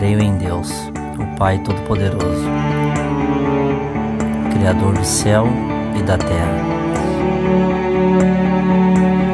Creio 0.00 0.22
em 0.22 0.34
Deus, 0.38 0.90
o 1.18 1.36
Pai 1.36 1.58
Todo-Poderoso, 1.58 2.48
Criador 4.50 4.94
do 4.94 5.04
céu 5.04 5.46
e 5.94 6.02
da 6.02 6.16
terra. 6.16 6.56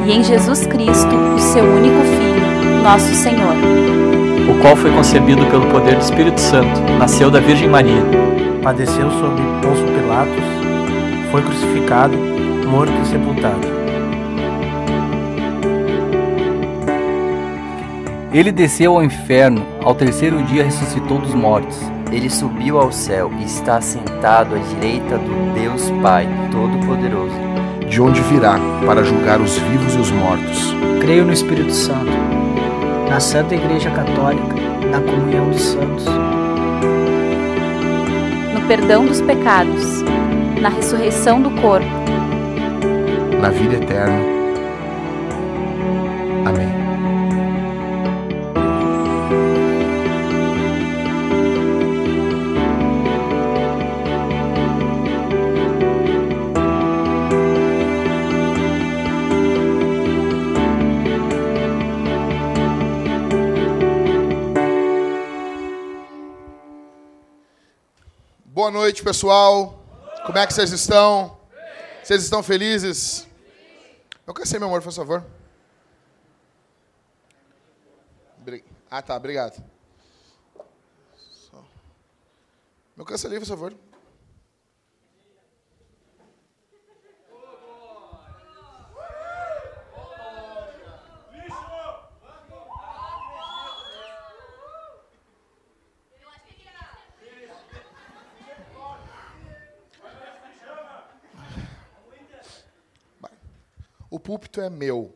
E 0.05 0.11
em 0.11 0.21
Jesus 0.21 0.67
Cristo, 0.67 1.15
o 1.15 1.39
seu 1.39 1.63
único 1.63 2.01
Filho, 2.03 2.83
nosso 2.83 3.15
Senhor, 3.15 3.55
o 4.49 4.61
qual 4.61 4.75
foi 4.75 4.91
concebido 4.91 5.45
pelo 5.45 5.67
poder 5.67 5.95
do 5.95 6.01
Espírito 6.01 6.41
Santo, 6.41 6.81
nasceu 6.99 7.31
da 7.31 7.39
Virgem 7.39 7.69
Maria, 7.69 8.03
padeceu 8.61 9.09
sob 9.09 9.41
Pôncio 9.61 9.85
Pilatos, 9.85 10.43
foi 11.31 11.43
crucificado, 11.43 12.17
morto 12.67 12.91
e 12.91 13.05
sepultado. 13.05 13.86
Ele 18.31 18.51
desceu 18.51 18.95
ao 18.95 19.03
inferno, 19.03 19.65
ao 19.81 19.95
terceiro 19.95 20.43
dia 20.43 20.63
ressuscitou 20.63 21.19
dos 21.19 21.33
mortos. 21.33 21.79
Ele 22.11 22.29
subiu 22.29 22.77
ao 22.77 22.91
céu 22.91 23.31
e 23.39 23.43
está 23.43 23.79
sentado 23.79 24.55
à 24.55 24.57
direita 24.57 25.17
do 25.17 25.53
Deus 25.53 25.89
Pai 26.01 26.27
Todo-Poderoso. 26.51 27.35
De 27.89 28.01
onde 28.01 28.19
virá 28.21 28.59
para 28.85 29.03
julgar 29.03 29.39
os 29.39 29.57
vivos 29.57 29.95
e 29.95 29.97
os 29.97 30.11
mortos. 30.11 30.75
Creio 30.99 31.23
no 31.23 31.31
Espírito 31.31 31.71
Santo, 31.71 32.11
na 33.09 33.19
Santa 33.19 33.55
Igreja 33.55 33.89
Católica, 33.91 34.55
na 34.91 34.99
comunhão 34.99 35.49
dos 35.49 35.61
santos, 35.61 36.05
no 38.53 38.67
perdão 38.67 39.05
dos 39.05 39.21
pecados, 39.21 40.03
na 40.61 40.67
ressurreição 40.67 41.41
do 41.41 41.49
corpo, 41.61 41.87
na 43.41 43.49
vida 43.49 43.75
eterna. 43.75 44.36
Boa 68.67 68.79
noite, 68.79 69.01
pessoal. 69.01 69.81
Como 70.25 70.37
é 70.37 70.45
que 70.45 70.53
vocês 70.53 70.73
estão? 70.73 71.39
Vocês 72.03 72.21
estão 72.21 72.43
felizes? 72.43 73.25
Eu 74.27 74.33
cansei, 74.33 74.59
meu 74.59 74.67
amor, 74.67 74.81
por 74.81 74.91
favor. 74.91 75.25
Ah, 78.91 79.01
tá, 79.01 79.15
obrigado. 79.15 79.63
Meu 82.97 83.05
cansa 83.05 83.29
por 83.29 83.45
favor. 83.45 83.73
O 104.09 104.19
púlpito 104.19 104.61
é 104.61 104.69
meu. 104.69 105.13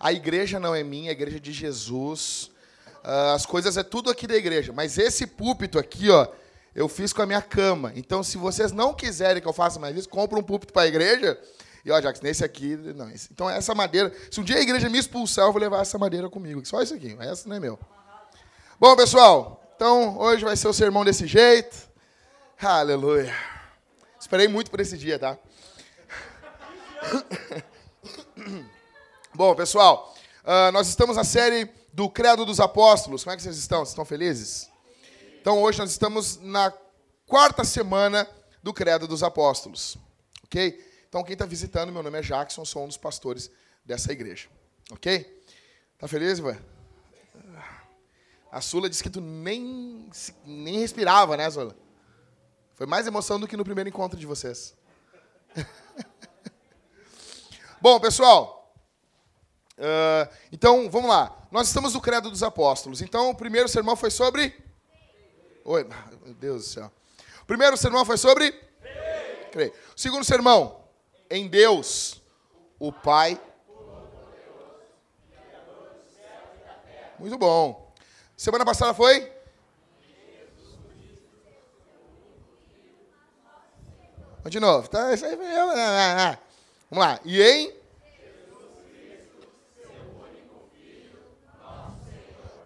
A 0.00 0.12
igreja 0.12 0.60
não 0.60 0.74
é 0.74 0.82
minha, 0.82 1.10
a 1.10 1.12
igreja 1.12 1.36
é 1.36 1.40
de 1.40 1.52
Jesus. 1.52 2.50
Uh, 3.04 3.34
as 3.34 3.44
coisas 3.44 3.76
é 3.76 3.82
tudo 3.82 4.10
aqui 4.10 4.26
da 4.26 4.36
igreja. 4.36 4.72
Mas 4.72 4.96
esse 4.98 5.26
púlpito 5.26 5.78
aqui, 5.78 6.10
ó, 6.10 6.28
eu 6.74 6.88
fiz 6.88 7.12
com 7.12 7.22
a 7.22 7.26
minha 7.26 7.42
cama. 7.42 7.92
Então, 7.96 8.22
se 8.22 8.38
vocês 8.38 8.70
não 8.72 8.94
quiserem 8.94 9.42
que 9.42 9.48
eu 9.48 9.52
faça 9.52 9.78
mais 9.78 9.96
isso, 9.96 10.08
compra 10.08 10.38
um 10.38 10.42
púlpito 10.42 10.72
para 10.72 10.82
a 10.82 10.86
igreja. 10.86 11.38
E, 11.84 11.90
ó, 11.90 12.00
Jackson, 12.00 12.24
nesse 12.24 12.44
aqui, 12.44 12.76
não. 12.76 13.10
Esse, 13.10 13.28
então, 13.32 13.48
essa 13.50 13.74
madeira, 13.74 14.12
se 14.30 14.40
um 14.40 14.44
dia 14.44 14.56
a 14.56 14.60
igreja 14.60 14.88
me 14.88 14.98
expulsar, 14.98 15.46
eu 15.46 15.52
vou 15.52 15.60
levar 15.60 15.80
essa 15.80 15.98
madeira 15.98 16.28
comigo. 16.28 16.64
Só 16.64 16.80
isso 16.82 16.94
aqui, 16.94 17.16
essa 17.20 17.48
não 17.48 17.56
é 17.56 17.60
meu. 17.60 17.78
Bom, 18.78 18.94
pessoal, 18.94 19.60
então, 19.74 20.18
hoje 20.18 20.44
vai 20.44 20.56
ser 20.56 20.68
o 20.68 20.72
sermão 20.72 21.04
desse 21.04 21.26
jeito. 21.26 21.88
Aleluia. 22.60 23.34
Esperei 24.20 24.48
muito 24.48 24.70
por 24.70 24.80
esse 24.80 24.96
dia, 24.98 25.18
tá? 25.18 25.38
Bom, 29.34 29.54
pessoal, 29.54 30.14
uh, 30.44 30.72
nós 30.72 30.88
estamos 30.88 31.16
na 31.16 31.24
série 31.24 31.70
do 31.92 32.08
Credo 32.08 32.44
dos 32.44 32.60
Apóstolos. 32.60 33.24
Como 33.24 33.34
é 33.34 33.36
que 33.36 33.42
vocês 33.42 33.56
estão? 33.56 33.80
Vocês 33.80 33.90
estão 33.90 34.04
felizes? 34.04 34.70
Então, 35.40 35.62
hoje 35.62 35.78
nós 35.78 35.90
estamos 35.90 36.38
na 36.38 36.72
quarta 37.26 37.64
semana 37.64 38.28
do 38.62 38.72
Credo 38.72 39.06
dos 39.06 39.22
Apóstolos. 39.22 39.96
Ok? 40.44 40.84
Então, 41.08 41.22
quem 41.22 41.32
está 41.32 41.46
visitando, 41.46 41.92
meu 41.92 42.02
nome 42.02 42.18
é 42.18 42.22
Jackson, 42.22 42.64
sou 42.64 42.84
um 42.84 42.88
dos 42.88 42.96
pastores 42.96 43.50
dessa 43.84 44.12
igreja. 44.12 44.48
Ok? 44.90 45.42
Tá 45.98 46.06
feliz, 46.06 46.38
Ivan? 46.38 46.58
A 48.50 48.60
Sula 48.60 48.88
disse 48.88 49.02
que 49.02 49.10
tu 49.10 49.20
nem, 49.20 50.08
nem 50.44 50.78
respirava, 50.78 51.36
né, 51.36 51.50
Sula? 51.50 51.76
Foi 52.74 52.86
mais 52.86 53.06
emoção 53.06 53.38
do 53.38 53.46
que 53.46 53.56
no 53.56 53.64
primeiro 53.64 53.88
encontro 53.88 54.18
de 54.18 54.26
vocês. 54.26 54.74
Bom, 57.80 58.00
pessoal, 58.00 58.74
uh, 59.78 60.34
então 60.50 60.90
vamos 60.90 61.08
lá. 61.08 61.46
Nós 61.50 61.68
estamos 61.68 61.94
no 61.94 62.00
Credo 62.00 62.28
dos 62.28 62.42
Apóstolos. 62.42 63.00
Então, 63.00 63.30
o 63.30 63.34
primeiro 63.36 63.68
sermão 63.68 63.94
foi 63.94 64.10
sobre. 64.10 64.52
Oi, 65.64 65.84
meu 66.24 66.34
Deus 66.34 66.64
do 66.64 66.68
céu. 66.68 66.92
O 67.42 67.46
primeiro 67.46 67.76
sermão 67.76 68.04
foi 68.04 68.18
sobre. 68.18 68.50
Creio. 69.52 69.72
O 69.96 70.00
segundo 70.00 70.24
sermão, 70.24 70.84
em 71.30 71.46
Deus, 71.46 72.20
o 72.80 72.92
Pai. 72.92 73.40
Muito 77.16 77.38
bom. 77.38 77.94
Semana 78.36 78.64
passada 78.64 78.92
foi? 78.92 79.32
De 84.48 84.58
novo. 84.58 84.88
Tá, 84.88 85.10
Vamos 86.90 87.04
lá. 87.04 87.20
E 87.22 87.42
em? 87.42 87.74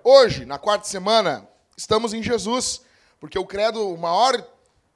Hoje, 0.05 0.45
na 0.45 0.59
quarta 0.59 0.87
semana, 0.87 1.49
estamos 1.77 2.15
em 2.15 2.23
Jesus, 2.23 2.83
porque 3.19 3.37
o 3.37 3.45
credo, 3.45 3.89
o 3.89 3.99
maior 3.99 4.41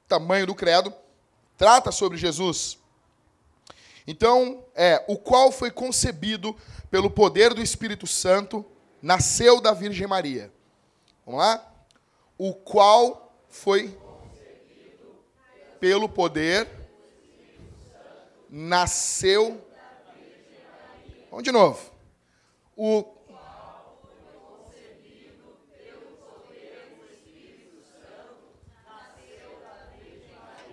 tamanho 0.07 0.47
do 0.47 0.55
credo, 0.55 0.93
trata 1.57 1.91
sobre 1.91 2.17
Jesus. 2.17 2.77
Então, 4.05 4.63
é 4.73 5.03
o 5.09 5.17
qual 5.17 5.51
foi 5.51 5.71
concebido 5.71 6.55
pelo 6.89 7.09
poder 7.09 7.53
do 7.53 7.61
Espírito 7.61 8.07
Santo, 8.07 8.65
nasceu 9.01 9.59
da 9.59 9.73
Virgem 9.73 10.07
Maria. 10.07 10.51
Vamos 11.25 11.41
lá? 11.41 11.69
O 12.37 12.53
qual 12.53 13.33
foi 13.49 13.97
pelo 15.81 16.07
poder 16.07 16.76
nasceu. 18.49 19.61
Vamos 21.29 21.43
de 21.43 21.51
novo. 21.51 21.91
O 22.75 23.17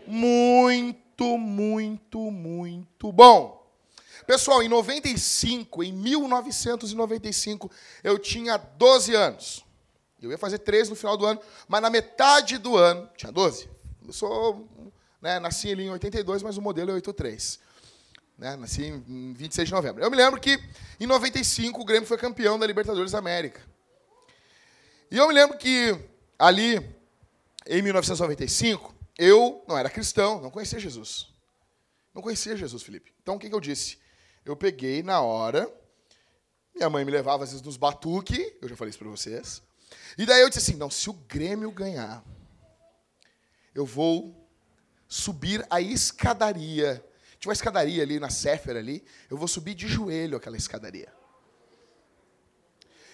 Muito, 0.06 1.38
muito, 1.38 2.18
muito 2.30 3.10
bom. 3.10 3.64
Pessoal, 4.26 4.62
em 4.62 4.68
95, 4.68 5.82
em 5.82 5.92
1995, 5.92 7.70
eu 8.02 8.18
tinha 8.18 8.56
12 8.56 9.14
anos. 9.14 9.64
Eu 10.20 10.30
ia 10.30 10.38
fazer 10.38 10.58
13 10.58 10.90
no 10.90 10.96
final 10.96 11.16
do 11.16 11.26
ano, 11.26 11.40
mas 11.68 11.82
na 11.82 11.90
metade 11.90 12.58
do 12.58 12.76
ano, 12.76 13.08
tinha 13.16 13.30
12. 13.30 13.68
Eu 14.06 14.12
sou, 14.12 14.66
né, 15.20 15.38
nasci 15.38 15.72
ali 15.72 15.84
em 15.84 15.90
82, 15.90 16.42
mas 16.42 16.56
o 16.56 16.62
modelo 16.62 16.90
é 16.90 16.94
83. 16.94 17.60
Né? 18.36 18.56
Nasci 18.56 18.84
em 18.84 19.32
26 19.32 19.68
de 19.68 19.74
novembro. 19.74 20.02
Eu 20.02 20.10
me 20.10 20.16
lembro 20.16 20.40
que 20.40 20.58
em 20.98 21.06
95 21.06 21.80
o 21.80 21.84
Grêmio 21.84 22.06
foi 22.06 22.18
campeão 22.18 22.58
da 22.58 22.66
Libertadores 22.66 23.12
da 23.12 23.18
América. 23.18 23.60
E 25.10 25.16
eu 25.16 25.28
me 25.28 25.34
lembro 25.34 25.56
que 25.56 25.96
ali, 26.38 26.76
em 27.66 27.82
1995, 27.82 28.94
eu 29.16 29.64
não 29.68 29.78
era 29.78 29.88
cristão, 29.88 30.40
não 30.40 30.50
conhecia 30.50 30.80
Jesus. 30.80 31.32
Não 32.12 32.22
conhecia 32.22 32.56
Jesus, 32.56 32.82
Felipe. 32.82 33.12
Então 33.22 33.36
o 33.36 33.38
que, 33.38 33.48
que 33.48 33.54
eu 33.54 33.60
disse? 33.60 33.98
Eu 34.44 34.56
peguei 34.56 35.02
na 35.02 35.20
hora, 35.20 35.72
minha 36.74 36.90
mãe 36.90 37.04
me 37.04 37.10
levava 37.10 37.44
às 37.44 37.50
vezes 37.50 37.64
nos 37.64 37.76
batuque, 37.76 38.56
eu 38.60 38.68
já 38.68 38.76
falei 38.76 38.90
isso 38.90 38.98
para 38.98 39.08
vocês. 39.08 39.62
E 40.18 40.26
daí 40.26 40.40
eu 40.40 40.48
disse 40.48 40.60
assim: 40.60 40.78
não, 40.78 40.90
se 40.90 41.08
o 41.08 41.12
Grêmio 41.12 41.70
ganhar, 41.70 42.24
eu 43.74 43.86
vou 43.86 44.48
subir 45.08 45.64
a 45.70 45.80
escadaria 45.80 47.04
tinha 47.44 47.50
uma 47.50 47.54
escadaria 47.54 48.02
ali 48.02 48.18
na 48.18 48.30
Sefer 48.30 48.74
ali, 48.74 49.04
eu 49.30 49.36
vou 49.36 49.46
subir 49.46 49.74
de 49.74 49.86
joelho 49.86 50.36
aquela 50.38 50.56
escadaria. 50.56 51.12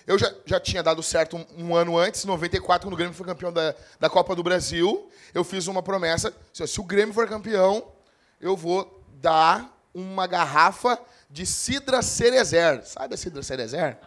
eu 0.06 0.16
já, 0.16 0.32
já 0.46 0.60
tinha 0.60 0.82
dado 0.84 1.02
certo 1.02 1.36
um, 1.36 1.66
um 1.66 1.74
ano 1.74 1.98
antes, 1.98 2.24
em 2.24 2.28
94, 2.28 2.86
quando 2.86 2.94
o 2.94 2.96
Grêmio 2.96 3.12
foi 3.12 3.26
campeão 3.26 3.52
da, 3.52 3.74
da 3.98 4.08
Copa 4.08 4.36
do 4.36 4.42
Brasil. 4.42 5.10
Eu 5.34 5.42
fiz 5.42 5.66
uma 5.66 5.82
promessa: 5.82 6.32
se, 6.52 6.80
o 6.80 6.84
Grêmio 6.84 7.12
for 7.12 7.28
campeão, 7.28 7.92
eu 8.40 8.56
vou 8.56 9.04
dar 9.14 9.76
uma 9.92 10.28
garrafa 10.28 10.96
de 11.28 11.44
Cidra 11.44 12.00
Cerezer. 12.00 12.86
Sabe 12.86 13.14
a 13.14 13.16
Cidra 13.16 13.42
Cerezer? 13.42 13.98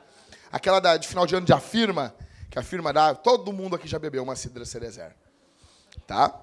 Aquela 0.51 0.79
da, 0.79 0.95
de 0.95 1.07
final 1.07 1.27
de 1.27 1.35
ano 1.35 1.45
de 1.45 1.51
afirma, 1.53 2.15
que 2.49 2.57
a 2.57 2.63
firma 2.63 2.93
dá. 2.93 3.13
Todo 3.13 3.51
mundo 3.51 3.75
aqui 3.75 3.89
já 3.89 3.99
bebeu 3.99 4.23
uma 4.23 4.37
Cidra 4.37 4.63
Cerezer. 4.63 5.13
Tá? 6.07 6.39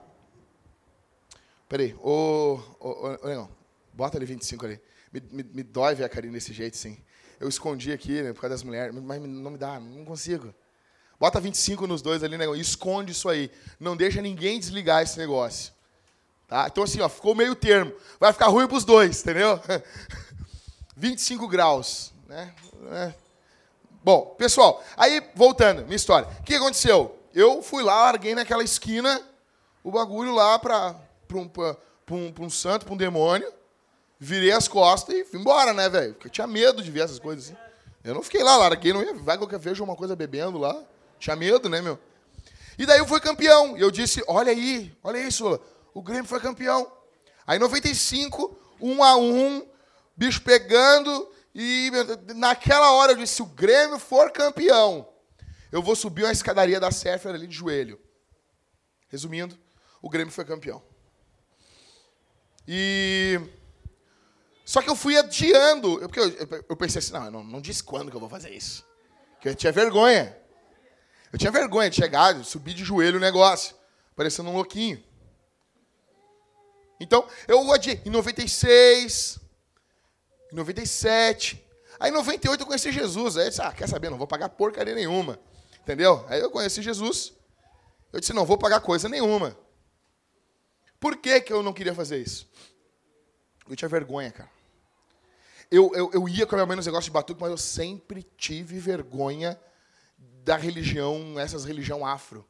Peraí, 1.67 1.95
ô, 2.03 2.61
ô, 2.79 2.89
ô, 2.89 3.29
ô 3.29 3.60
bota 3.93 4.19
ali 4.19 4.27
25 4.27 4.67
ali. 4.67 4.81
Me, 5.13 5.23
me, 5.31 5.43
me 5.43 5.63
dói 5.63 5.95
ver 5.95 6.05
a 6.05 6.09
Karine 6.09 6.33
desse 6.33 6.53
jeito, 6.53 6.77
sim. 6.77 6.99
Eu 7.39 7.49
escondi 7.49 7.93
aqui, 7.93 8.23
né, 8.23 8.33
por 8.33 8.43
causa 8.43 8.55
das 8.55 8.63
mulheres, 8.63 8.95
mas 8.95 9.21
não 9.21 9.51
me 9.51 9.59
dá, 9.59 9.81
não 9.81 10.05
consigo. 10.05 10.55
Bota 11.19 11.41
25 11.41 11.87
nos 11.87 12.01
dois 12.01 12.23
ali, 12.23 12.37
e 12.37 12.61
esconde 12.61 13.13
isso 13.13 13.29
aí. 13.29 13.51
Não 13.79 13.97
deixa 13.97 14.23
ninguém 14.23 14.59
desligar 14.59 15.03
esse 15.03 15.19
negócio. 15.19 15.73
Tá? 16.49 16.67
Então, 16.67 16.83
assim, 16.83 17.01
ó, 17.01 17.09
ficou 17.09 17.35
meio 17.35 17.55
termo. 17.55 17.93
Vai 18.19 18.33
ficar 18.33 18.49
ruim 18.49 18.67
para 18.67 18.77
os 18.77 18.85
dois, 18.85 19.21
entendeu? 19.21 19.61
25 20.97 21.47
graus. 21.47 22.13
Né? 22.27 22.55
É. 22.91 23.15
Bom, 24.03 24.35
pessoal, 24.39 24.83
aí 24.97 25.23
voltando, 25.35 25.85
minha 25.85 25.97
história. 25.97 26.29
O 26.41 26.43
que 26.43 26.55
aconteceu? 26.55 27.19
Eu 27.35 27.63
fui 27.63 27.83
lá, 27.83 28.05
larguei 28.05 28.35
naquela 28.35 28.65
esquina 28.65 29.23
o 29.85 29.91
bagulho 29.91 30.35
lá 30.35 30.59
para 30.59 30.97
um, 31.35 31.51
um, 32.11 32.35
um 32.47 32.51
santo, 32.51 32.87
para 32.87 32.95
um 32.95 32.97
demônio. 32.97 33.51
Virei 34.23 34.53
as 34.53 34.69
costas 34.69 35.15
e 35.15 35.25
fui 35.25 35.41
embora, 35.41 35.73
né, 35.73 35.89
velho? 35.89 36.13
Porque 36.13 36.27
eu 36.27 36.31
tinha 36.31 36.47
medo 36.47 36.83
de 36.83 36.91
ver 36.91 37.05
essas 37.05 37.19
coisas 37.19 37.47
assim. 37.47 37.57
Eu 38.05 38.13
não 38.13 38.23
fiquei 38.23 38.43
lá, 38.43 38.55
larguei, 38.59 38.93
não 38.93 39.03
ia. 39.03 39.15
Vai 39.15 39.39
que 39.39 39.55
eu 39.55 39.59
vejo 39.59 39.83
uma 39.83 39.97
coisa 39.97 40.15
bebendo 40.15 40.59
lá. 40.59 40.79
Tinha 41.19 41.35
medo, 41.35 41.71
né, 41.71 41.81
meu? 41.81 41.99
E 42.79 42.85
daí 42.85 42.99
eu 42.99 43.07
fui 43.07 43.19
campeão. 43.19 43.79
E 43.79 43.81
eu 43.81 43.91
disse: 43.91 44.23
olha 44.29 44.53
aí, 44.53 44.95
olha 45.03 45.19
isso, 45.19 45.59
o 45.95 46.03
Grêmio 46.03 46.27
foi 46.27 46.39
campeão. 46.39 46.93
Aí 47.47 47.59
95, 47.59 48.59
um 48.79 49.03
a 49.03 49.17
um, 49.17 49.67
bicho 50.15 50.43
pegando. 50.43 51.33
E 51.55 51.91
naquela 52.37 52.93
hora 52.93 53.13
eu 53.13 53.17
disse: 53.17 53.37
se 53.37 53.43
o 53.43 53.47
Grêmio 53.47 53.99
for 53.99 54.31
campeão, 54.31 55.09
eu 55.73 55.83
vou 55.83 55.97
subir 55.97 56.25
uma 56.25 56.33
escadaria 56.33 56.79
da 56.79 56.91
Sefer 56.91 57.35
ali 57.35 57.47
de 57.47 57.55
joelho. 57.55 57.99
Resumindo, 59.09 59.59
o 60.03 60.11
Grêmio 60.11 60.33
foi 60.33 60.45
campeão. 60.45 60.83
E 62.69 63.41
só 64.71 64.81
que 64.81 64.89
eu 64.89 64.95
fui 64.95 65.17
adiando, 65.17 65.99
porque 65.99 66.21
eu, 66.21 66.65
eu, 66.69 66.77
pensei 66.77 67.01
assim, 67.01 67.13
não, 67.13 67.25
eu 67.25 67.31
não, 67.33 67.43
não 67.43 67.61
disse 67.61 67.83
quando 67.83 68.09
que 68.09 68.17
eu 68.17 68.21
vou 68.21 68.29
fazer 68.29 68.51
isso. 68.51 68.87
Porque 69.33 69.49
eu 69.49 69.55
tinha 69.57 69.73
vergonha. 69.73 70.39
Eu 71.33 71.41
tinha 71.41 71.51
vergonha 71.51 71.91
de 71.91 71.97
chegar, 71.97 72.35
de 72.35 72.47
subir 72.47 72.73
de 72.73 72.85
joelho 72.85 73.17
o 73.17 73.21
negócio, 73.21 73.75
parecendo 74.15 74.49
um 74.49 74.53
louquinho. 74.53 75.03
Então, 77.01 77.27
eu 77.49 77.73
adiei. 77.73 78.01
Em 78.07 78.11
96, 78.11 79.41
em 80.53 80.55
97, 80.55 81.67
aí 81.99 82.13
em 82.13 82.15
98 82.15 82.61
eu 82.61 82.67
conheci 82.69 82.93
Jesus. 82.93 83.37
Aí 83.37 83.47
eu 83.47 83.51
disse, 83.51 83.63
ah, 83.63 83.73
quer 83.73 83.89
saber, 83.89 84.09
não 84.09 84.19
vou 84.19 84.29
pagar 84.29 84.51
porcaria 84.51 84.95
nenhuma. 84.95 85.37
Entendeu? 85.81 86.25
Aí 86.29 86.39
eu 86.39 86.49
conheci 86.49 86.81
Jesus. 86.81 87.33
Eu 88.13 88.21
disse, 88.21 88.33
não 88.33 88.47
vou 88.47 88.57
pagar 88.57 88.79
coisa 88.79 89.09
nenhuma. 89.09 89.59
Por 91.01 91.17
que, 91.17 91.41
que 91.41 91.53
eu 91.53 91.61
não 91.61 91.73
queria 91.73 91.93
fazer 91.93 92.19
isso? 92.19 92.49
Eu 93.69 93.75
tinha 93.75 93.89
vergonha, 93.89 94.31
cara 94.31 94.60
eu, 95.71 95.93
eu, 95.95 96.11
eu 96.13 96.29
ia 96.29 96.47
com 96.47 96.55
a 96.55 96.59
minha 96.59 96.67
mãe 96.67 96.77
nos 96.77 96.87
negócios 96.87 97.05
de 97.05 97.13
batuque, 97.13 97.41
mas 97.41 97.51
eu 97.51 97.57
sempre 97.57 98.27
tive 98.37 98.79
vergonha 98.81 99.59
da 100.45 100.57
religião, 100.57 101.39
essas 101.39 101.65
religião 101.65 102.05
afro. 102.05 102.45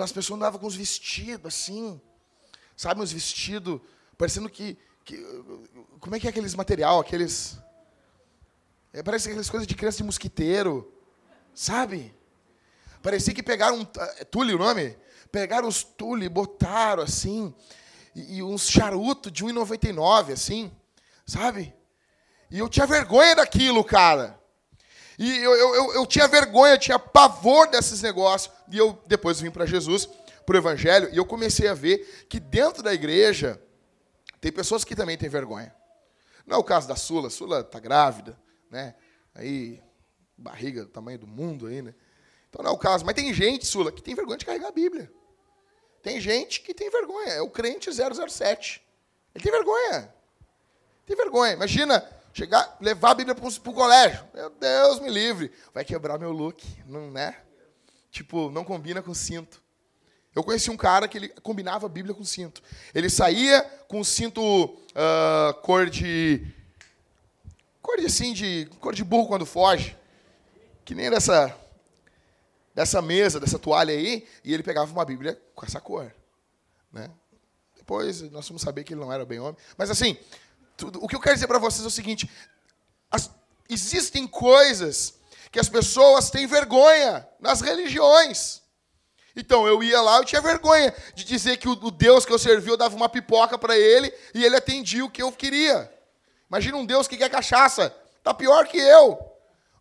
As 0.00 0.12
pessoas 0.12 0.36
andavam 0.36 0.60
com 0.60 0.66
os 0.66 0.76
vestidos 0.76 1.46
assim, 1.46 2.00
sabe, 2.76 3.00
uns 3.00 3.10
vestidos, 3.10 3.80
parecendo 4.16 4.48
que, 4.48 4.78
que, 5.04 5.16
Como 5.98 6.14
é 6.14 6.20
que 6.20 6.28
é 6.28 6.30
aqueles 6.30 6.54
material, 6.54 7.00
aqueles. 7.00 7.58
É, 8.92 9.02
parece 9.02 9.28
aquelas 9.28 9.50
coisas 9.50 9.66
de 9.66 9.74
criança 9.74 9.98
de 9.98 10.04
mosquiteiro, 10.04 10.92
sabe? 11.52 12.14
Parecia 13.02 13.34
que 13.34 13.42
pegaram. 13.42 13.88
É 14.18 14.24
tule 14.24 14.54
o 14.54 14.58
nome? 14.58 14.96
Pegaram 15.32 15.66
os 15.66 15.82
tule, 15.82 16.28
botaram 16.28 17.02
assim, 17.02 17.52
e, 18.14 18.36
e 18.36 18.42
uns 18.42 18.68
charutos 18.68 19.32
de 19.32 19.44
1,99, 19.44 20.32
assim, 20.32 20.70
sabe? 21.26 21.74
E 22.50 22.58
eu 22.58 22.68
tinha 22.68 22.86
vergonha 22.86 23.36
daquilo, 23.36 23.84
cara. 23.84 24.38
E 25.18 25.36
eu, 25.36 25.54
eu, 25.54 25.94
eu, 25.94 26.06
tinha 26.06 26.26
vergonha, 26.26 26.74
eu 26.74 26.78
tinha 26.78 26.98
pavor 26.98 27.68
desses 27.68 28.02
negócios. 28.02 28.52
E 28.70 28.78
eu 28.78 28.98
depois 29.06 29.40
vim 29.40 29.50
para 29.50 29.66
Jesus, 29.66 30.08
para 30.46 30.54
o 30.54 30.58
Evangelho, 30.58 31.10
e 31.12 31.16
eu 31.16 31.26
comecei 31.26 31.68
a 31.68 31.74
ver 31.74 32.26
que 32.28 32.40
dentro 32.40 32.82
da 32.82 32.92
igreja 32.92 33.62
tem 34.40 34.50
pessoas 34.50 34.82
que 34.82 34.96
também 34.96 35.18
têm 35.18 35.28
vergonha. 35.28 35.74
Não 36.46 36.56
é 36.56 36.58
o 36.58 36.64
caso 36.64 36.88
da 36.88 36.96
Sula, 36.96 37.28
a 37.28 37.30
Sula 37.30 37.60
está 37.60 37.78
grávida, 37.78 38.36
né? 38.70 38.94
Aí, 39.34 39.80
barriga 40.36 40.84
do 40.84 40.90
tamanho 40.90 41.18
do 41.18 41.26
mundo 41.26 41.66
aí, 41.66 41.82
né? 41.82 41.94
Então 42.48 42.64
não 42.64 42.70
é 42.70 42.74
o 42.74 42.78
caso. 42.78 43.04
Mas 43.04 43.14
tem 43.14 43.32
gente, 43.32 43.66
Sula, 43.66 43.92
que 43.92 44.02
tem 44.02 44.14
vergonha 44.14 44.38
de 44.38 44.46
carregar 44.46 44.68
a 44.68 44.72
Bíblia. 44.72 45.12
Tem 46.02 46.18
gente 46.18 46.62
que 46.62 46.74
tem 46.74 46.90
vergonha. 46.90 47.34
É 47.34 47.42
o 47.42 47.50
crente 47.50 47.90
007. 47.92 48.82
Ele 49.34 49.44
tem 49.44 49.52
vergonha. 49.52 50.12
Tem 51.06 51.14
vergonha. 51.14 51.52
Imagina 51.52 52.00
Chegar, 52.32 52.76
levar 52.80 53.10
a 53.10 53.14
Bíblia 53.14 53.34
para 53.34 53.46
o 53.46 53.74
colégio. 53.74 54.24
Meu 54.32 54.50
Deus 54.50 55.00
me 55.00 55.10
livre. 55.10 55.52
Vai 55.74 55.84
quebrar 55.84 56.18
meu 56.18 56.32
look, 56.32 56.64
não 56.86 57.10
né? 57.10 57.36
Tipo, 58.10 58.50
não 58.50 58.64
combina 58.64 59.02
com 59.02 59.12
cinto. 59.12 59.62
Eu 60.34 60.44
conheci 60.44 60.70
um 60.70 60.76
cara 60.76 61.08
que 61.08 61.18
ele 61.18 61.28
combinava 61.28 61.86
a 61.86 61.88
Bíblia 61.88 62.14
com 62.14 62.24
cinto. 62.24 62.62
Ele 62.94 63.10
saía 63.10 63.62
com 63.88 64.02
cinto 64.04 64.42
uh, 64.42 65.54
cor 65.62 65.90
de. 65.90 66.46
cor 67.82 67.98
de 67.98 68.06
assim, 68.06 68.32
de. 68.32 68.68
cor 68.78 68.94
de 68.94 69.02
burro 69.02 69.26
quando 69.26 69.44
foge. 69.44 69.96
Que 70.84 70.94
nem 70.94 71.10
dessa. 71.10 71.56
dessa 72.72 73.02
mesa, 73.02 73.40
dessa 73.40 73.58
toalha 73.58 73.92
aí, 73.92 74.26
e 74.44 74.54
ele 74.54 74.62
pegava 74.62 74.90
uma 74.92 75.04
Bíblia 75.04 75.40
com 75.52 75.66
essa 75.66 75.80
cor. 75.80 76.14
Né? 76.92 77.10
Depois 77.76 78.22
nós 78.30 78.46
vamos 78.48 78.62
saber 78.62 78.84
que 78.84 78.94
ele 78.94 79.00
não 79.00 79.12
era 79.12 79.26
bem 79.26 79.40
homem. 79.40 79.56
Mas 79.76 79.90
assim, 79.90 80.16
o 80.82 81.08
que 81.08 81.16
eu 81.16 81.20
quero 81.20 81.34
dizer 81.34 81.46
para 81.46 81.58
vocês 81.58 81.84
é 81.84 81.88
o 81.88 81.90
seguinte: 81.90 82.30
as, 83.10 83.30
existem 83.68 84.26
coisas 84.26 85.14
que 85.50 85.58
as 85.58 85.68
pessoas 85.68 86.30
têm 86.30 86.46
vergonha 86.46 87.26
nas 87.40 87.60
religiões. 87.60 88.60
Então 89.34 89.66
eu 89.66 89.82
ia 89.82 90.00
lá, 90.00 90.18
eu 90.18 90.24
tinha 90.24 90.40
vergonha 90.40 90.94
de 91.14 91.24
dizer 91.24 91.56
que 91.56 91.68
o, 91.68 91.72
o 91.72 91.90
Deus 91.90 92.24
que 92.24 92.32
eu 92.32 92.38
servia 92.38 92.72
eu 92.72 92.76
dava 92.76 92.96
uma 92.96 93.08
pipoca 93.08 93.56
para 93.56 93.76
ele 93.76 94.12
e 94.34 94.44
ele 94.44 94.56
atendia 94.56 95.04
o 95.04 95.10
que 95.10 95.22
eu 95.22 95.30
queria. 95.32 95.92
Imagina 96.48 96.76
um 96.76 96.84
Deus 96.84 97.06
que 97.06 97.16
quer 97.16 97.30
cachaça, 97.30 97.94
tá 98.22 98.34
pior 98.34 98.66
que 98.66 98.76
eu. 98.76 99.18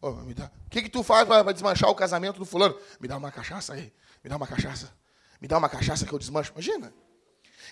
Oh, 0.02 0.12
me 0.12 0.34
dá, 0.34 0.52
o 0.66 0.70
que, 0.70 0.84
que 0.84 0.90
tu 0.90 1.04
faz 1.04 1.28
para 1.28 1.52
desmanchar 1.52 1.90
o 1.90 1.96
casamento 1.96 2.38
do 2.38 2.46
fulano? 2.46 2.78
Me 3.00 3.08
dá 3.08 3.18
uma 3.18 3.32
cachaça 3.32 3.74
aí, 3.74 3.92
me 4.24 4.30
dá 4.30 4.38
uma 4.38 4.48
cachaça, 4.48 4.94
me 5.42 5.48
dá 5.48 5.58
uma 5.58 5.68
cachaça 5.68 6.06
que 6.06 6.14
eu 6.14 6.20
desmancho. 6.20 6.52
Imagina. 6.52 6.94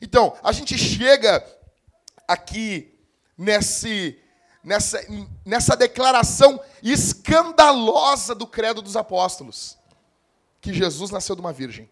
Então, 0.01 0.35
a 0.43 0.51
gente 0.51 0.77
chega 0.77 1.45
aqui 2.27 2.96
nesse, 3.37 4.19
nessa, 4.63 5.05
nessa 5.45 5.75
declaração 5.75 6.59
escandalosa 6.81 8.33
do 8.33 8.47
credo 8.47 8.81
dos 8.81 8.95
apóstolos: 8.95 9.77
que 10.59 10.73
Jesus 10.73 11.11
nasceu 11.11 11.35
de 11.35 11.41
uma 11.41 11.53
virgem. 11.53 11.89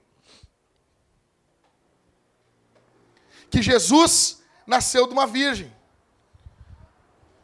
Que 3.50 3.62
Jesus 3.62 4.42
nasceu 4.66 5.08
de 5.08 5.14
uma 5.14 5.28
virgem. 5.28 5.74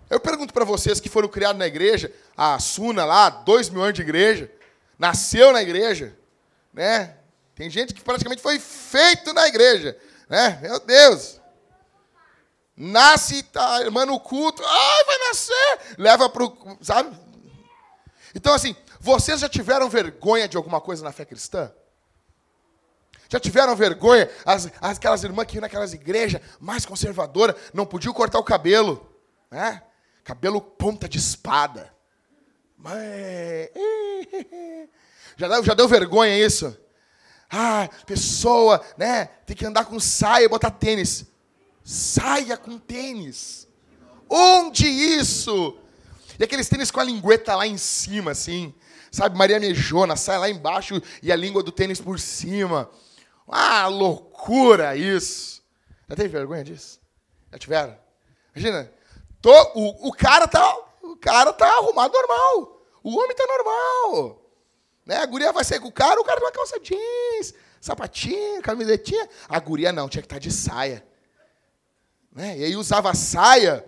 Eu 0.10 0.20
pergunto 0.20 0.54
para 0.54 0.66
vocês 0.66 1.00
que 1.00 1.08
foram 1.08 1.30
criados 1.30 1.58
na 1.58 1.68
igreja, 1.68 2.14
a 2.36 2.60
Suna 2.60 3.06
lá, 3.06 3.30
dois 3.30 3.70
mil 3.70 3.82
anos 3.82 3.94
de 3.94 4.02
igreja, 4.02 4.52
nasceu 5.00 5.54
na 5.54 5.62
igreja, 5.62 6.18
né? 6.74 7.16
Tem 7.56 7.70
gente 7.70 7.94
que 7.94 8.02
praticamente 8.02 8.42
foi 8.42 8.60
feito 8.60 9.34
na 9.34 9.48
igreja, 9.48 9.98
né? 10.28 10.60
Meu 10.62 10.80
Deus! 10.80 11.41
Nasce, 12.84 13.44
tá, 13.44 13.80
irmã 13.82 14.08
no 14.08 14.20
culto, 14.20 14.64
ai, 14.66 15.04
vai 15.06 15.18
nascer, 15.28 15.80
leva 16.00 16.28
para 16.28 16.44
o. 16.44 16.78
Sabe? 16.82 17.16
Então, 18.34 18.56
assim, 18.56 18.76
vocês 19.00 19.40
já 19.40 19.48
tiveram 19.48 19.88
vergonha 19.88 20.48
de 20.48 20.58
alguma 20.58 20.82
coisa 20.82 21.04
na 21.04 21.12
fé 21.12 21.24
cristã? 21.24 21.72
Já 23.30 23.40
tiveram 23.40 23.76
vergonha? 23.76 24.28
As, 24.44 24.68
aquelas 24.82 25.24
irmãs 25.24 25.46
que 25.46 25.58
iam 25.58 25.62
naquelas 25.62 25.94
igrejas 25.94 26.42
mais 26.60 26.84
conservadoras, 26.84 27.56
não 27.72 27.86
podiam 27.86 28.16
cortar 28.16 28.40
o 28.40 28.44
cabelo. 28.44 29.16
Né? 29.52 29.84
Cabelo 30.24 30.60
ponta 30.60 31.08
de 31.08 31.20
espada. 31.20 31.94
Já 35.38 35.48
deu, 35.48 35.64
já 35.64 35.74
deu 35.74 35.88
vergonha 35.88 36.38
isso? 36.38 36.78
Ah, 37.50 37.90
pessoa, 38.06 38.84
né? 38.98 39.26
Tem 39.46 39.56
que 39.56 39.66
andar 39.66 39.86
com 39.86 40.00
saia 40.00 40.46
e 40.46 40.50
botar 40.50 40.70
tênis. 40.70 41.31
Saia 41.84 42.58
com 42.58 42.78
tênis. 42.78 43.68
Onde 44.30 44.88
isso? 44.88 45.78
E 46.40 46.44
aqueles 46.44 46.70
tênis 46.70 46.90
com 46.90 47.00
a 47.00 47.04
lingueta 47.04 47.56
lá 47.56 47.68
em 47.68 47.78
cima, 47.78 48.32
assim. 48.32 48.74
Sabe, 49.12 49.38
Maria 49.38 49.60
Mejona, 49.60 50.16
sai 50.16 50.38
lá 50.38 50.50
embaixo 50.50 51.02
e 51.22 51.32
a 51.32 51.36
língua 51.36 51.62
do 51.62 51.72
tênis 51.72 52.00
por 52.00 52.20
cima. 52.20 52.90
Ah, 53.48 53.88
loucura 53.88 54.96
isso. 54.96 55.62
Já 56.08 56.16
teve 56.16 56.30
vergonha 56.30 56.64
disso? 56.64 57.00
Já 57.52 57.58
tiveram? 57.58 57.98
Imagina, 58.56 58.92
tô, 59.42 59.52
o, 59.76 60.08
o, 60.08 60.14
cara 60.14 60.48
tá, 60.48 60.78
o 61.04 61.18
cara 61.18 61.52
tá 61.52 61.68
arrumado 61.68 62.14
normal. 62.14 62.82
O 63.04 63.18
homem 63.18 63.36
tá 63.36 63.46
normal. 63.46 64.42
Né? 65.06 65.18
A 65.18 65.26
guria 65.26 65.52
vai 65.52 65.64
sair 65.64 65.80
com 65.80 65.90
o 65.90 65.92
cara, 65.92 66.22
o 66.22 66.24
cara 66.24 66.40
tem 66.40 66.48
uma 66.48 66.54
calça 66.54 66.80
jeans, 66.80 67.54
sapatinho, 67.82 68.62
camisetinha. 68.62 69.28
A 69.50 69.60
guria 69.60 69.92
não, 69.92 70.08
tinha 70.08 70.22
que 70.22 70.28
estar 70.28 70.38
tá 70.38 70.40
de 70.40 70.52
saia. 70.52 71.06
Né? 72.34 72.58
E 72.60 72.64
aí 72.64 72.76
usava 72.76 73.14
saia, 73.14 73.86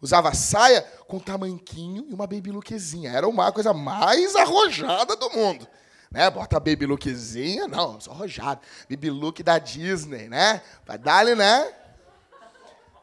usava 0.00 0.34
saia 0.34 0.82
com 1.06 1.18
tamanquinho 1.18 2.06
e 2.08 2.14
uma 2.14 2.26
baby 2.26 2.50
lookzinha. 2.50 3.10
Era 3.10 3.28
uma 3.28 3.50
coisa 3.52 3.72
mais 3.72 4.34
arrojada 4.34 5.14
do 5.16 5.30
mundo. 5.30 5.66
Né? 6.10 6.30
Bota 6.30 6.60
baby 6.60 6.86
lookzinha, 6.86 7.68
não, 7.68 8.00
só 8.00 8.12
arrojada. 8.12 8.60
Baby 8.88 9.10
look 9.10 9.42
da 9.42 9.58
Disney, 9.58 10.28
né? 10.28 10.62
Vai 10.86 10.98
dar 10.98 11.24
né? 11.24 11.72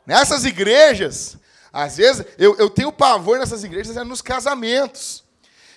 Nessas 0.05 0.45
igrejas, 0.45 1.38
às 1.71 1.98
vezes, 1.98 2.25
eu, 2.38 2.55
eu 2.57 2.69
tenho 2.69 2.91
pavor 2.91 3.39
nessas 3.39 3.63
igrejas 3.63 3.95
é 3.95 4.03
nos 4.03 4.21
casamentos. 4.21 5.24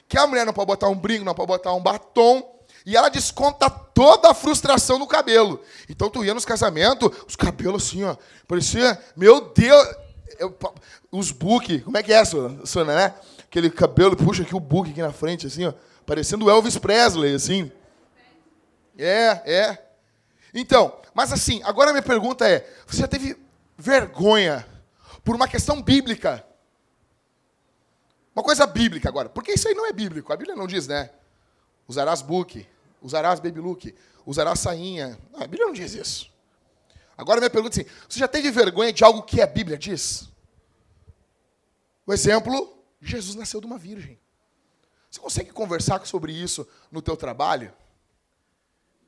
Que 0.09 0.19
a 0.19 0.27
mulher 0.27 0.45
não 0.45 0.53
pode 0.53 0.67
botar 0.67 0.89
um 0.89 0.97
brinco, 0.97 1.25
não 1.25 1.35
pode 1.35 1.49
botar 1.49 1.73
um 1.73 1.81
batom, 1.81 2.54
e 2.87 2.97
ela 2.97 3.09
desconta 3.09 3.71
toda 3.71 4.31
a 4.31 4.35
frustração 4.35 4.99
no 4.99 5.07
cabelo. 5.07 5.63
Então 5.89 6.11
tu 6.11 6.25
ia 6.25 6.35
nos 6.35 6.45
casamentos, 6.45 7.11
os 7.27 7.35
cabelos 7.35 7.87
assim, 7.87 8.05
ó. 8.05 8.17
Parecia, 8.47 9.01
meu 9.17 9.53
Deus. 9.53 9.97
Eu, 10.39 10.57
os 11.11 11.31
book, 11.31 11.81
como 11.81 11.97
é 11.97 12.03
que 12.03 12.13
é, 12.13 12.25
Sônia, 12.25 12.95
né? 12.95 13.15
Aquele 13.39 13.71
cabelo, 13.71 14.17
puxa 14.17 14.43
aqui 14.43 14.55
o 14.55 14.61
book 14.61 14.91
aqui 14.91 15.01
na 15.01 15.13
frente, 15.13 15.47
assim, 15.47 15.65
ó. 15.65 15.73
Parecendo 16.05 16.51
Elvis 16.51 16.77
Presley, 16.77 17.35
assim. 17.35 17.71
É, 18.99 19.41
é. 19.45 19.85
Então, 20.53 20.95
mas 21.15 21.33
assim, 21.33 21.63
agora 21.65 21.93
minha 21.93 22.03
pergunta 22.03 22.49
é: 22.49 22.69
você 22.87 22.99
já 22.99 23.09
teve 23.09 23.37
vergonha 23.79 24.67
por 25.25 25.35
uma 25.35 25.49
questão 25.49 25.81
bíblica? 25.81 26.45
Uma 28.35 28.43
coisa 28.43 28.67
bíblica 28.67 29.09
agora, 29.09 29.29
porque 29.29 29.53
isso 29.53 29.69
aí 29.69 29.75
não 29.75 29.87
é 29.87 29.93
bíblico, 29.93 30.33
a 30.33 30.37
Bíblia 30.37 30.57
não 30.57 30.67
diz, 30.67 30.89
né? 30.89 31.11
Usarás 31.87 32.21
book, 32.21 32.67
usarás 33.05 33.39
baby 33.39 33.61
look, 33.61 33.95
usarás 34.25 34.59
sainha. 34.59 35.19
Não, 35.31 35.41
a 35.41 35.47
Bíblia 35.47 35.67
não 35.67 35.75
diz 35.75 35.95
isso. 35.95 36.33
Agora 37.17 37.39
minha 37.39 37.51
pergunta 37.51 37.79
é 37.79 37.83
assim: 37.83 37.91
você 38.09 38.19
já 38.19 38.27
teve 38.27 38.51
vergonha 38.51 38.93
de 38.93 39.05
algo 39.05 39.23
que 39.23 39.41
a 39.41 39.47
Bíblia 39.47 39.77
diz? 39.77 40.29
O 42.07 42.13
exemplo, 42.13 42.83
Jesus 43.01 43.37
nasceu 43.37 43.61
de 43.61 43.67
uma 43.67 43.79
virgem. 43.79 44.19
Você 45.11 45.21
consegue 45.21 45.53
conversar 45.53 46.05
sobre 46.07 46.33
isso 46.33 46.67
no 46.91 47.01
teu 47.01 47.17
trabalho? 47.17 47.73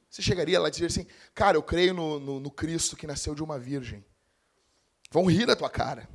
Você 0.08 0.22
chegaria 0.22 0.60
lá 0.60 0.68
e 0.68 0.70
dizer 0.70 0.86
assim, 0.86 1.06
cara, 1.34 1.56
eu 1.56 1.62
creio 1.62 1.92
no, 1.92 2.20
no, 2.20 2.40
no 2.40 2.50
Cristo 2.50 2.96
que 2.96 3.06
nasceu 3.06 3.34
de 3.34 3.42
uma 3.42 3.58
virgem. 3.58 4.04
Vão 5.10 5.26
rir 5.26 5.46
da 5.46 5.56
tua 5.56 5.68
cara. 5.68 6.08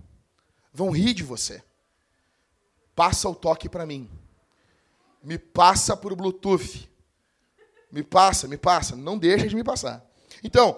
Vão 0.74 0.92
rir 0.92 1.14
de 1.14 1.24
você. 1.24 1.62
Passa 2.96 3.28
o 3.28 3.36
toque 3.36 3.68
para 3.68 3.86
mim. 3.86 4.10
Me 5.22 5.38
passa 5.38 5.96
por 5.96 6.16
Bluetooth. 6.16 6.91
Me 7.92 8.04
passa, 8.04 8.48
me 8.48 8.58
passa. 8.58 8.96
Não 8.96 9.18
deixa 9.18 9.48
de 9.48 9.56
me 9.56 9.64
passar. 9.64 10.06
Então, 10.44 10.78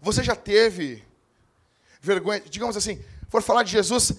você 0.00 0.22
já 0.22 0.34
teve 0.34 1.04
vergonha, 2.00 2.40
digamos 2.40 2.76
assim, 2.76 3.02
for 3.28 3.42
falar 3.42 3.62
de 3.62 3.70
Jesus, 3.70 4.12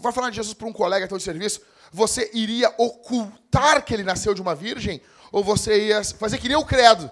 for 0.00 0.12
falar 0.12 0.30
de 0.30 0.36
Jesus 0.36 0.54
para 0.54 0.68
um 0.68 0.72
colega 0.72 1.08
teu 1.08 1.16
de 1.16 1.24
serviço, 1.24 1.62
você 1.90 2.30
iria 2.34 2.72
ocultar 2.76 3.84
que 3.84 3.94
ele 3.94 4.02
nasceu 4.02 4.34
de 4.34 4.42
uma 4.42 4.54
virgem? 4.54 5.00
Ou 5.32 5.42
você 5.42 5.88
ia 5.88 6.04
fazer 6.04 6.38
que 6.38 6.48
nem 6.48 6.56
o 6.56 6.64
credo? 6.64 7.10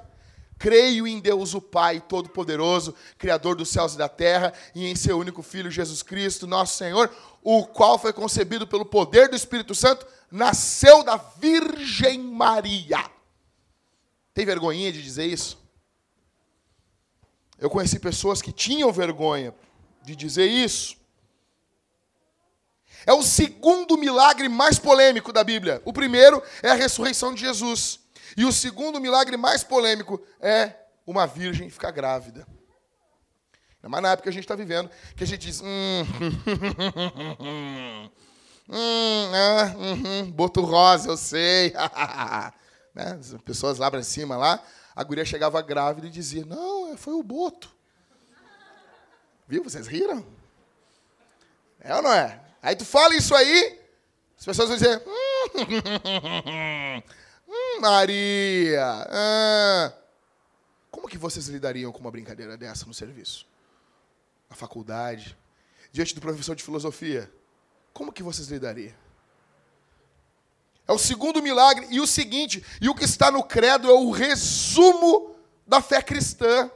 Creio 0.58 1.06
em 1.06 1.20
Deus 1.20 1.54
o 1.54 1.60
Pai 1.60 2.00
Todo-Poderoso, 2.00 2.94
Criador 3.18 3.56
dos 3.56 3.68
céus 3.68 3.94
e 3.94 3.98
da 3.98 4.08
terra, 4.08 4.52
e 4.74 4.86
em 4.86 4.94
seu 4.94 5.18
único 5.18 5.42
Filho 5.42 5.70
Jesus 5.70 6.02
Cristo, 6.02 6.46
nosso 6.46 6.76
Senhor, 6.76 7.10
o 7.42 7.66
qual 7.66 7.98
foi 7.98 8.12
concebido 8.12 8.66
pelo 8.66 8.84
poder 8.84 9.28
do 9.28 9.36
Espírito 9.36 9.74
Santo, 9.74 10.06
nasceu 10.30 11.02
da 11.02 11.16
Virgem 11.16 12.18
Maria. 12.18 13.15
Tem 14.36 14.44
vergonhinha 14.44 14.92
de 14.92 15.02
dizer 15.02 15.24
isso? 15.24 15.58
Eu 17.58 17.70
conheci 17.70 17.98
pessoas 17.98 18.42
que 18.42 18.52
tinham 18.52 18.92
vergonha 18.92 19.54
de 20.04 20.14
dizer 20.14 20.44
isso. 20.44 20.94
É 23.06 23.14
o 23.14 23.22
segundo 23.22 23.96
milagre 23.96 24.46
mais 24.46 24.78
polêmico 24.78 25.32
da 25.32 25.42
Bíblia. 25.42 25.80
O 25.86 25.92
primeiro 25.92 26.42
é 26.62 26.68
a 26.68 26.74
ressurreição 26.74 27.32
de 27.32 27.40
Jesus. 27.40 27.98
E 28.36 28.44
o 28.44 28.52
segundo 28.52 29.00
milagre 29.00 29.38
mais 29.38 29.64
polêmico 29.64 30.22
é 30.38 30.74
uma 31.06 31.26
virgem 31.26 31.70
ficar 31.70 31.90
grávida. 31.90 32.46
Mas 33.80 34.02
na 34.02 34.10
época 34.10 34.24
que 34.24 34.28
a 34.28 34.32
gente 34.32 34.44
está 34.44 34.54
vivendo, 34.54 34.90
que 35.16 35.24
a 35.24 35.26
gente 35.26 35.46
diz. 35.46 35.62
Hum, 35.62 36.04
hum, 38.68 39.30
ah, 39.32 39.74
hum, 39.78 40.30
boto 40.30 40.60
rosa, 40.60 41.08
eu 41.08 41.16
sei. 41.16 41.72
né? 42.96 43.18
As 43.20 43.34
pessoas 43.42 43.76
lá 43.78 43.90
para 43.90 44.02
cima 44.02 44.36
lá, 44.36 44.60
a 44.94 45.04
guria 45.04 45.24
chegava 45.24 45.60
grávida 45.60 46.06
e 46.06 46.10
dizia: 46.10 46.44
Não, 46.46 46.96
foi 46.96 47.12
o 47.14 47.22
boto. 47.22 47.70
Viu? 49.46 49.62
Vocês 49.62 49.86
riram? 49.86 50.26
É 51.78 51.94
ou 51.94 52.02
não 52.02 52.12
é? 52.12 52.40
Aí 52.62 52.74
tu 52.74 52.84
fala 52.84 53.14
isso 53.14 53.34
aí, 53.34 53.78
as 54.36 54.44
pessoas 54.44 54.68
vão 54.68 54.78
dizer. 54.78 55.02
Hum, 55.06 57.02
Hum, 57.48 57.80
Maria! 57.80 59.06
Ah. 59.08 59.92
Como 60.90 61.06
que 61.06 61.16
vocês 61.16 61.46
lidariam 61.46 61.92
com 61.92 62.00
uma 62.00 62.10
brincadeira 62.10 62.56
dessa 62.56 62.86
no 62.86 62.92
serviço? 62.92 63.46
Na 64.50 64.56
faculdade? 64.56 65.38
Diante 65.92 66.14
do 66.14 66.20
professor 66.20 66.56
de 66.56 66.64
filosofia? 66.64 67.30
Como 67.92 68.12
que 68.12 68.22
vocês 68.22 68.48
lidariam? 68.48 68.94
É 70.86 70.92
o 70.92 70.98
segundo 70.98 71.42
milagre. 71.42 71.86
E 71.90 72.00
o 72.00 72.06
seguinte, 72.06 72.64
e 72.80 72.88
o 72.88 72.94
que 72.94 73.04
está 73.04 73.30
no 73.30 73.42
credo 73.42 73.88
é 73.88 73.92
o 73.92 74.10
resumo 74.10 75.34
da 75.66 75.80
fé 75.80 76.00
cristã. 76.00 76.70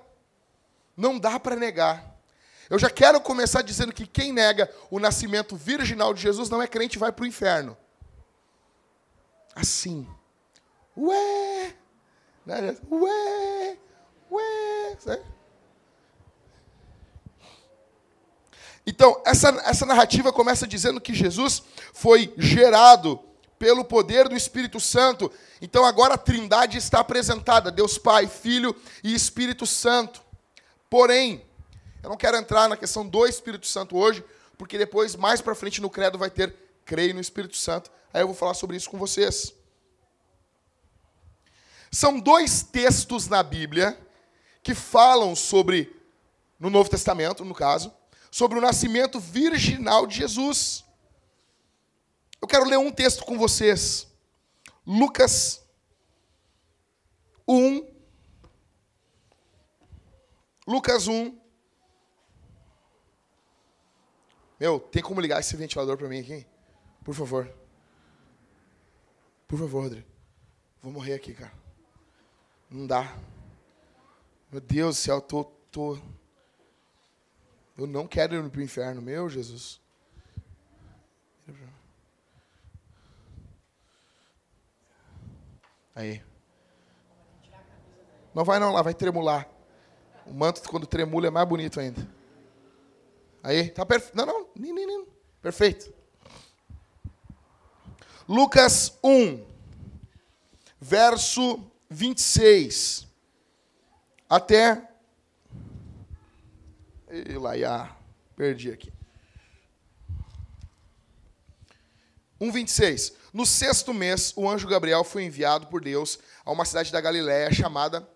Não 0.97 1.19
dá 1.19 1.39
para 1.39 1.57
negar. 1.57 2.11
Eu 2.69 2.79
já 2.79 2.91
quero 2.91 3.21
começar 3.21 3.63
dizendo 3.63 3.93
que 3.93 4.07
quem 4.07 4.33
nega 4.33 4.73
o 4.91 5.01
nascimento 5.01 5.57
virginal 5.57 6.15
de 6.15 6.23
Jesus 6.23 6.49
não 6.49 6.63
é 6.63 6.67
crente 6.67 6.97
e 6.97 6.99
vai 6.99 7.11
para 7.11 7.25
o 7.25 7.27
inferno. 7.27 7.77
Assim. 9.55 10.07
Ué! 10.97 11.75
Né? 12.47 12.77
Ué! 12.91 13.77
Ué! 14.31 15.23
Então, 18.87 19.23
essa, 19.25 19.49
essa 19.65 19.87
narrativa 19.87 20.33
começa 20.33 20.67
dizendo 20.67 21.01
que 21.01 21.15
Jesus 21.15 21.63
foi 21.93 22.33
gerado 22.37 23.21
pelo 23.61 23.85
poder 23.85 24.27
do 24.27 24.35
Espírito 24.35 24.81
Santo. 24.81 25.31
Então, 25.61 25.85
agora 25.85 26.15
a 26.15 26.19
trindade 26.19 26.79
está 26.79 27.01
apresentada: 27.01 27.71
Deus 27.71 27.99
Pai, 27.99 28.27
Filho 28.27 28.75
e 29.05 29.15
Espírito 29.15 29.67
Santo. 29.67 30.23
Porém, 30.89 31.45
eu 32.03 32.09
não 32.09 32.17
quero 32.17 32.39
entrar 32.39 32.71
na 32.71 32.77
questão 32.77 33.07
do 33.07 33.27
Espírito 33.27 33.67
Santo 33.67 33.99
hoje, 33.99 34.25
porque 34.57 34.79
depois, 34.79 35.15
mais 35.15 35.43
para 35.43 35.55
frente 35.55 35.83
no 35.83 35.91
credo, 35.91 36.17
vai 36.17 36.31
ter 36.31 36.57
creio 36.87 37.15
no 37.15 37.21
Espírito 37.21 37.57
Santo. 37.57 37.91
Aí 38.15 38.23
eu 38.23 38.27
vou 38.27 38.35
falar 38.35 38.55
sobre 38.55 38.77
isso 38.79 38.89
com 38.89 38.97
vocês. 38.97 39.53
São 41.93 42.19
dois 42.19 42.63
textos 42.63 43.29
na 43.29 43.43
Bíblia 43.43 43.99
que 44.63 44.75
falam 44.75 45.37
sobre, 45.37 45.95
no 46.59 46.71
Novo 46.71 46.89
Testamento, 46.89 47.45
no 47.45 47.55
caso, 47.55 47.93
sobre 48.31 48.59
o 48.59 48.63
nascimento 48.63 49.21
virginal 49.21 50.07
de 50.07 50.17
Jesus. 50.17 50.85
Eu 52.41 52.49
quero 52.49 52.65
ler 52.65 52.79
um 52.79 52.91
texto 52.91 53.25
com 53.25 53.37
vocês. 53.37 54.07
Lucas 54.87 55.63
1. 57.47 57.87
Lucas 60.67 61.07
1. 61.07 61.39
Meu, 64.59 64.79
tem 64.79 65.03
como 65.03 65.21
ligar 65.21 65.41
esse 65.41 65.57
ventilador 65.57 65.97
para 65.97 66.09
mim 66.09 66.21
aqui? 66.21 66.47
Por 67.05 67.15
favor. 67.15 67.53
Por 69.49 69.59
favor, 69.59 69.83
Rodrigo. 69.83 70.07
Vou 70.83 70.93
morrer 70.93 71.15
aqui, 71.15 71.35
cara. 71.35 71.53
Não 72.71 72.87
dá. 72.87 73.17
Meu 74.51 74.61
Deus 74.61 74.97
do 74.97 75.01
céu, 75.01 75.17
eu 75.17 75.21
tô, 75.21 75.45
tô. 75.45 75.99
Eu 77.77 77.87
não 77.87 78.07
quero 78.07 78.35
ir 78.35 78.51
para 78.51 78.61
o 78.61 78.63
inferno, 78.63 79.03
meu 79.03 79.29
Jesus. 79.29 79.81
Aí. 85.95 86.23
Não 88.35 88.45
vai 88.45 88.59
não 88.59 88.73
lá, 88.73 88.83
vai 88.83 88.95
tremular. 88.95 89.49
O 90.27 90.33
manto, 90.33 90.63
quando 90.69 90.87
tremula, 90.87 91.27
é 91.27 91.31
mais 91.31 91.49
bonito 91.49 91.81
ainda. 91.81 92.07
Aí, 93.43 93.71
tá 93.71 93.85
perfeito. 93.85 94.17
Não, 94.17 94.27
não, 94.27 94.49
nem, 94.55 94.73
nem, 94.73 94.87
nem. 94.87 95.07
Perfeito. 95.43 95.93
Lucas 98.29 98.97
1, 99.03 99.45
verso 100.81 101.69
26. 101.89 103.09
Até. 104.29 104.89
Ilaiá, 107.11 107.97
perdi 108.37 108.71
aqui. 108.71 108.93
1,26. 112.41 113.15
No 113.33 113.47
sexto 113.47 113.95
mês, 113.95 114.33
o 114.37 114.49
anjo 114.49 114.67
Gabriel 114.67 115.05
foi 115.05 115.25
enviado 115.25 115.69
por 115.69 115.81
Deus 115.81 116.19
a 116.45 116.51
uma 116.51 116.65
cidade 116.65 116.91
da 116.91 117.01
Galiléia 117.01 117.53
chamada. 117.53 118.09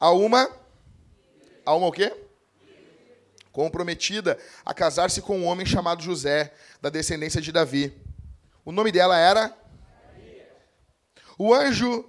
A 0.00 0.10
uma. 0.10 0.50
A 1.66 1.74
uma 1.74 1.86
o 1.86 1.92
quê? 1.92 2.12
Comprometida 3.52 4.38
a 4.64 4.72
casar-se 4.72 5.20
com 5.20 5.38
um 5.38 5.46
homem 5.46 5.66
chamado 5.66 6.02
José, 6.02 6.54
da 6.80 6.88
descendência 6.88 7.40
de 7.40 7.52
Davi. 7.52 7.94
O 8.64 8.72
nome 8.72 8.90
dela 8.90 9.18
era. 9.18 9.54
O 11.38 11.52
anjo 11.52 12.06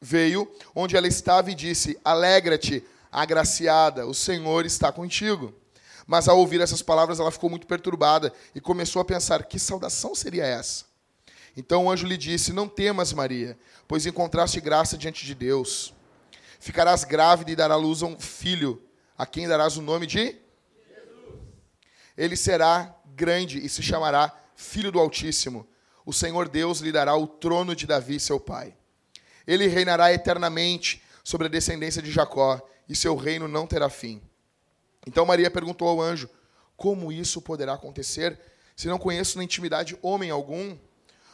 veio 0.00 0.52
onde 0.74 0.96
ela 0.96 1.06
estava 1.06 1.52
e 1.52 1.54
disse: 1.54 1.98
Alegra-te, 2.04 2.84
agraciada, 3.12 4.06
o 4.06 4.14
Senhor 4.14 4.66
está 4.66 4.90
contigo. 4.90 5.54
Mas 6.06 6.28
ao 6.28 6.38
ouvir 6.38 6.60
essas 6.60 6.82
palavras, 6.82 7.20
ela 7.20 7.30
ficou 7.30 7.48
muito 7.48 7.66
perturbada 7.66 8.32
e 8.54 8.60
começou 8.60 9.00
a 9.00 9.04
pensar: 9.04 9.44
que 9.44 9.58
saudação 9.58 10.14
seria 10.14 10.44
essa? 10.44 10.84
Então 11.56 11.86
o 11.86 11.90
anjo 11.90 12.06
lhe 12.06 12.16
disse: 12.16 12.52
Não 12.52 12.68
temas, 12.68 13.12
Maria, 13.12 13.58
pois 13.86 14.06
encontraste 14.06 14.60
graça 14.60 14.96
diante 14.96 15.24
de 15.24 15.34
Deus. 15.34 15.94
Ficarás 16.58 17.04
grávida 17.04 17.50
e 17.50 17.56
darás 17.56 17.80
luz 17.80 18.02
a 18.02 18.06
um 18.06 18.18
filho, 18.18 18.82
a 19.18 19.26
quem 19.26 19.48
darás 19.48 19.76
o 19.76 19.82
nome 19.82 20.06
de 20.06 20.12
Jesus. 20.14 20.42
Ele 22.16 22.36
será 22.36 22.94
grande 23.14 23.64
e 23.64 23.68
se 23.68 23.82
chamará 23.82 24.32
Filho 24.54 24.92
do 24.92 24.98
Altíssimo. 24.98 25.66
O 26.04 26.12
Senhor 26.12 26.48
Deus 26.48 26.80
lhe 26.80 26.92
dará 26.92 27.16
o 27.16 27.26
trono 27.26 27.74
de 27.74 27.86
Davi, 27.86 28.18
seu 28.18 28.38
pai. 28.38 28.76
Ele 29.46 29.66
reinará 29.66 30.12
eternamente 30.12 31.02
sobre 31.24 31.46
a 31.46 31.50
descendência 31.50 32.02
de 32.02 32.10
Jacó, 32.10 32.60
e 32.88 32.96
seu 32.96 33.16
reino 33.16 33.48
não 33.48 33.66
terá 33.66 33.88
fim. 33.88 34.20
Então 35.06 35.26
Maria 35.26 35.50
perguntou 35.50 35.88
ao 35.88 36.00
anjo: 36.00 36.28
Como 36.76 37.12
isso 37.12 37.42
poderá 37.42 37.74
acontecer, 37.74 38.38
se 38.76 38.88
não 38.88 38.98
conheço 38.98 39.38
na 39.38 39.44
intimidade 39.44 39.98
homem 40.02 40.30
algum? 40.30 40.76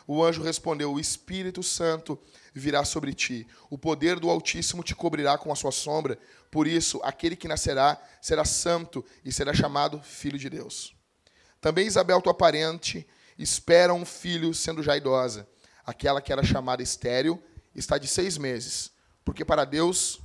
O 0.06 0.25
anjo 0.25 0.42
respondeu: 0.42 0.92
O 0.92 1.00
Espírito 1.00 1.62
Santo 1.62 2.18
virá 2.54 2.84
sobre 2.84 3.12
ti, 3.12 3.46
o 3.70 3.76
poder 3.76 4.18
do 4.18 4.30
Altíssimo 4.30 4.82
te 4.82 4.94
cobrirá 4.94 5.37
com 5.37 5.52
a 5.52 5.56
sua 5.56 5.70
sombra. 5.70 6.18
Por 6.50 6.66
isso, 6.66 6.98
aquele 7.02 7.37
que 7.37 7.46
nascerá 7.46 8.00
será 8.20 8.44
santo 8.44 9.04
e 9.25 9.32
será 9.32 9.52
chamado 9.52 10.00
Filho 10.02 10.38
de 10.38 10.48
Deus. 10.48 10.94
Também 11.60 11.87
Isabel, 11.87 12.22
tua 12.22 12.32
parente, 12.32 13.06
espera 13.38 13.92
um 13.92 14.04
filho, 14.04 14.54
sendo 14.54 14.82
já 14.82 14.96
idosa. 14.96 15.46
Aquela 15.84 16.22
que 16.22 16.32
era 16.32 16.42
chamada 16.42 16.82
estéril 16.82 17.42
está 17.75 17.98
de 17.98 18.06
seis 18.06 18.38
meses, 18.38 18.90
porque 19.25 19.44
para 19.44 19.64
Deus 19.64 20.20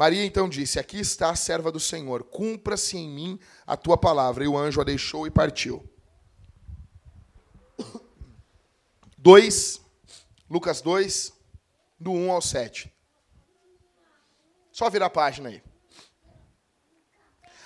Maria 0.00 0.24
então 0.24 0.48
disse: 0.48 0.78
Aqui 0.78 0.98
está 0.98 1.28
a 1.28 1.36
serva 1.36 1.70
do 1.70 1.78
Senhor, 1.78 2.24
cumpra-se 2.24 2.96
em 2.96 3.06
mim 3.06 3.38
a 3.66 3.76
tua 3.76 3.98
palavra. 3.98 4.42
E 4.42 4.48
o 4.48 4.56
anjo 4.56 4.80
a 4.80 4.84
deixou 4.84 5.26
e 5.26 5.30
partiu. 5.30 5.86
2, 9.18 9.78
Lucas 10.48 10.80
2, 10.80 11.34
do 11.98 12.12
1 12.12 12.32
ao 12.32 12.40
7. 12.40 12.90
Só 14.72 14.88
virar 14.88 15.04
a 15.04 15.10
página 15.10 15.50
aí. 15.50 15.62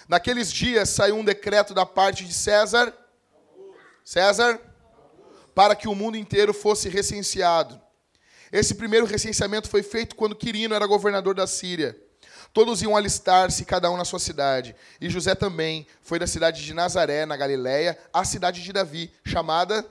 Naqueles 0.09 0.53
dias 0.53 0.89
saiu 0.89 1.15
um 1.15 1.25
decreto 1.25 1.73
da 1.73 1.87
parte 1.87 2.25
de 2.25 2.35
César, 2.35 2.93
César, 4.05 4.61
para 5.55 5.77
que 5.77 5.87
o 5.87 5.95
mundo 5.95 6.17
inteiro 6.17 6.53
fosse 6.53 6.89
recenseado. 6.89 7.81
Esse 8.51 8.75
primeiro 8.75 9.07
recenseamento 9.07 9.69
foi 9.69 9.85
feito 9.85 10.17
quando 10.17 10.35
Quirino 10.35 10.75
era 10.75 10.85
governador 10.85 11.37
da 11.37 11.47
Síria. 11.47 12.04
Todos 12.55 12.81
iam 12.83 12.97
alistar-se, 12.97 13.65
cada 13.65 13.91
um 13.91 13.97
na 13.97 14.05
sua 14.05 14.21
cidade. 14.21 14.77
E 15.01 15.11
José 15.11 15.35
também 15.35 15.89
foi 16.01 16.21
da 16.21 16.27
cidade 16.27 16.65
de 16.65 16.73
Nazaré, 16.73 17.27
na 17.27 17.37
Galiléia, 17.37 17.99
à 18.13 18.25
cidade 18.25 18.63
de 18.63 18.73
Davi, 18.73 19.13
chamada 19.25 19.85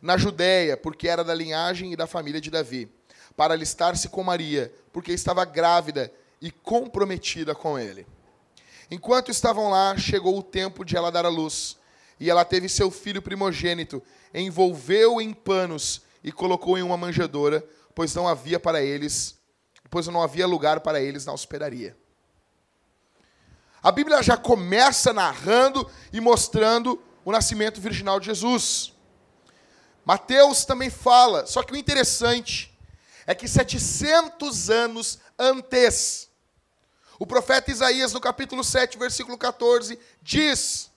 na 0.00 0.16
Judéia, 0.16 0.74
porque 0.74 1.06
era 1.06 1.22
da 1.22 1.34
linhagem 1.34 1.92
e 1.92 1.96
da 1.96 2.06
família 2.06 2.40
de 2.40 2.50
Davi, 2.50 2.90
para 3.36 3.52
alistar-se 3.52 4.08
com 4.08 4.24
Maria, 4.24 4.72
porque 4.90 5.12
estava 5.12 5.44
grávida 5.44 6.10
e 6.40 6.50
comprometida 6.50 7.54
com 7.54 7.78
ele. 7.78 8.06
Enquanto 8.90 9.30
estavam 9.30 9.68
lá, 9.68 9.98
chegou 9.98 10.38
o 10.38 10.42
tempo 10.42 10.82
de 10.82 10.96
ela 10.96 11.12
dar 11.12 11.26
à 11.26 11.28
luz, 11.28 11.76
e 12.18 12.30
ela 12.30 12.44
teve 12.46 12.70
seu 12.70 12.90
filho 12.90 13.20
primogênito, 13.20 14.02
envolveu 14.32 15.20
em 15.20 15.34
panos 15.34 16.00
e 16.22 16.32
colocou 16.32 16.78
em 16.78 16.82
uma 16.82 16.96
manjedoura, 16.96 17.62
pois 17.94 18.14
não 18.14 18.26
havia 18.26 18.58
para 18.58 18.82
eles 18.82 19.43
pois 19.94 20.08
não 20.08 20.24
havia 20.24 20.44
lugar 20.44 20.80
para 20.80 21.00
eles 21.00 21.24
na 21.24 21.32
hospedaria. 21.32 21.96
A 23.80 23.92
Bíblia 23.92 24.20
já 24.24 24.36
começa 24.36 25.12
narrando 25.12 25.88
e 26.12 26.20
mostrando 26.20 27.00
o 27.24 27.30
nascimento 27.30 27.80
virginal 27.80 28.18
de 28.18 28.26
Jesus. 28.26 28.92
Mateus 30.04 30.64
também 30.64 30.90
fala, 30.90 31.46
só 31.46 31.62
que 31.62 31.72
o 31.72 31.76
interessante 31.76 32.76
é 33.24 33.36
que 33.36 33.46
700 33.46 34.68
anos 34.68 35.20
antes, 35.38 36.28
o 37.16 37.24
profeta 37.24 37.70
Isaías, 37.70 38.12
no 38.12 38.20
capítulo 38.20 38.64
7, 38.64 38.98
versículo 38.98 39.38
14, 39.38 39.96
diz 40.20 40.90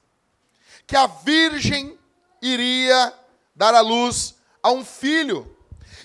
que 0.88 0.96
a 0.96 1.06
virgem 1.06 2.00
iria 2.42 3.14
dar 3.56 3.76
à 3.76 3.80
luz 3.80 4.34
a 4.64 4.72
um 4.72 4.84
filho, 4.84 5.56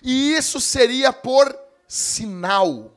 e 0.03 0.35
isso 0.35 0.61
seria 0.61 1.11
por 1.11 1.62
sinal. 1.93 2.97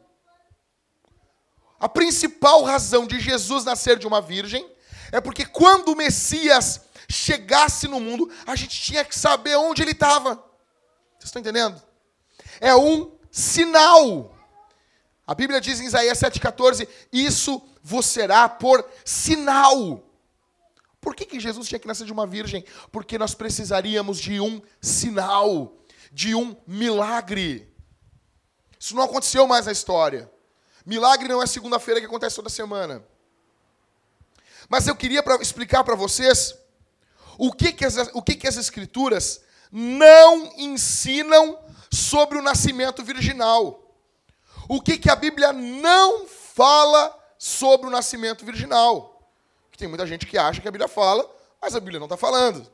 A 1.77 1.89
principal 1.89 2.63
razão 2.63 3.05
de 3.05 3.19
Jesus 3.19 3.65
nascer 3.65 3.99
de 3.99 4.07
uma 4.07 4.21
virgem 4.21 4.65
é 5.11 5.19
porque 5.19 5.45
quando 5.45 5.89
o 5.89 5.95
Messias 5.97 6.79
chegasse 7.09 7.89
no 7.89 7.99
mundo, 7.99 8.31
a 8.47 8.55
gente 8.55 8.79
tinha 8.79 9.03
que 9.03 9.13
saber 9.13 9.57
onde 9.57 9.81
ele 9.81 9.91
estava. 9.91 10.35
Vocês 10.35 11.25
estão 11.25 11.41
entendendo? 11.41 11.81
É 12.61 12.73
um 12.73 13.11
sinal. 13.29 14.33
A 15.27 15.35
Bíblia 15.35 15.59
diz 15.59 15.81
em 15.81 15.87
Isaías 15.87 16.17
7,14: 16.17 16.87
Isso 17.11 17.61
vos 17.83 18.05
será 18.05 18.47
por 18.47 18.89
sinal. 19.03 20.09
Por 21.01 21.13
que, 21.13 21.25
que 21.25 21.39
Jesus 21.41 21.67
tinha 21.67 21.79
que 21.79 21.87
nascer 21.87 22.05
de 22.05 22.13
uma 22.13 22.25
virgem? 22.25 22.63
Porque 22.93 23.17
nós 23.17 23.35
precisaríamos 23.35 24.19
de 24.19 24.39
um 24.39 24.61
sinal, 24.79 25.75
de 26.13 26.33
um 26.33 26.55
milagre. 26.65 27.74
Isso 28.85 28.95
não 28.95 29.01
aconteceu 29.01 29.47
mais 29.47 29.65
na 29.65 29.71
história. 29.71 30.31
Milagre 30.85 31.27
não 31.27 31.41
é 31.41 31.47
segunda-feira 31.47 31.99
que 31.99 32.05
acontece 32.05 32.35
toda 32.35 32.51
semana. 32.51 33.03
Mas 34.69 34.85
eu 34.85 34.95
queria 34.95 35.23
explicar 35.41 35.83
para 35.83 35.95
vocês 35.95 36.53
o, 37.35 37.51
que, 37.51 37.73
que, 37.73 37.83
as, 37.83 37.97
o 38.13 38.21
que, 38.21 38.35
que 38.35 38.47
as 38.47 38.57
Escrituras 38.57 39.41
não 39.71 40.53
ensinam 40.55 41.57
sobre 41.91 42.37
o 42.37 42.43
nascimento 42.43 43.03
virginal. 43.03 43.91
O 44.69 44.79
que, 44.79 44.99
que 44.99 45.09
a 45.09 45.15
Bíblia 45.15 45.51
não 45.51 46.27
fala 46.27 47.11
sobre 47.39 47.87
o 47.87 47.91
nascimento 47.91 48.45
virginal. 48.45 49.31
Tem 49.75 49.87
muita 49.87 50.05
gente 50.05 50.27
que 50.27 50.37
acha 50.37 50.61
que 50.61 50.67
a 50.67 50.71
Bíblia 50.71 50.87
fala, 50.87 51.27
mas 51.59 51.75
a 51.75 51.79
Bíblia 51.79 51.97
não 51.97 52.05
está 52.05 52.17
falando. 52.17 52.71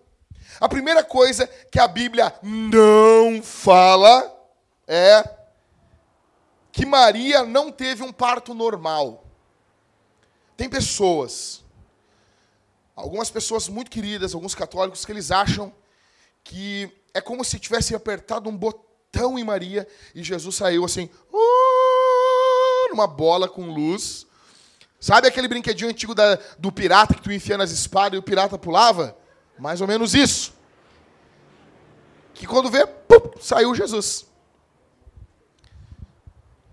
A 0.60 0.68
primeira 0.68 1.06
coisa 1.06 1.48
que 1.48 1.80
a 1.80 1.88
Bíblia 1.88 2.36
não 2.44 3.42
fala 3.42 4.30
é 4.86 5.40
que 6.72 6.86
Maria 6.86 7.44
não 7.44 7.72
teve 7.72 8.04
um 8.04 8.12
parto 8.12 8.54
normal. 8.54 9.26
Tem 10.56 10.70
pessoas, 10.70 11.64
algumas 12.96 13.30
pessoas 13.30 13.68
muito 13.68 13.92
queridas, 13.92 14.34
alguns 14.34 14.56
católicos, 14.56 15.04
que 15.04 15.12
eles 15.12 15.32
acham 15.32 15.74
que 16.44 16.92
é 17.14 17.20
como 17.20 17.44
se 17.44 17.60
tivesse 17.60 17.94
apertado 17.94 18.50
um 18.50 18.56
botão 18.56 19.38
em 19.38 19.44
Maria 19.44 19.88
e 20.16 20.24
Jesus 20.24 20.56
saiu 20.56 20.86
assim, 20.86 21.10
uh, 21.34 22.90
numa 22.90 23.08
bola 23.08 23.50
com 23.50 23.72
luz. 23.72 24.26
Sabe 25.00 25.28
aquele 25.28 25.48
brinquedinho 25.48 25.90
antigo 25.90 26.14
da, 26.14 26.36
do 26.60 26.72
pirata 26.72 27.16
que 27.16 27.22
tu 27.22 27.32
enfia 27.32 27.58
nas 27.58 27.72
espadas 27.72 28.16
e 28.16 28.20
o 28.20 28.24
pirata 28.24 28.58
pulava? 28.58 29.18
Mais 29.58 29.82
ou 29.82 29.88
menos 29.88 30.14
isso. 30.14 30.54
Que 32.34 32.46
quando 32.46 32.70
vê, 32.70 32.86
pum, 32.86 33.32
saiu 33.42 33.74
Jesus. 33.74 34.31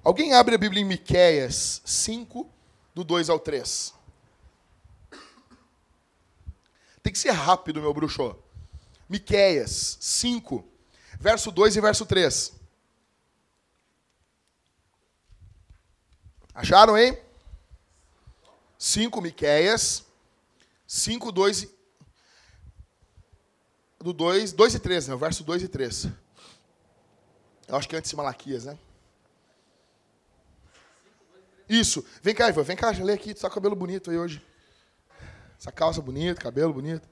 Alguém 0.09 0.33
abre 0.33 0.55
a 0.55 0.59
Bíblia 0.59 0.81
em 0.81 0.87
Miquéias 0.87 1.83
5, 1.85 2.51
do 2.94 3.05
2 3.05 3.29
ao 3.29 3.38
3. 3.38 3.92
Tem 7.03 7.12
que 7.12 7.18
ser 7.18 7.33
rápido, 7.33 7.83
meu 7.83 7.92
bruxo. 7.92 8.35
Miquéias 9.07 9.99
5, 10.01 10.66
verso 11.21 11.53
2 11.53 11.77
e 11.77 11.81
verso 11.83 12.07
3. 12.07 12.55
Acharam, 16.55 16.97
hein? 16.97 17.21
5 18.79 19.21
Miquéias 19.21 20.07
5, 20.87 21.31
2 21.31 21.64
e... 21.64 21.71
do 23.99 24.14
2, 24.14 24.53
2 24.55 24.75
e 24.75 24.79
3, 24.79 25.09
né? 25.09 25.14
O 25.14 25.18
verso 25.18 25.44
2 25.44 25.64
e 25.64 25.68
3. 25.68 26.07
Eu 27.66 27.77
acho 27.77 27.87
que 27.87 27.94
é 27.94 27.99
antes 27.99 28.11
de 28.11 28.16
Malaquias, 28.16 28.64
né? 28.64 28.79
Isso. 31.69 32.05
Vem 32.23 32.35
cá, 32.35 32.49
Ivan, 32.49 32.63
vem 32.63 32.77
cá, 32.77 32.93
já 32.93 33.05
lê 33.05 33.13
aqui, 33.13 33.35
tu 33.35 33.41
tá 33.41 33.49
com 33.49 33.55
cabelo 33.55 33.77
bonito 33.77 34.11
aí 34.11 34.17
hoje. 34.17 34.43
Essa 35.59 35.71
calça 35.71 36.01
bonita, 36.01 36.41
cabelo 36.41 36.73
bonito. 36.73 37.07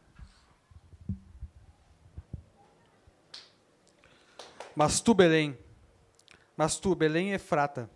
Mas 4.74 5.00
tu, 5.00 5.14
Belém, 5.14 5.58
mas 6.56 6.78
tu, 6.78 6.94
Belém 6.94 7.32
Efrata, 7.32 7.90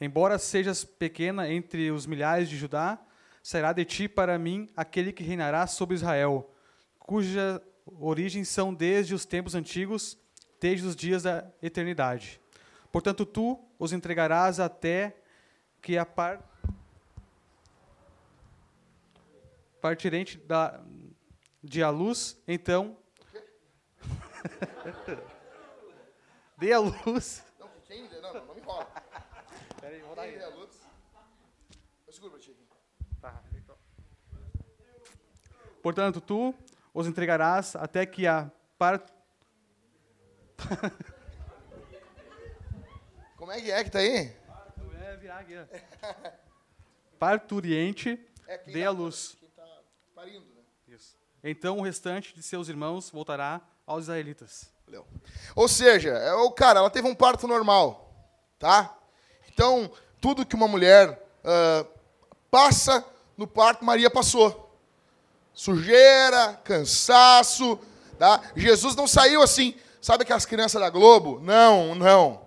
embora 0.00 0.38
sejas 0.38 0.84
pequena 0.84 1.50
entre 1.50 1.90
os 1.90 2.06
milhares 2.06 2.48
de 2.48 2.56
Judá, 2.56 2.98
será 3.42 3.72
de 3.72 3.84
ti 3.84 4.08
para 4.08 4.38
mim 4.38 4.68
aquele 4.76 5.12
que 5.12 5.22
reinará 5.22 5.66
sobre 5.66 5.94
Israel, 5.94 6.50
cuja 6.98 7.62
origem 7.86 8.44
são 8.44 8.72
desde 8.72 9.14
os 9.14 9.24
tempos 9.24 9.54
antigos, 9.54 10.18
desde 10.60 10.86
os 10.86 10.96
dias 10.96 11.22
da 11.22 11.46
eternidade. 11.62 12.40
Portanto, 12.92 13.24
tu 13.24 13.58
os 13.78 13.92
entregarás 13.92 14.60
até 14.60 15.16
que 15.86 15.96
a 15.96 16.04
par 16.04 16.42
partirente 19.80 20.36
da 20.36 20.84
de 21.62 21.80
a 21.80 21.90
luz, 21.90 22.42
então 22.48 22.98
dê 26.58 26.72
a 26.72 26.80
luz. 26.80 27.44
Não, 27.60 27.70
quem? 27.84 28.08
Não, 28.08 28.20
não, 28.20 28.46
não 28.46 28.54
me 28.56 28.62
enrola. 28.62 28.84
Peraí, 29.80 30.00
vou 30.00 30.16
Quem 30.16 30.32
dê 30.32 30.42
a 30.42 30.48
luz? 30.48 30.82
Eu 32.04 32.12
seguro 32.12 32.32
pra 32.32 32.40
ti 32.40 32.50
aqui. 32.50 32.66
Portanto, 35.80 36.20
tu 36.20 36.52
os 36.92 37.06
entregarás 37.06 37.76
até 37.76 38.04
que 38.04 38.26
a 38.26 38.50
par 38.76 39.06
Como 43.36 43.52
é 43.52 43.60
que 43.60 43.70
é 43.70 43.84
que 43.84 43.90
tá 43.90 44.00
aí? 44.00 44.45
É, 45.16 45.18
virar 45.18 45.38
aqui, 45.38 45.54
ó. 45.56 46.30
parturiente 47.18 48.20
É 48.46 48.58
dê 48.58 48.82
tá- 48.82 48.88
a 48.88 48.90
luz. 48.90 49.36
Quem 49.40 49.48
tá 49.48 49.66
parindo, 50.14 50.44
né? 50.54 50.60
Isso. 50.86 51.16
Então 51.42 51.78
o 51.78 51.82
restante 51.82 52.34
de 52.34 52.42
seus 52.42 52.68
irmãos 52.68 53.08
voltará 53.10 53.60
aos 53.86 54.04
israelitas. 54.04 54.70
Valeu. 54.84 55.06
Ou 55.54 55.66
seja, 55.68 56.10
é 56.10 56.34
o 56.34 56.50
cara, 56.50 56.80
ela 56.80 56.90
teve 56.90 57.08
um 57.08 57.14
parto 57.14 57.48
normal, 57.48 58.14
tá? 58.58 58.94
Então, 59.48 59.90
tudo 60.20 60.44
que 60.44 60.54
uma 60.54 60.68
mulher 60.68 61.20
ah, 61.42 61.86
passa 62.50 63.04
no 63.36 63.46
parto, 63.46 63.84
Maria 63.84 64.10
passou. 64.10 64.78
Sujeira, 65.54 66.60
cansaço, 66.62 67.80
tá? 68.18 68.42
Jesus 68.54 68.94
não 68.94 69.06
saiu 69.06 69.42
assim, 69.42 69.74
sabe 70.00 70.22
aquelas 70.22 70.44
crianças 70.44 70.80
da 70.80 70.90
Globo? 70.90 71.40
Não, 71.40 71.94
não. 71.94 72.46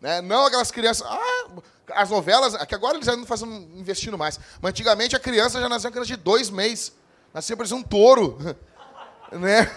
Né? 0.00 0.20
Não 0.20 0.44
aquelas 0.44 0.72
crianças. 0.72 1.06
Ah, 1.06 1.62
as 1.94 2.10
novelas, 2.10 2.56
que 2.66 2.74
agora 2.74 2.96
eles 2.96 3.08
ainda 3.08 3.22
estão 3.22 3.48
investindo 3.74 4.16
mais. 4.18 4.38
Mas 4.60 4.70
antigamente 4.70 5.16
a 5.16 5.20
criança 5.20 5.60
já 5.60 5.68
nascia 5.68 5.90
criança 5.90 6.08
de 6.08 6.16
dois 6.16 6.50
meses. 6.50 6.92
Nascia 7.32 7.56
parecia 7.56 7.76
um 7.76 7.82
touro. 7.82 8.38
né? 9.38 9.70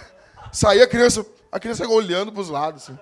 Saía 0.52 0.84
a 0.84 0.88
criança, 0.88 1.26
a 1.52 1.60
criança 1.60 1.88
olhando 1.88 2.32
para 2.32 2.42
os 2.42 2.50
lados, 2.50 2.84
assim, 2.84 3.00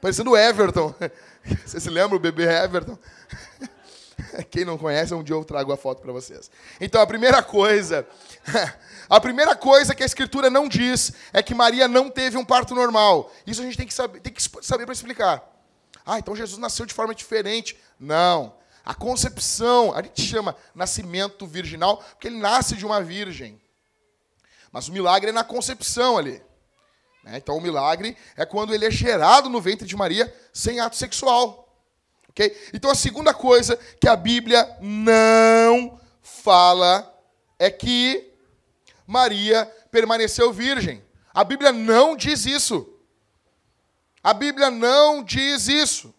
parecendo 0.00 0.30
o 0.30 0.36
Everton. 0.36 0.94
Você 1.64 1.80
se 1.80 1.90
lembra 1.90 2.16
o 2.16 2.20
bebê 2.20 2.44
Everton? 2.44 2.98
Quem 4.50 4.64
não 4.64 4.76
conhece, 4.76 5.14
um 5.14 5.22
dia 5.22 5.34
eu 5.34 5.44
trago 5.44 5.72
a 5.72 5.76
foto 5.76 6.02
para 6.02 6.12
vocês. 6.12 6.50
Então, 6.78 7.00
a 7.00 7.06
primeira 7.06 7.42
coisa, 7.42 8.06
a 9.08 9.18
primeira 9.18 9.56
coisa 9.56 9.94
que 9.94 10.02
a 10.02 10.06
Escritura 10.06 10.50
não 10.50 10.68
diz 10.68 11.12
é 11.32 11.42
que 11.42 11.54
Maria 11.54 11.88
não 11.88 12.10
teve 12.10 12.36
um 12.36 12.44
parto 12.44 12.74
normal. 12.74 13.32
Isso 13.46 13.62
a 13.62 13.64
gente 13.64 13.78
tem 13.78 13.86
que 13.86 13.94
saber, 13.94 14.20
tem 14.20 14.32
que 14.32 14.42
saber 14.42 14.84
para 14.84 14.92
explicar. 14.92 15.42
Ah, 16.04 16.18
então 16.18 16.36
Jesus 16.36 16.58
nasceu 16.58 16.86
de 16.86 16.94
forma 16.94 17.14
diferente. 17.14 17.78
Não. 18.00 18.58
A 18.82 18.94
concepção, 18.94 19.94
a 19.94 20.02
gente 20.02 20.22
chama 20.22 20.56
nascimento 20.74 21.46
virginal, 21.46 21.98
porque 21.98 22.28
ele 22.28 22.38
nasce 22.38 22.74
de 22.74 22.86
uma 22.86 23.02
virgem. 23.02 23.60
Mas 24.72 24.88
o 24.88 24.92
milagre 24.92 25.28
é 25.28 25.32
na 25.32 25.44
concepção 25.44 26.16
ali. 26.16 26.42
Né? 27.22 27.36
Então, 27.36 27.56
o 27.56 27.60
milagre 27.60 28.16
é 28.36 28.46
quando 28.46 28.74
ele 28.74 28.86
é 28.86 28.90
gerado 28.90 29.50
no 29.50 29.60
ventre 29.60 29.86
de 29.86 29.94
Maria 29.94 30.34
sem 30.52 30.80
ato 30.80 30.96
sexual. 30.96 31.68
ok? 32.30 32.70
Então, 32.72 32.90
a 32.90 32.94
segunda 32.94 33.34
coisa 33.34 33.76
que 34.00 34.08
a 34.08 34.16
Bíblia 34.16 34.76
não 34.80 36.00
fala 36.22 37.14
é 37.58 37.70
que 37.70 38.32
Maria 39.06 39.66
permaneceu 39.90 40.52
virgem. 40.52 41.04
A 41.34 41.44
Bíblia 41.44 41.70
não 41.70 42.16
diz 42.16 42.46
isso. 42.46 42.88
A 44.22 44.32
Bíblia 44.32 44.70
não 44.70 45.22
diz 45.22 45.68
isso. 45.68 46.14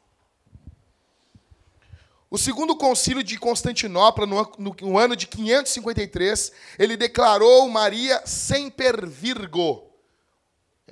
O 2.34 2.38
segundo 2.38 2.78
concílio 2.78 3.22
de 3.22 3.38
Constantinopla, 3.38 4.26
no, 4.26 4.54
no, 4.58 4.76
no, 4.80 4.98
ano 4.98 5.17
de 5.17 5.28
553, 5.28 6.54
ele 6.80 6.96
declarou 6.96 7.67
Maria 7.67 8.26
semper 8.26 9.06
virgo. 9.06 9.91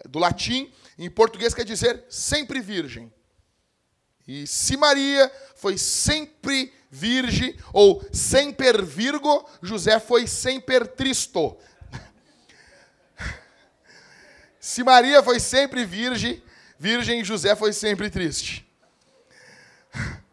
Do 0.03 0.19
latim, 0.19 0.69
em 0.97 1.09
português 1.09 1.53
quer 1.53 1.63
dizer 1.63 2.03
sempre 2.09 2.59
virgem. 2.59 3.09
E 4.27 4.45
se 4.45 4.75
Maria 4.75 5.31
foi 5.55 5.77
sempre 5.77 6.73
virgem, 6.91 7.55
ou 7.71 8.05
semper 8.11 8.83
virgo, 8.83 9.49
José 9.61 9.97
foi 9.97 10.27
semper 10.27 10.87
tristo. 10.87 11.57
Se 14.59 14.83
Maria 14.83 15.23
foi 15.23 15.39
sempre 15.39 15.85
virgem, 15.85 16.43
virgem, 16.77 17.23
José 17.23 17.55
foi 17.55 17.71
sempre 17.71 18.09
triste. 18.09 18.67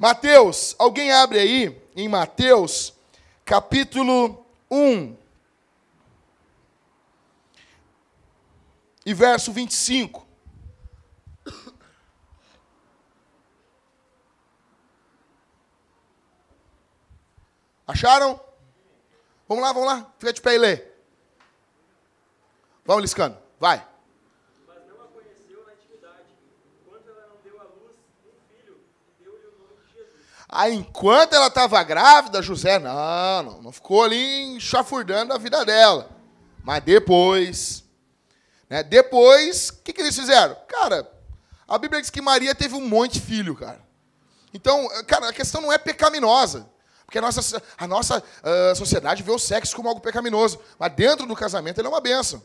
Mateus, 0.00 0.74
alguém 0.78 1.12
abre 1.12 1.38
aí 1.38 1.78
em 1.94 2.08
Mateus, 2.08 2.94
capítulo 3.44 4.46
1, 4.70 5.14
e 9.04 9.12
verso 9.12 9.52
25. 9.52 10.26
Acharam? 17.86 18.40
Vamos 19.46 19.62
lá, 19.62 19.72
vamos 19.74 19.86
lá. 19.86 20.10
Fica 20.18 20.32
de 20.32 20.40
pé 20.40 20.54
e 20.54 20.58
lê. 20.58 20.84
Vamos, 22.86 23.02
Liscano. 23.02 23.36
Vai. 23.58 23.86
Aí, 30.52 30.74
enquanto 30.74 31.34
ela 31.34 31.46
estava 31.46 31.80
grávida, 31.84 32.42
José, 32.42 32.80
não, 32.80 33.42
não, 33.44 33.62
não 33.62 33.72
ficou 33.72 34.02
ali 34.02 34.56
enxafurdando 34.56 35.32
a 35.32 35.38
vida 35.38 35.64
dela. 35.64 36.10
Mas 36.64 36.82
depois, 36.82 37.84
né, 38.68 38.82
depois, 38.82 39.68
o 39.68 39.82
que, 39.84 39.92
que 39.92 40.00
eles 40.00 40.16
fizeram? 40.16 40.56
Cara, 40.66 41.08
a 41.68 41.78
Bíblia 41.78 42.00
diz 42.00 42.10
que 42.10 42.20
Maria 42.20 42.52
teve 42.52 42.74
um 42.74 42.86
monte 42.86 43.14
de 43.14 43.20
filho, 43.20 43.54
cara. 43.54 43.80
Então, 44.52 44.88
cara, 45.06 45.28
a 45.28 45.32
questão 45.32 45.60
não 45.60 45.72
é 45.72 45.78
pecaminosa. 45.78 46.68
Porque 47.06 47.18
a 47.18 47.22
nossa, 47.22 47.62
a 47.78 47.86
nossa 47.86 48.18
uh, 48.18 48.74
sociedade 48.74 49.22
vê 49.22 49.30
o 49.30 49.38
sexo 49.38 49.76
como 49.76 49.88
algo 49.88 50.00
pecaminoso. 50.00 50.58
Mas 50.76 50.92
dentro 50.94 51.26
do 51.26 51.36
casamento 51.36 51.78
ele 51.78 51.86
é 51.86 51.90
uma 51.90 52.00
benção. 52.00 52.42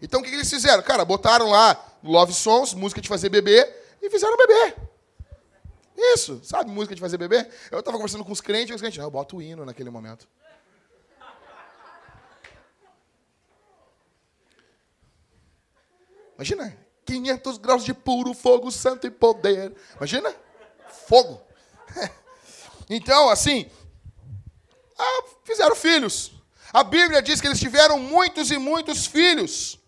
Então, 0.00 0.20
o 0.20 0.22
que, 0.22 0.30
que 0.30 0.36
eles 0.36 0.48
fizeram? 0.48 0.82
Cara, 0.82 1.04
botaram 1.04 1.50
lá 1.50 1.78
Love 2.02 2.32
Songs, 2.32 2.72
música 2.72 3.00
de 3.00 3.08
fazer 3.08 3.28
bebê, 3.28 3.70
e 4.00 4.08
fizeram 4.08 4.36
bebê. 4.38 4.74
Isso, 5.96 6.40
sabe, 6.42 6.70
música 6.70 6.94
de 6.94 7.00
fazer 7.00 7.18
bebê? 7.18 7.48
Eu 7.70 7.80
estava 7.80 7.96
conversando 7.96 8.24
com 8.24 8.32
os 8.32 8.40
crentes, 8.40 8.70
e 8.70 8.74
os 8.74 8.80
crentes, 8.80 8.98
não, 8.98 9.06
eu 9.06 9.10
boto 9.10 9.36
o 9.36 9.42
hino 9.42 9.64
naquele 9.64 9.90
momento. 9.90 10.28
Imagina, 16.34 16.76
500 17.04 17.58
graus 17.58 17.84
de 17.84 17.94
puro 17.94 18.34
fogo, 18.34 18.70
santo 18.70 19.06
e 19.06 19.10
poder. 19.10 19.74
Imagina, 19.96 20.34
fogo. 21.06 21.40
Então, 22.90 23.30
assim, 23.30 23.70
ah, 24.98 25.24
fizeram 25.44 25.74
filhos. 25.74 26.32
A 26.72 26.82
Bíblia 26.82 27.22
diz 27.22 27.40
que 27.40 27.46
eles 27.46 27.60
tiveram 27.60 27.98
muitos 27.98 28.50
e 28.50 28.58
muitos 28.58 29.06
filhos. 29.06 29.78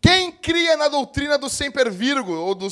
Quem 0.00 0.32
cria 0.32 0.76
na 0.76 0.88
doutrina 0.88 1.36
do 1.36 1.50
sempre 1.50 1.90
virgo, 1.90 2.32
ou 2.32 2.54
do, 2.54 2.68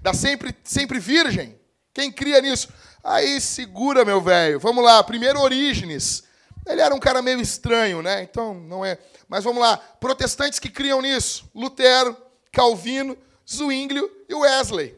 da 0.00 0.12
sempre, 0.12 0.56
sempre 0.64 0.98
virgem? 0.98 1.61
Quem 1.92 2.10
cria 2.10 2.40
nisso? 2.40 2.68
Aí 3.02 3.40
segura, 3.40 4.04
meu 4.04 4.20
velho. 4.20 4.58
Vamos 4.58 4.84
lá. 4.84 5.02
Primeiro, 5.02 5.40
Orígenes. 5.40 6.24
Ele 6.66 6.80
era 6.80 6.94
um 6.94 7.00
cara 7.00 7.20
meio 7.20 7.40
estranho, 7.40 8.02
né? 8.02 8.22
Então, 8.22 8.54
não 8.54 8.84
é. 8.84 8.98
Mas 9.28 9.44
vamos 9.44 9.60
lá. 9.60 9.76
Protestantes 9.76 10.58
que 10.58 10.70
criam 10.70 11.02
nisso: 11.02 11.50
Lutero, 11.54 12.16
Calvino, 12.52 13.16
Zwinglio 13.48 14.10
e 14.28 14.34
Wesley. 14.34 14.96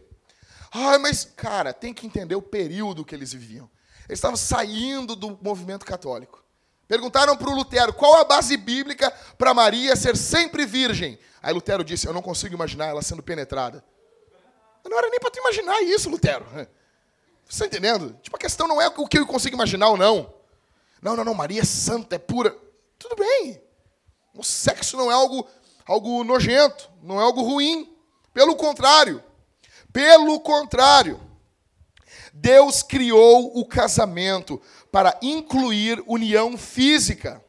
Ah, 0.71 0.99
mas, 0.99 1.25
cara, 1.37 1.73
tem 1.73 1.95
que 1.95 2.07
entender 2.07 2.35
o 2.35 2.43
período 2.43 3.05
que 3.05 3.15
eles 3.15 3.33
viviam. 3.33 3.71
Eles 4.09 4.19
estavam 4.19 4.37
saindo 4.37 5.17
do 5.17 5.39
movimento 5.41 5.87
católico. 5.87 6.45
Perguntaram 6.87 7.37
para 7.37 7.49
o 7.49 7.55
Lutero 7.55 7.95
qual 7.95 8.21
a 8.21 8.25
base 8.25 8.57
bíblica 8.57 9.11
para 9.39 9.55
Maria 9.55 9.97
ser 9.97 10.17
sempre 10.17 10.67
virgem. 10.67 11.19
Aí 11.43 11.55
Lutero 11.55 11.83
disse: 11.83 12.07
Eu 12.07 12.13
não 12.13 12.21
consigo 12.21 12.55
imaginar 12.55 12.87
ela 12.87 13.03
sendo 13.03 13.23
penetrada. 13.23 13.85
Não 14.85 14.99
era 14.99 15.09
nem 15.09 15.19
para 15.19 15.31
tu 15.31 15.39
imaginar 15.39 15.81
isso, 15.83 16.11
Lutero. 16.11 16.45
Você 17.49 17.65
está 17.65 17.67
entendendo? 17.67 18.19
Tipo, 18.23 18.37
a 18.37 18.41
questão 18.41 18.67
não 18.67 18.81
é 18.81 18.89
o 18.89 19.07
que 19.07 19.19
eu 19.19 19.27
consigo 19.27 19.57
imaginar 19.57 19.89
ou 19.89 19.97
não. 19.97 20.33
Não, 21.01 21.15
não, 21.15 21.25
não, 21.25 21.35
Maria 21.35 21.61
é 21.61 21.65
santa, 21.65 22.17
é 22.17 22.19
pura. 22.19 22.57
Tudo 22.99 23.17
bem. 23.17 23.61
O 24.35 24.43
sexo 24.43 24.97
não 24.97 25.11
é 25.11 25.15
algo, 25.15 25.47
algo 25.87 26.25
nojento, 26.25 26.91
não 27.03 27.21
é 27.21 27.23
algo 27.23 27.43
ruim. 27.43 27.95
Pelo 28.33 28.57
contrário. 28.57 29.23
Pelo 29.93 30.41
contrário. 30.41 31.21
Deus 32.33 32.83
criou 32.83 33.57
o 33.57 33.65
casamento 33.65 34.61
para 34.91 35.17
incluir 35.23 36.03
união 36.07 36.59
física. 36.59 37.43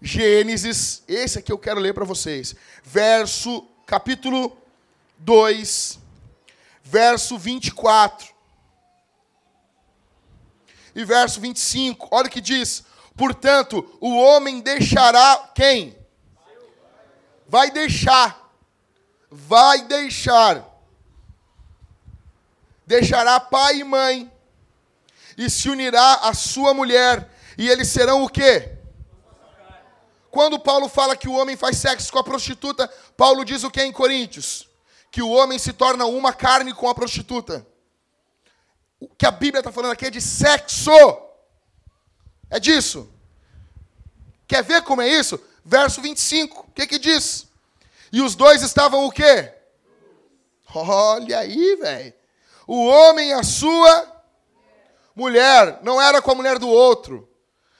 Gênesis, 0.00 1.02
esse 1.08 1.38
aqui 1.38 1.50
eu 1.50 1.58
quero 1.58 1.80
ler 1.80 1.92
para 1.92 2.04
vocês. 2.04 2.54
Verso, 2.84 3.66
capítulo 3.84 4.56
2, 5.18 5.98
verso 6.84 7.36
24. 7.36 8.37
E 10.98 11.04
verso 11.04 11.40
25, 11.40 12.08
olha 12.10 12.26
o 12.26 12.30
que 12.30 12.42
diz: 12.42 12.84
Portanto, 13.16 13.96
o 14.00 14.14
homem 14.16 14.60
deixará 14.60 15.50
quem? 15.54 15.96
Vai 17.46 17.70
deixar. 17.70 18.52
Vai 19.30 19.82
deixar 19.82 20.68
deixará 22.88 23.38
pai 23.38 23.80
e 23.80 23.84
mãe 23.84 24.32
e 25.36 25.48
se 25.50 25.68
unirá 25.68 26.14
à 26.22 26.32
sua 26.32 26.72
mulher, 26.72 27.30
e 27.56 27.68
eles 27.68 27.88
serão 27.88 28.24
o 28.24 28.28
quê? 28.28 28.76
Quando 30.30 30.58
Paulo 30.58 30.88
fala 30.88 31.16
que 31.16 31.28
o 31.28 31.34
homem 31.34 31.56
faz 31.56 31.76
sexo 31.76 32.10
com 32.10 32.18
a 32.18 32.24
prostituta, 32.24 32.88
Paulo 33.16 33.44
diz 33.44 33.62
o 33.62 33.70
que 33.70 33.82
em 33.82 33.92
Coríntios? 33.92 34.68
Que 35.10 35.22
o 35.22 35.30
homem 35.30 35.58
se 35.58 35.72
torna 35.72 36.06
uma 36.06 36.32
carne 36.32 36.72
com 36.72 36.88
a 36.88 36.94
prostituta. 36.94 37.64
O 39.00 39.08
que 39.08 39.26
a 39.26 39.30
Bíblia 39.30 39.60
está 39.60 39.70
falando 39.70 39.92
aqui 39.92 40.06
é 40.06 40.10
de 40.10 40.20
sexo. 40.20 40.90
É 42.50 42.58
disso. 42.58 43.12
Quer 44.46 44.62
ver 44.64 44.82
como 44.82 45.02
é 45.02 45.08
isso? 45.08 45.40
Verso 45.64 46.00
25. 46.00 46.60
O 46.60 46.72
que 46.72 46.86
que 46.86 46.98
diz? 46.98 47.46
E 48.12 48.22
os 48.22 48.34
dois 48.34 48.62
estavam 48.62 49.04
o 49.04 49.10
quê? 49.10 49.52
Olha 50.74 51.38
aí, 51.38 51.76
velho 51.76 52.18
o 52.68 52.84
homem 52.86 53.32
a 53.32 53.42
sua 53.42 54.22
mulher. 55.16 55.80
Não 55.82 56.00
era 56.00 56.20
com 56.20 56.30
a 56.30 56.34
mulher 56.34 56.58
do 56.58 56.68
outro. 56.68 57.26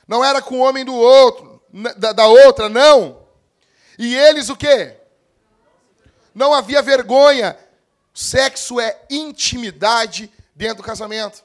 Não 0.09 0.25
era 0.25 0.41
com 0.41 0.59
o 0.59 0.63
homem 0.63 0.87
do 0.87 0.95
outro, 0.95 1.63
da, 1.99 2.15
da 2.15 2.27
outra, 2.27 2.71
não. 2.71 3.23
E 3.99 4.17
eles 4.17 4.49
o 4.49 4.57
quê? 4.57 4.97
Não 6.35 6.55
havia 6.55 6.81
vergonha. 6.81 7.57
Sexo 8.15 8.81
é 8.81 8.99
intimidade 9.11 10.33
dentro 10.59 10.79
do 10.79 10.83
casamento. 10.83 11.45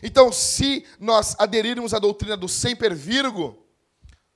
Então, 0.00 0.32
se 0.32 0.86
nós 0.98 1.34
aderirmos 1.38 1.92
à 1.92 1.98
doutrina 1.98 2.36
do 2.36 2.48
sempre 2.48 2.94
virgo, 2.94 3.66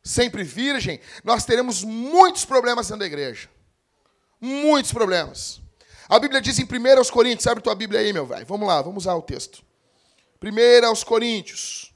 sempre 0.03 0.43
virgem, 0.43 1.01
nós 1.23 1.47
teremos 1.47 1.85
muitos 1.85 2.45
problemas 2.45 2.89
dentro 2.89 3.01
da 3.01 3.07
igreja. 3.07 3.49
Muitos 4.41 4.93
problemas. 4.93 5.63
A 6.09 6.19
Bíblia 6.19 6.41
diz 6.43 6.59
em 6.59 6.65
1 6.65 7.11
Coríntios, 7.11 7.47
abre 7.47 7.63
tua 7.63 7.75
Bíblia 7.77 8.01
aí, 8.01 8.13
meu 8.13 8.27
velho. 8.27 8.45
Vamos 8.45 8.67
lá, 8.67 8.83
vamos 8.83 9.05
usar 9.05 9.15
o 9.15 9.23
texto. 9.23 9.65
1 10.43 11.05
Coríntios. 11.05 11.95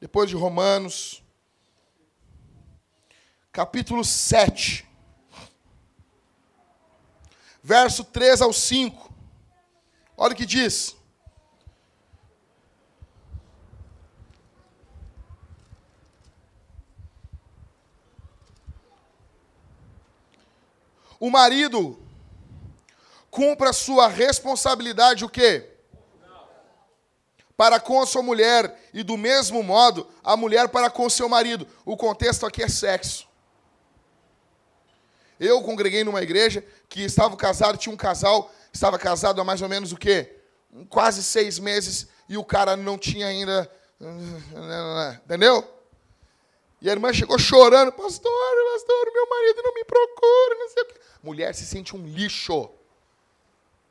Depois 0.00 0.30
de 0.30 0.36
Romanos. 0.36 1.22
Capítulo 3.52 4.04
7. 4.04 4.86
Verso 7.66 8.04
3 8.04 8.42
ao 8.42 8.52
5. 8.52 9.10
Olha 10.18 10.34
o 10.34 10.36
que 10.36 10.44
diz. 10.44 10.94
O 21.18 21.30
marido 21.30 21.98
cumpra 23.30 23.72
sua 23.72 24.08
responsabilidade 24.08 25.24
o 25.24 25.28
quê? 25.30 25.70
Para 27.56 27.80
com 27.80 28.02
a 28.02 28.06
sua 28.06 28.22
mulher 28.22 28.78
e 28.92 29.02
do 29.02 29.16
mesmo 29.16 29.62
modo 29.62 30.06
a 30.22 30.36
mulher 30.36 30.68
para 30.68 30.90
com 30.90 31.06
o 31.06 31.10
seu 31.10 31.30
marido. 31.30 31.66
O 31.82 31.96
contexto 31.96 32.44
aqui 32.44 32.62
é 32.62 32.68
sexo. 32.68 33.26
Eu 35.40 35.62
congreguei 35.62 36.04
numa 36.04 36.22
igreja 36.22 36.62
que 36.88 37.02
estava 37.02 37.36
casado, 37.36 37.78
tinha 37.78 37.92
um 37.92 37.96
casal, 37.96 38.52
estava 38.72 38.98
casado 38.98 39.40
há 39.40 39.44
mais 39.44 39.62
ou 39.62 39.68
menos 39.68 39.92
o 39.92 39.96
quê? 39.96 40.40
Quase 40.88 41.22
seis 41.22 41.58
meses 41.58 42.08
e 42.28 42.36
o 42.36 42.44
cara 42.44 42.76
não 42.76 42.98
tinha 42.98 43.26
ainda. 43.26 43.70
Entendeu? 45.24 45.72
E 46.80 46.88
a 46.88 46.92
irmã 46.92 47.12
chegou 47.12 47.38
chorando, 47.38 47.92
pastor, 47.92 48.30
pastor, 48.72 49.12
meu 49.12 49.28
marido 49.28 49.62
não 49.62 49.74
me 49.74 49.84
procura, 49.84 50.54
não 50.58 50.68
sei 50.68 50.82
o 50.82 50.86
quê. 50.86 51.00
Mulher 51.22 51.54
se 51.54 51.64
sente 51.64 51.96
um 51.96 52.06
lixo. 52.06 52.68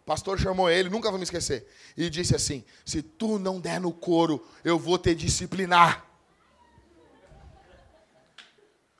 Pastor 0.06 0.38
chamou 0.38 0.70
ele, 0.70 0.90
nunca 0.90 1.10
vou 1.10 1.18
me 1.18 1.24
esquecer, 1.24 1.66
e 1.96 2.10
disse 2.10 2.36
assim: 2.36 2.64
se 2.86 3.02
tu 3.02 3.40
não 3.40 3.60
der 3.60 3.80
no 3.80 3.94
couro, 3.94 4.46
eu 4.64 4.78
vou 4.78 4.98
te 4.98 5.16
disciplinar. 5.16 6.06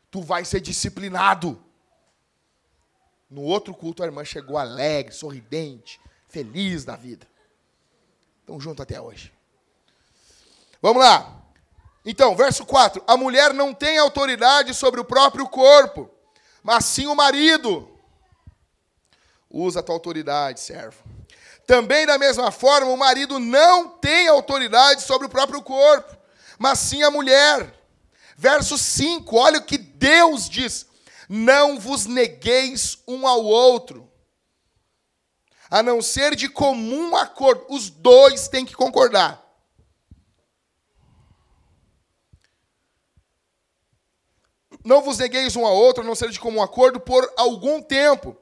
Tu 0.10 0.22
vai 0.22 0.46
ser 0.46 0.62
disciplinado. 0.62 1.62
No 3.34 3.42
outro 3.42 3.74
culto, 3.74 4.04
a 4.04 4.06
irmã 4.06 4.24
chegou 4.24 4.60
alegre, 4.60 5.12
sorridente, 5.12 6.00
feliz 6.28 6.86
da 6.86 6.96
vida. 6.96 7.28
Estão 8.42 8.60
juntos 8.60 8.84
até 8.84 9.02
hoje. 9.02 9.34
Vamos 10.80 11.02
lá. 11.02 11.42
Então, 12.06 12.36
verso 12.36 12.64
4: 12.64 13.04
A 13.08 13.18
mulher 13.18 13.52
não 13.52 13.74
tem 13.74 13.98
autoridade 13.98 14.76
sobre 14.76 15.00
o 15.00 15.04
próprio 15.04 15.50
corpo, 15.50 16.12
mas 16.62 16.86
sim 16.86 17.08
o 17.08 17.16
marido. 17.16 17.90
Usa 19.50 19.80
a 19.80 19.84
tua 19.84 19.96
autoridade, 19.96 20.60
servo. 20.60 21.04
Também, 21.66 22.06
da 22.06 22.20
mesma 22.20 22.52
forma, 22.52 22.92
o 22.92 22.98
marido 22.98 23.40
não 23.40 23.90
tem 23.90 24.28
autoridade 24.28 25.02
sobre 25.02 25.26
o 25.26 25.30
próprio 25.30 25.64
corpo, 25.64 26.16
mas 26.60 26.78
sim 26.78 27.02
a 27.02 27.10
mulher. 27.10 27.74
Verso 28.38 28.78
5, 28.78 29.36
olha 29.36 29.58
o 29.58 29.66
que 29.66 29.80
Deus 29.80 30.48
diz: 30.48 30.86
Não 31.36 31.80
vos 31.80 32.06
negueis 32.06 33.00
um 33.08 33.28
ao 33.28 33.44
outro, 33.44 34.08
a 35.68 35.82
não 35.82 36.00
ser 36.00 36.36
de 36.36 36.48
comum 36.48 37.16
acordo. 37.16 37.66
Os 37.70 37.90
dois 37.90 38.48
têm 38.48 38.64
que 38.64 38.76
concordar. 38.76 39.44
Não 44.86 45.02
vos 45.02 45.18
negueis 45.18 45.56
um 45.56 45.66
ao 45.66 45.76
outro, 45.76 46.04
a 46.04 46.06
não 46.06 46.14
ser 46.14 46.30
de 46.30 46.40
comum 46.40 46.62
acordo, 46.62 47.00
por 47.00 47.28
algum 47.36 47.82
tempo, 47.82 48.38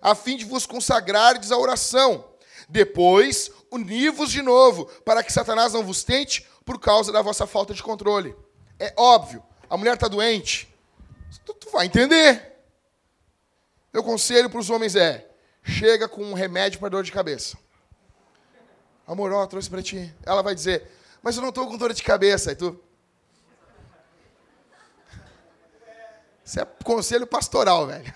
a 0.00 0.12
fim 0.16 0.36
de 0.36 0.44
vos 0.44 0.66
consagrardes 0.66 1.52
à 1.52 1.56
oração. 1.56 2.28
Depois, 2.68 3.52
uni-vos 3.70 4.32
de 4.32 4.42
novo, 4.42 4.86
para 5.04 5.22
que 5.22 5.32
Satanás 5.32 5.74
não 5.74 5.84
vos 5.84 6.02
tente 6.02 6.44
por 6.64 6.80
causa 6.80 7.12
da 7.12 7.22
vossa 7.22 7.46
falta 7.46 7.72
de 7.72 7.84
controle. 7.84 8.34
É 8.80 8.92
óbvio, 8.96 9.44
a 9.70 9.76
mulher 9.76 9.94
está 9.94 10.08
doente. 10.08 10.71
Tu, 11.62 11.70
vai 11.70 11.86
entender. 11.86 12.52
Meu 13.92 14.02
conselho 14.02 14.50
para 14.50 14.58
os 14.58 14.70
homens 14.70 14.96
é: 14.96 15.28
chega 15.62 16.08
com 16.08 16.24
um 16.24 16.34
remédio 16.34 16.80
para 16.80 16.88
dor 16.88 17.04
de 17.04 17.12
cabeça. 17.12 17.56
Amor, 19.06 19.32
ó, 19.32 19.46
trouxe 19.46 19.70
para 19.70 19.82
ti. 19.82 20.12
Ela 20.24 20.42
vai 20.42 20.54
dizer, 20.54 20.90
mas 21.22 21.36
eu 21.36 21.42
não 21.42 21.50
estou 21.50 21.66
com 21.66 21.76
dor 21.76 21.92
de 21.92 22.02
cabeça. 22.02 22.50
Aí 22.50 22.56
tu, 22.56 22.80
Isso 26.44 26.60
é 26.60 26.66
conselho 26.84 27.26
pastoral, 27.26 27.86
velho. 27.86 28.12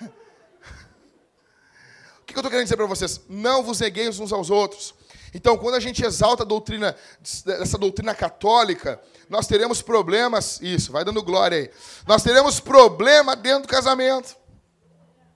O 2.21 2.25
que 2.27 2.35
eu 2.35 2.41
estou 2.41 2.51
querendo 2.51 2.65
dizer 2.65 2.77
para 2.77 2.87
vocês? 2.87 3.21
Não 3.29 3.63
vos 3.63 3.81
negueis 3.81 4.19
uns 4.19 4.33
aos 4.33 4.51
outros. 4.51 4.95
Então, 5.33 5.57
quando 5.57 5.77
a 5.77 5.81
gente 5.81 6.05
exalta 6.05 6.43
a 6.43 6.47
doutrina, 6.47 6.97
essa 7.23 7.79
doutrina 7.79 8.15
católica, 8.15 9.01
nós 9.29 9.47
teremos 9.47 9.83
problemas. 9.83 10.61
Isso, 10.61 10.93
vai 10.93 11.05
dando 11.05 11.23
glória 11.23 11.59
aí. 11.59 11.71
Nós 12.07 12.23
teremos 12.23 12.61
problema 12.61 13.35
dentro 13.35 13.63
do 13.63 13.69
casamento. 13.69 14.37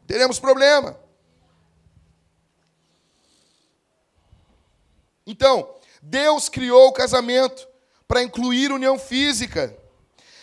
Teremos 0.06 0.38
problema. 0.38 0.98
Então, 5.26 5.74
Deus 6.02 6.48
criou 6.48 6.88
o 6.88 6.92
casamento 6.92 7.66
para 8.08 8.22
incluir 8.22 8.72
união 8.72 8.98
física. 8.98 9.76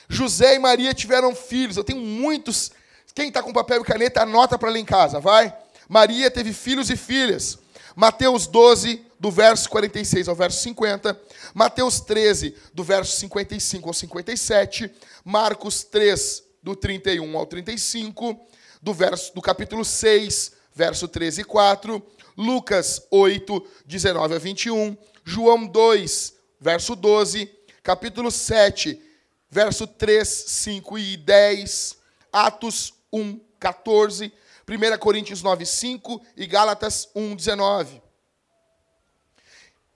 José 0.07 0.55
e 0.55 0.59
Maria 0.59 0.93
tiveram 0.93 1.35
filhos. 1.35 1.77
Eu 1.77 1.83
tenho 1.83 1.99
muitos. 1.99 2.71
Quem 3.13 3.27
está 3.27 3.41
com 3.41 3.51
papel 3.51 3.81
e 3.81 3.85
caneta, 3.85 4.21
anota 4.21 4.57
para 4.57 4.69
ler 4.69 4.79
em 4.79 4.85
casa, 4.85 5.19
vai. 5.19 5.53
Maria 5.89 6.29
teve 6.29 6.53
filhos 6.53 6.89
e 6.89 6.95
filhas. 6.95 7.57
Mateus 7.95 8.45
12, 8.47 9.05
do 9.19 9.31
verso 9.31 9.69
46 9.69 10.27
ao 10.27 10.35
verso 10.35 10.61
50, 10.63 11.19
Mateus 11.53 11.99
13, 12.01 12.55
do 12.73 12.83
verso 12.83 13.17
55 13.17 13.87
ao 13.87 13.93
57, 13.93 14.91
Marcos 15.23 15.83
3, 15.83 16.43
do 16.61 16.75
31 16.75 17.37
ao 17.37 17.45
35, 17.45 18.39
do 18.81 18.93
verso 18.93 19.33
do 19.33 19.41
capítulo 19.41 19.83
6, 19.83 20.51
verso 20.73 21.07
13 21.07 21.41
e 21.41 21.43
4, 21.43 22.05
Lucas 22.37 23.01
8, 23.09 23.67
19 23.85 24.35
a 24.35 24.37
21, 24.37 24.95
João 25.23 25.65
2, 25.65 26.33
verso 26.59 26.95
12, 26.95 27.49
capítulo 27.81 28.29
7, 28.29 29.01
verso 29.49 29.87
3, 29.87 30.27
5 30.27 30.99
e 30.99 31.17
10, 31.17 31.97
Atos 32.31 32.93
1, 33.11 33.39
14, 33.59 34.31
1 34.69 34.97
Coríntios 34.99 35.41
9, 35.41 35.65
5 35.65 36.21
e 36.35 36.45
Gálatas 36.45 37.09
1, 37.15 37.35
19. 37.35 38.06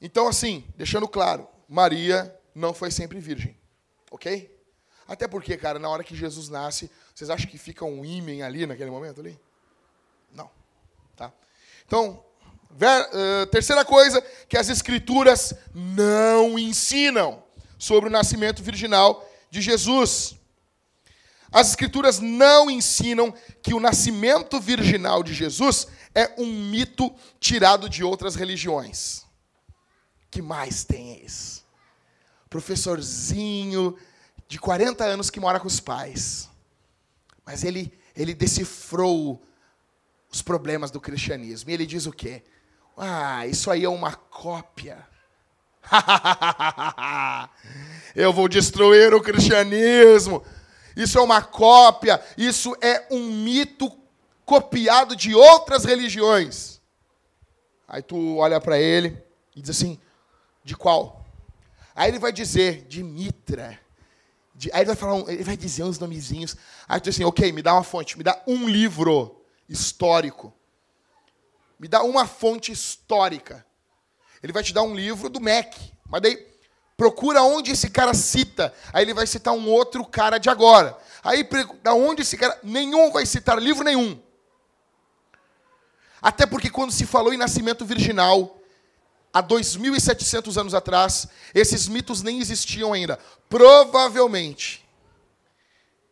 Então, 0.02 0.28
assim, 0.28 0.66
deixando 0.76 1.08
claro, 1.08 1.48
Maria 1.70 2.36
não 2.56 2.74
foi 2.74 2.90
sempre 2.90 3.20
virgem, 3.20 3.56
ok? 4.10 4.50
Até 5.08 5.28
porque, 5.28 5.56
cara, 5.56 5.78
na 5.78 5.88
hora 5.90 6.04
que 6.04 6.16
Jesus 6.16 6.50
nasce, 6.50 6.90
vocês 7.14 7.30
acham 7.30 7.50
que 7.50 7.58
fica 7.58 7.86
um 7.86 8.04
ímã 8.04 8.44
ali 8.44 8.66
naquele 8.66 8.90
momento 8.90 9.22
ali? 9.22 9.40
Não, 10.34 10.50
tá? 11.16 11.32
Então, 11.86 12.24
ver, 12.72 12.88
uh, 12.88 13.46
terceira 13.52 13.86
coisa 13.86 14.20
que 14.50 14.58
as 14.58 14.70
escrituras 14.70 15.54
não 15.74 16.58
ensinam 16.58 17.44
sobre 17.78 18.10
o 18.10 18.12
nascimento 18.12 18.64
virginal 18.64 19.30
de 19.52 19.62
Jesus. 19.62 20.36
As 21.52 21.70
escrituras 21.70 22.20
não 22.20 22.72
ensinam 22.72 23.32
que 23.62 23.74
o 23.74 23.80
nascimento 23.80 24.60
virginal 24.60 25.22
de 25.22 25.34
Jesus 25.34 25.88
é 26.16 26.34
um 26.40 26.48
mito 26.48 27.14
tirado 27.40 27.88
de 27.88 28.04
outras 28.04 28.36
religiões 28.36 29.30
que 30.32 30.42
mais 30.42 30.84
tem 30.86 31.24
esse? 31.24 31.62
Professorzinho 32.50 33.98
de 34.48 34.58
40 34.58 35.04
anos 35.04 35.30
que 35.30 35.40
mora 35.40 35.60
com 35.60 35.68
os 35.68 35.80
pais. 35.80 36.50
Mas 37.46 37.64
ele, 37.64 37.94
ele 38.16 38.34
decifrou 38.34 39.46
os 40.32 40.42
problemas 40.42 40.90
do 40.90 41.02
cristianismo. 41.02 41.70
E 41.70 41.74
ele 41.74 41.86
diz 41.86 42.06
o 42.06 42.12
quê? 42.12 42.44
Ah, 42.98 43.46
isso 43.46 43.70
aí 43.70 43.84
é 43.84 43.90
uma 43.90 44.14
cópia. 44.14 45.06
Eu 48.16 48.32
vou 48.32 48.48
destruir 48.48 49.14
o 49.14 49.22
cristianismo. 49.22 50.44
Isso 50.96 51.18
é 51.18 51.22
uma 51.22 51.42
cópia. 51.42 52.24
Isso 52.38 52.76
é 52.82 53.08
um 53.12 53.32
mito 53.32 53.92
copiado 54.46 55.16
de 55.16 55.34
outras 55.34 55.84
religiões. 55.86 56.82
Aí 57.88 58.02
tu 58.02 58.38
olha 58.38 58.60
para 58.62 58.80
ele 58.80 59.22
e 59.56 59.62
diz 59.62 59.72
assim: 59.72 60.00
de 60.64 60.76
qual? 60.76 61.26
Aí 61.96 62.10
ele 62.10 62.20
vai 62.20 62.32
dizer 62.32 62.86
de 62.88 63.04
Mitra. 63.04 63.80
De, 64.56 64.72
aí 64.72 64.80
ele 64.80 64.88
vai, 64.88 64.96
falar, 64.96 65.32
ele 65.32 65.44
vai 65.44 65.58
dizer 65.58 65.84
uns 65.84 66.00
nomezinhos. 66.00 66.56
Aí 66.88 67.00
tu 67.00 67.06
diz 67.06 67.16
assim, 67.16 67.24
ok, 67.24 67.52
me 67.52 67.62
dá 67.62 67.74
uma 67.74 67.84
fonte, 67.84 68.18
me 68.18 68.24
dá 68.24 68.42
um 68.48 68.68
livro 68.68 69.44
histórico. 69.68 70.54
Me 71.80 71.88
dá 71.88 72.04
uma 72.04 72.28
fonte 72.28 72.72
histórica. 72.72 73.66
Ele 74.44 74.54
vai 74.54 74.64
te 74.64 74.74
dar 74.74 74.84
um 74.84 74.96
livro 74.96 75.30
do 75.30 75.40
MEC. 75.40 75.92
Mas 76.08 76.22
daí, 76.22 76.48
procura 76.96 77.42
onde 77.42 77.72
esse 77.72 77.90
cara 77.90 78.14
cita. 78.14 78.74
Aí 78.94 79.04
ele 79.04 79.14
vai 79.14 79.26
citar 79.26 79.54
um 79.54 79.68
outro 79.68 80.06
cara 80.06 80.38
de 80.38 80.50
agora. 80.50 80.98
Aí, 81.24 81.48
da 81.82 81.94
onde 81.94 82.22
esse 82.22 82.38
cara... 82.38 82.60
Nenhum 82.64 83.12
vai 83.12 83.26
citar 83.26 83.58
livro 83.58 83.84
nenhum. 83.84 84.22
Até 86.22 86.46
porque 86.46 86.70
quando 86.70 86.92
se 86.92 87.06
falou 87.06 87.34
em 87.34 87.38
nascimento 87.38 87.84
virginal, 87.84 88.61
há 89.34 89.42
2.700 89.42 90.60
anos 90.60 90.74
atrás, 90.74 91.28
esses 91.54 91.88
mitos 91.88 92.22
nem 92.22 92.40
existiam 92.40 92.94
ainda. 92.94 93.18
Provavelmente, 93.50 94.86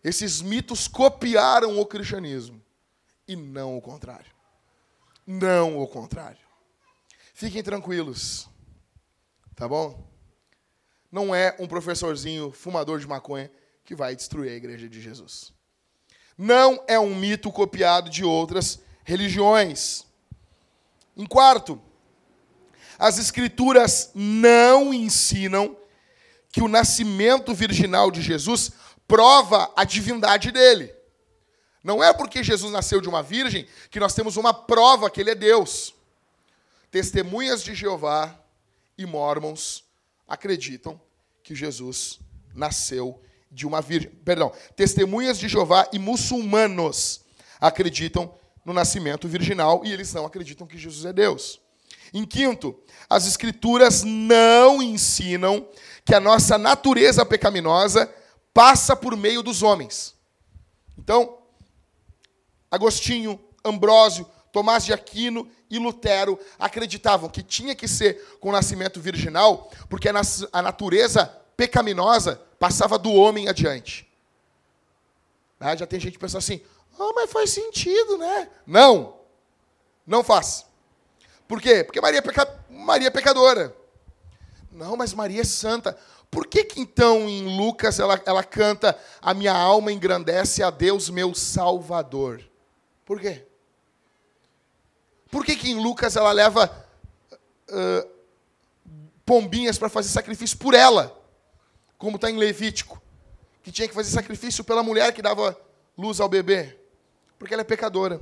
esses 0.03 0.41
mitos 0.41 0.87
copiaram 0.87 1.79
o 1.79 1.85
cristianismo 1.85 2.61
e 3.27 3.35
não 3.35 3.77
o 3.77 3.81
contrário. 3.81 4.31
Não 5.25 5.79
o 5.79 5.87
contrário. 5.87 6.39
Fiquem 7.33 7.61
tranquilos, 7.61 8.49
tá 9.55 9.67
bom? 9.67 10.07
Não 11.11 11.33
é 11.33 11.55
um 11.59 11.67
professorzinho 11.67 12.51
fumador 12.51 12.99
de 12.99 13.07
maconha 13.07 13.51
que 13.83 13.95
vai 13.95 14.15
destruir 14.15 14.51
a 14.51 14.55
igreja 14.55 14.87
de 14.87 15.01
Jesus. 15.01 15.53
Não 16.37 16.83
é 16.87 16.99
um 16.99 17.15
mito 17.15 17.51
copiado 17.51 18.09
de 18.09 18.23
outras 18.23 18.79
religiões. 19.03 20.05
Em 21.17 21.25
quarto, 21.25 21.81
as 22.99 23.17
Escrituras 23.17 24.11
não 24.13 24.93
ensinam 24.93 25.77
que 26.51 26.61
o 26.61 26.67
nascimento 26.67 27.53
virginal 27.53 28.11
de 28.11 28.21
Jesus 28.21 28.71
prova 29.07 29.71
a 29.75 29.85
divindade 29.85 30.51
dele. 30.51 30.93
Não 31.81 32.03
é 32.03 32.13
porque 32.13 32.43
Jesus 32.43 32.73
nasceu 32.73 32.99
de 32.99 33.07
uma 33.07 33.23
virgem 33.23 33.65
que 33.89 33.99
nós 33.99 34.13
temos 34.13 34.35
uma 34.35 34.53
prova 34.53 35.09
que 35.09 35.21
ele 35.21 35.31
é 35.31 35.35
Deus. 35.35 35.95
Testemunhas 36.91 37.63
de 37.63 37.73
Jeová 37.73 38.37
e 38.97 39.05
mormons 39.05 39.85
acreditam 40.27 40.99
que 41.41 41.55
Jesus 41.55 42.19
nasceu 42.53 43.21
de 43.49 43.65
uma 43.65 43.81
virgem. 43.81 44.11
Perdão, 44.25 44.51
testemunhas 44.75 45.39
de 45.39 45.47
Jeová 45.47 45.87
e 45.93 45.97
muçulmanos 45.97 47.21
acreditam 47.61 48.33
no 48.65 48.73
nascimento 48.73 49.27
virginal 49.27 49.83
e 49.85 49.93
eles 49.93 50.13
não 50.13 50.25
acreditam 50.25 50.67
que 50.67 50.77
Jesus 50.77 51.05
é 51.05 51.13
Deus. 51.13 51.61
Em 52.13 52.25
quinto, 52.25 52.77
as 53.09 53.27
Escrituras 53.27 54.03
não 54.03 54.81
ensinam 54.81 55.67
que 56.03 56.15
a 56.15 56.19
nossa 56.19 56.57
natureza 56.57 57.25
pecaminosa 57.25 58.11
passa 58.53 58.95
por 58.95 59.15
meio 59.15 59.43
dos 59.43 59.61
homens. 59.61 60.15
Então, 60.97 61.37
Agostinho, 62.71 63.39
Ambrósio, 63.63 64.27
Tomás 64.51 64.85
de 64.85 64.93
Aquino 64.93 65.49
e 65.69 65.77
Lutero 65.77 66.39
acreditavam 66.57 67.29
que 67.29 67.43
tinha 67.43 67.75
que 67.75 67.87
ser 67.87 68.37
com 68.39 68.49
o 68.49 68.51
nascimento 68.51 68.99
virginal, 68.99 69.71
porque 69.87 70.09
a 70.09 70.61
natureza 70.61 71.25
pecaminosa 71.55 72.41
passava 72.59 72.97
do 72.97 73.13
homem 73.13 73.47
adiante. 73.47 74.07
Ah, 75.59 75.75
já 75.75 75.85
tem 75.85 75.99
gente 75.99 76.13
que 76.13 76.19
pensa 76.19 76.37
assim, 76.37 76.61
ah, 76.99 77.11
mas 77.13 77.31
faz 77.31 77.51
sentido, 77.51 78.17
né? 78.17 78.49
Não, 78.65 79.17
não 80.07 80.23
faz. 80.23 80.65
Por 81.49 81.59
quê? 81.59 81.83
Porque 81.83 81.99
Maria 81.99 82.19
é, 82.19 82.21
peca... 82.21 82.47
Maria 82.69 83.07
é 83.07 83.09
pecadora. 83.11 83.75
Não, 84.71 84.95
mas 84.95 85.15
Maria 85.15 85.41
é 85.41 85.43
santa. 85.43 85.97
Por 86.29 86.45
que, 86.45 86.63
que 86.63 86.79
então 86.79 87.27
em 87.27 87.57
Lucas 87.57 87.99
ela, 87.99 88.21
ela 88.23 88.43
canta 88.43 88.95
A 89.19 89.33
minha 89.33 89.51
alma 89.51 89.91
engrandece 89.91 90.61
a 90.61 90.69
Deus, 90.69 91.09
meu 91.09 91.33
Salvador? 91.33 92.47
Por 93.03 93.19
quê? 93.19 93.47
Por 95.31 95.43
que, 95.43 95.55
que 95.55 95.71
em 95.71 95.81
Lucas 95.81 96.15
ela 96.15 96.31
leva 96.31 96.71
uh, 97.67 98.09
pombinhas 99.25 99.79
para 99.79 99.89
fazer 99.89 100.09
sacrifício 100.09 100.55
por 100.59 100.75
ela? 100.75 101.19
Como 101.97 102.17
está 102.17 102.29
em 102.29 102.37
Levítico, 102.37 103.01
que 103.63 103.71
tinha 103.71 103.87
que 103.87 103.93
fazer 103.95 104.11
sacrifício 104.11 104.63
pela 104.63 104.83
mulher 104.83 105.11
que 105.13 105.21
dava 105.23 105.59
luz 105.97 106.19
ao 106.19 106.29
bebê? 106.29 106.77
Porque 107.39 107.55
ela 107.55 107.61
é 107.61 107.65
pecadora. 107.65 108.21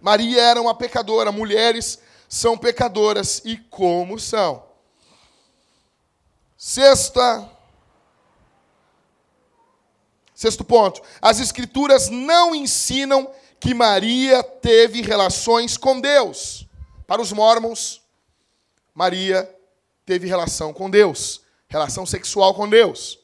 Maria 0.00 0.42
era 0.42 0.60
uma 0.60 0.74
pecadora, 0.74 1.32
mulheres 1.32 1.98
são 2.28 2.56
pecadoras 2.56 3.42
e 3.44 3.56
como 3.56 4.18
são. 4.18 4.64
Sexta 6.56 7.56
Sexto 10.36 10.62
ponto. 10.62 11.00
As 11.22 11.40
escrituras 11.40 12.10
não 12.10 12.54
ensinam 12.54 13.32
que 13.58 13.72
Maria 13.72 14.42
teve 14.42 15.00
relações 15.00 15.78
com 15.78 15.98
Deus. 15.98 16.66
Para 17.06 17.22
os 17.22 17.32
mormons, 17.32 18.02
Maria 18.94 19.50
teve 20.04 20.28
relação 20.28 20.74
com 20.74 20.90
Deus, 20.90 21.40
relação 21.68 22.04
sexual 22.04 22.52
com 22.52 22.68
Deus. 22.68 23.18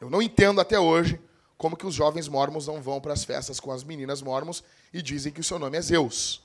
Eu 0.00 0.08
não 0.08 0.22
entendo 0.22 0.60
até 0.60 0.78
hoje 0.78 1.20
como 1.60 1.76
que 1.76 1.86
os 1.86 1.94
jovens 1.94 2.26
mormons 2.26 2.66
não 2.66 2.80
vão 2.80 3.02
para 3.02 3.12
as 3.12 3.22
festas 3.22 3.60
com 3.60 3.70
as 3.70 3.84
meninas 3.84 4.22
mormons 4.22 4.64
e 4.94 5.02
dizem 5.02 5.30
que 5.30 5.42
o 5.42 5.44
seu 5.44 5.58
nome 5.58 5.76
é 5.76 5.82
Zeus. 5.82 6.42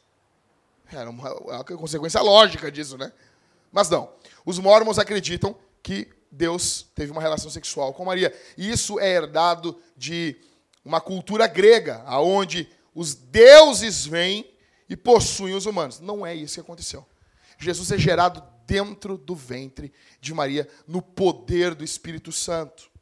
É 0.92 1.02
uma, 1.08 1.30
é 1.30 1.56
uma 1.56 1.64
consequência 1.64 2.20
lógica 2.20 2.70
disso, 2.70 2.98
né? 2.98 3.14
Mas 3.72 3.90
não. 3.90 4.12
Os 4.46 4.60
mormons 4.60 5.00
acreditam 5.00 5.56
que 5.82 6.10
Deus 6.30 6.88
teve 6.94 7.14
uma 7.14 7.22
relação 7.22 7.50
sexual 7.50 7.94
com 7.94 8.04
Maria. 8.04 8.38
E 8.58 8.70
isso 8.70 9.00
é 9.00 9.10
herdado 9.10 9.82
de 9.96 10.36
uma 10.84 11.00
cultura 11.00 11.48
grega, 11.48 12.04
aonde 12.06 12.70
os 12.94 13.16
deuses 13.16 14.06
vêm 14.06 14.46
e 14.90 14.98
possuem 14.98 15.56
os 15.56 15.66
humanos. 15.66 16.02
Não 16.02 16.26
é 16.26 16.36
isso 16.36 16.56
que 16.56 16.60
aconteceu. 16.60 17.06
Jesus 17.58 17.90
é 17.90 17.98
gerado 17.98 18.44
dentro 18.68 19.18
do 19.18 19.34
ventre 19.34 19.94
de 20.20 20.34
Maria, 20.34 20.68
no 20.86 21.02
poder 21.02 21.74
do 21.74 21.86
Espírito 21.86 22.34
Santo 22.34 22.94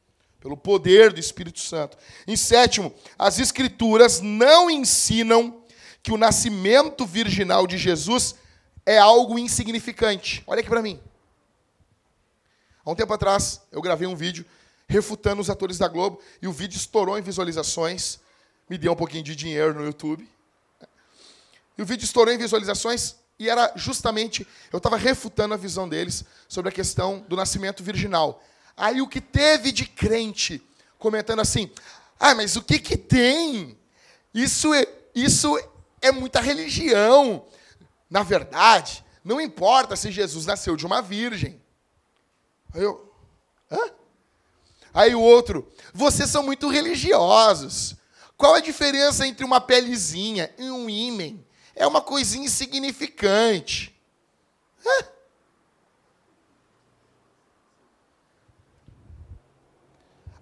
pelo 0.44 0.58
poder 0.58 1.14
do 1.14 1.22
Espírito 1.22 1.62
Santo. 1.62 1.98
Em 2.28 2.36
sétimo, 2.36 2.94
as 3.18 3.40
Escrituras 3.40 4.20
não 4.20 4.70
ensinam 4.70 5.64
que 6.04 6.12
o 6.12 6.18
nascimento 6.18 7.06
virginal 7.06 7.66
de 7.66 7.78
Jesus 7.78 8.36
é 8.86 8.98
algo 8.98 9.40
insignificante. 9.40 10.44
Olha 10.46 10.60
aqui 10.60 10.68
para 10.68 10.82
mim. 10.82 11.00
Há 12.84 12.92
um 12.92 12.96
tempo 12.96 13.14
atrás, 13.14 13.62
eu 13.72 13.82
gravei 13.82 14.06
um 14.06 14.18
vídeo 14.18 14.46
refutando 14.86 15.42
os 15.42 15.50
atores 15.50 15.78
da 15.78 15.88
Globo 15.88 16.20
e 16.42 16.48
o 16.48 16.52
vídeo 16.52 16.76
estourou 16.76 17.18
em 17.18 17.22
visualizações. 17.22 18.20
Me 18.70 18.78
deu 18.78 18.92
um 18.92 18.98
pouquinho 18.98 19.24
de 19.24 19.38
dinheiro 19.38 19.74
no 19.74 19.86
YouTube. 19.86 20.28
E 21.78 21.82
o 21.82 21.86
vídeo 21.86 22.04
estourou 22.04 22.34
em 22.34 22.38
visualizações 22.38 23.16
e 23.40 23.50
era 23.50 23.72
justamente, 23.78 24.46
eu 24.74 24.78
estava 24.78 24.98
refutando 24.98 25.54
a 25.54 25.58
visão 25.58 25.88
deles 25.88 26.26
sobre 26.50 26.68
a 26.68 26.72
questão 26.74 27.24
do 27.30 27.38
nascimento 27.38 27.82
virginal. 27.82 28.44
Aí 28.76 29.02
o 29.02 29.08
que 29.08 29.22
teve 29.22 29.72
de 29.72 29.86
crente 29.86 30.62
comentando 30.98 31.42
assim: 31.42 31.72
ah, 32.20 32.34
mas 32.34 32.56
o 32.56 32.62
que, 32.62 32.80
que 32.80 32.98
tem? 32.98 33.78
Isso 34.34 34.74
é, 34.74 34.88
isso 35.14 35.60
é 36.02 36.12
muita 36.12 36.40
religião. 36.40 37.46
Na 38.10 38.24
verdade, 38.24 39.04
não 39.24 39.40
importa 39.40 39.96
se 39.96 40.12
Jesus 40.12 40.46
nasceu 40.46 40.76
de 40.76 40.86
uma 40.86 41.02
virgem. 41.02 41.62
Aí 42.74 42.82
eu, 42.82 43.14
hã? 43.72 43.92
Aí 44.94 45.16
o 45.16 45.22
outro, 45.22 45.68
vocês 45.94 46.30
são 46.30 46.44
muito 46.44 46.70
religiosos. 46.70 47.96
Qual 48.38 48.54
a 48.56 48.60
diferença 48.60 49.28
entre 49.28 49.46
uma 49.46 49.62
pelezinha 49.62 50.54
e 50.58 50.70
um 50.70 50.90
ímen? 50.90 51.46
É 51.76 51.88
uma 51.88 52.02
coisinha 52.02 52.46
insignificante. 52.46 53.96
Hã? 54.86 55.08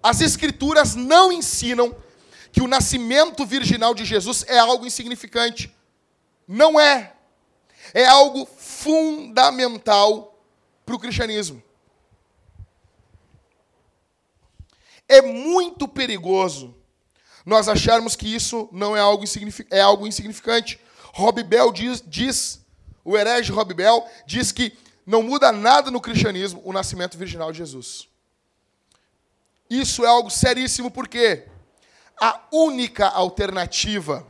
As 0.02 0.20
Escrituras 0.20 0.94
não 0.94 1.30
ensinam 1.30 1.94
que 2.50 2.60
o 2.60 2.68
nascimento 2.68 3.46
virginal 3.46 3.94
de 3.94 4.04
Jesus 4.04 4.44
é 4.48 4.58
algo 4.58 4.86
insignificante. 4.86 5.74
Não 6.46 6.78
é. 6.78 7.14
É 7.94 8.04
algo 8.04 8.46
fundamental 8.58 10.38
para 10.84 10.94
o 10.94 10.98
cristianismo. 10.98 11.62
É 15.08 15.22
muito 15.22 15.86
perigoso 15.86 16.74
nós 17.44 17.68
acharmos 17.68 18.16
que 18.16 18.32
isso 18.32 18.68
não 18.72 18.96
é 18.96 19.00
algo, 19.00 19.24
é 19.70 19.80
algo 19.80 20.06
insignificante. 20.06 20.80
Rob 21.12 21.42
Bell 21.42 21.72
diz, 21.72 22.02
diz, 22.06 22.64
o 23.04 23.16
herege 23.16 23.52
Rob 23.52 23.74
Bell, 23.74 24.04
diz 24.26 24.52
que 24.52 24.76
não 25.04 25.22
muda 25.22 25.50
nada 25.52 25.90
no 25.90 26.00
cristianismo 26.00 26.62
o 26.64 26.72
nascimento 26.72 27.18
virginal 27.18 27.50
de 27.50 27.58
Jesus. 27.58 28.08
Isso 29.72 30.04
é 30.04 30.06
algo 30.06 30.28
seríssimo, 30.28 30.90
porque 30.90 31.48
a 32.20 32.38
única 32.52 33.08
alternativa 33.08 34.26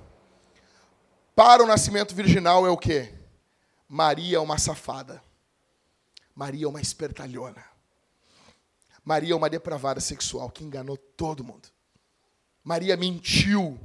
para 1.35 1.65
o 1.65 1.67
nascimento 1.67 2.15
virginal 2.15 2.65
é 2.65 2.71
o 2.71 2.77
quê? 2.77 3.13
Maria 3.89 4.37
é 4.37 4.41
uma 4.41 4.57
safada. 4.57 5.21
Maria 6.33 6.67
é 6.67 6.69
uma 6.69 6.81
espertalhona. 6.81 7.65
Maria 9.05 9.33
é 9.33 9.37
uma 9.37 9.51
depravada 9.51 10.01
sexual 10.01 10.49
que 10.49 10.63
enganou 10.63 10.97
todo 10.97 11.43
mundo. 11.43 11.69
Maria 12.63 12.97
mentiu. 12.97 13.81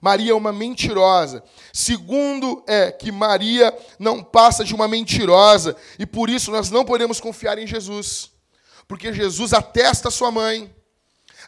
Maria 0.00 0.30
é 0.30 0.34
uma 0.34 0.52
mentirosa. 0.52 1.42
Segundo 1.72 2.62
é 2.68 2.92
que 2.92 3.10
Maria 3.10 3.76
não 3.98 4.22
passa 4.22 4.64
de 4.64 4.76
uma 4.76 4.86
mentirosa 4.86 5.76
e 5.98 6.06
por 6.06 6.30
isso 6.30 6.52
nós 6.52 6.70
não 6.70 6.84
podemos 6.84 7.18
confiar 7.18 7.58
em 7.58 7.66
Jesus. 7.66 8.30
Porque 8.86 9.12
Jesus 9.12 9.52
atesta 9.52 10.10
sua 10.10 10.30
mãe. 10.30 10.74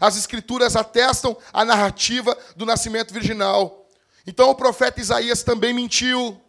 As 0.01 0.16
escrituras 0.16 0.76
atestam 0.76 1.37
a 1.53 1.64
narrativa 1.64 2.37
do 2.57 2.66
nascimento 2.66 3.12
virginal. 3.12 3.89
Então 4.26 4.51
o 4.51 4.55
profeta 4.55 5.01
Isaías 5.01 5.43
também 5.43 5.72
mentiu. 5.72 6.41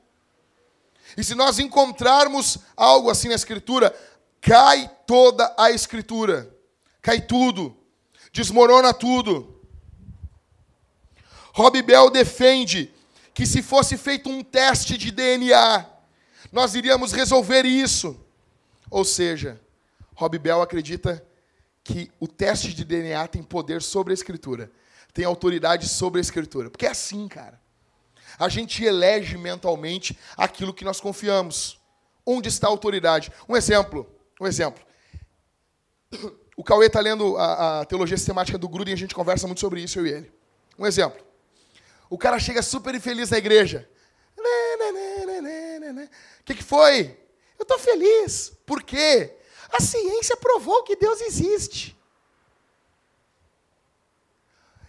E 1.18 1.24
se 1.24 1.36
nós 1.36 1.60
encontrarmos 1.60 2.58
algo 2.76 3.10
assim 3.10 3.30
na 3.30 3.36
escritura, 3.36 3.96
cai 4.42 4.90
toda 5.06 5.54
a 5.58 5.72
escritura. 5.72 6.54
Cai 7.02 7.22
tudo. 7.22 7.76
Desmorona 8.34 8.94
tudo. 8.94 9.62
Rob 11.54 11.82
Bell 11.82 12.10
defende 12.10 12.94
que 13.34 13.46
se 13.46 13.62
fosse 13.62 13.98
feito 13.98 14.30
um 14.30 14.44
teste 14.44 14.98
de 14.98 15.12
DNA, 15.12 15.86
nós 16.52 16.76
iríamos 16.76 17.12
resolver 17.12 17.66
isso. 17.66 18.20
Ou 18.90 19.06
seja, 19.06 19.60
Rob 20.16 20.38
Bell 20.40 20.62
acredita 20.62 21.26
que 21.84 22.12
o 22.20 22.28
teste 22.28 22.74
de 22.74 22.84
DNA 22.84 23.28
tem 23.28 23.44
poder 23.44 23.82
sobre 23.82 24.12
a 24.12 24.16
escritura, 24.16 24.72
tem 25.14 25.24
autoridade 25.24 25.88
sobre 25.88 26.20
a 26.20 26.22
escritura. 26.22 26.70
Porque 26.70 26.86
é 26.86 26.90
assim, 26.90 27.28
cara. 27.28 27.62
A 28.40 28.50
gente 28.50 28.84
elege 28.84 29.38
mentalmente 29.38 30.18
aquilo 30.36 30.74
que 30.74 30.84
nós 30.84 31.00
confiamos. 31.00 31.80
Onde 32.26 32.50
está 32.50 32.68
a 32.68 32.72
autoridade? 32.72 33.32
Um 33.48 33.56
exemplo, 33.56 34.10
um 34.42 34.48
exemplo. 34.48 34.84
O 36.58 36.64
Cauê 36.64 36.88
está 36.88 37.00
lendo 37.00 37.38
a, 37.38 37.82
a, 37.82 37.86
teologia 37.86 38.18
sistemática 38.18 38.58
do 38.58 38.68
Gruden 38.68 38.94
e 38.94 38.96
a 38.96 38.98
gente 38.98 39.14
conversa 39.14 39.46
muito 39.46 39.60
sobre 39.60 39.82
isso, 39.82 40.00
eu 40.00 40.08
e 40.08 40.12
ele. 40.12 40.32
Um 40.80 40.86
exemplo. 40.86 41.24
O 42.10 42.18
cara 42.18 42.40
chega 42.40 42.62
super 42.62 42.96
infeliz 42.96 43.30
na 43.30 43.38
igreja. 43.38 43.88
O 46.40 46.44
que, 46.44 46.56
que 46.56 46.64
foi? 46.64 47.18
Eu 47.60 47.64
estou 47.64 47.78
feliz. 47.78 48.54
Por 48.66 48.84
quê? 48.84 49.36
A 49.78 49.82
ciência 49.82 50.38
provou 50.38 50.84
que 50.84 50.96
Deus 50.96 51.20
existe. 51.20 51.98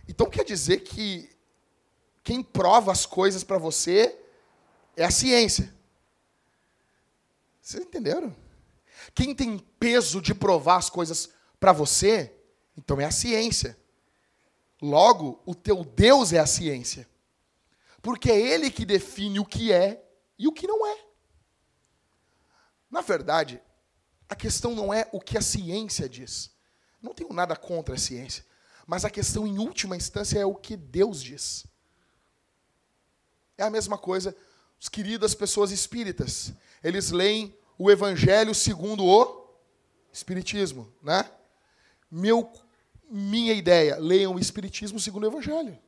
Então 0.09 0.31
quer 0.31 0.45
dizer 0.45 0.85
que 0.85 1.29
quem 2.23 2.41
prova 2.41 2.93
as 2.93 3.05
coisas 3.05 3.43
para 3.43 3.59
você 3.59 4.17
é 4.97 5.05
a 5.05 5.11
ciência. 5.11 5.75
Vocês 7.61 7.83
entenderam? 7.83 8.35
Quem 9.13 9.35
tem 9.35 9.59
peso 9.59 10.23
de 10.23 10.33
provar 10.33 10.77
as 10.77 10.89
coisas 10.89 11.31
para 11.59 11.73
você, 11.73 12.33
então 12.77 13.01
é 13.01 13.05
a 13.05 13.11
ciência. 13.11 13.77
Logo, 14.81 15.43
o 15.45 15.53
teu 15.53 15.83
Deus 15.85 16.33
é 16.33 16.39
a 16.39 16.47
ciência. 16.47 17.09
Porque 18.01 18.31
é 18.31 18.39
ele 18.39 18.71
que 18.71 18.85
define 18.85 19.41
o 19.41 19.45
que 19.45 19.73
é 19.73 20.09
e 20.39 20.47
o 20.47 20.53
que 20.53 20.69
não 20.69 20.87
é. 20.87 21.05
Na 22.89 23.01
verdade, 23.01 23.61
a 24.29 24.35
questão 24.35 24.75
não 24.75 24.93
é 24.93 25.09
o 25.13 25.21
que 25.21 25.39
a 25.39 25.43
ciência 25.43 26.09
diz. 26.09 26.51
Não 27.01 27.15
tenho 27.15 27.33
nada 27.33 27.55
contra 27.55 27.95
a 27.95 27.99
ciência. 27.99 28.45
Mas 28.87 29.05
a 29.05 29.11
questão, 29.11 29.47
em 29.47 29.59
última 29.59 29.97
instância, 29.97 30.39
é 30.39 30.47
o 30.47 30.55
que 30.55 30.77
Deus 30.77 31.23
diz. 31.23 31.67
É 33.59 33.63
a 33.63 33.71
mesma 33.71 33.97
coisa, 33.97 34.37
os 34.81 34.89
queridas 34.89 35.35
pessoas 35.35 35.71
espíritas. 35.71 36.53
Eles 36.83 37.11
leem 37.11 37.57
o 37.79 37.91
Evangelho 37.91 38.55
segundo 38.55 39.05
o 39.05 39.47
Espiritismo. 40.13 40.93
Né? 41.03 41.29
Meu, 42.11 42.53
minha 43.11 43.53
ideia, 43.53 43.97
leiam 43.97 44.35
o 44.35 44.39
Espiritismo 44.39 45.01
segundo 45.01 45.25
o 45.25 45.29
Evangelho. 45.29 45.79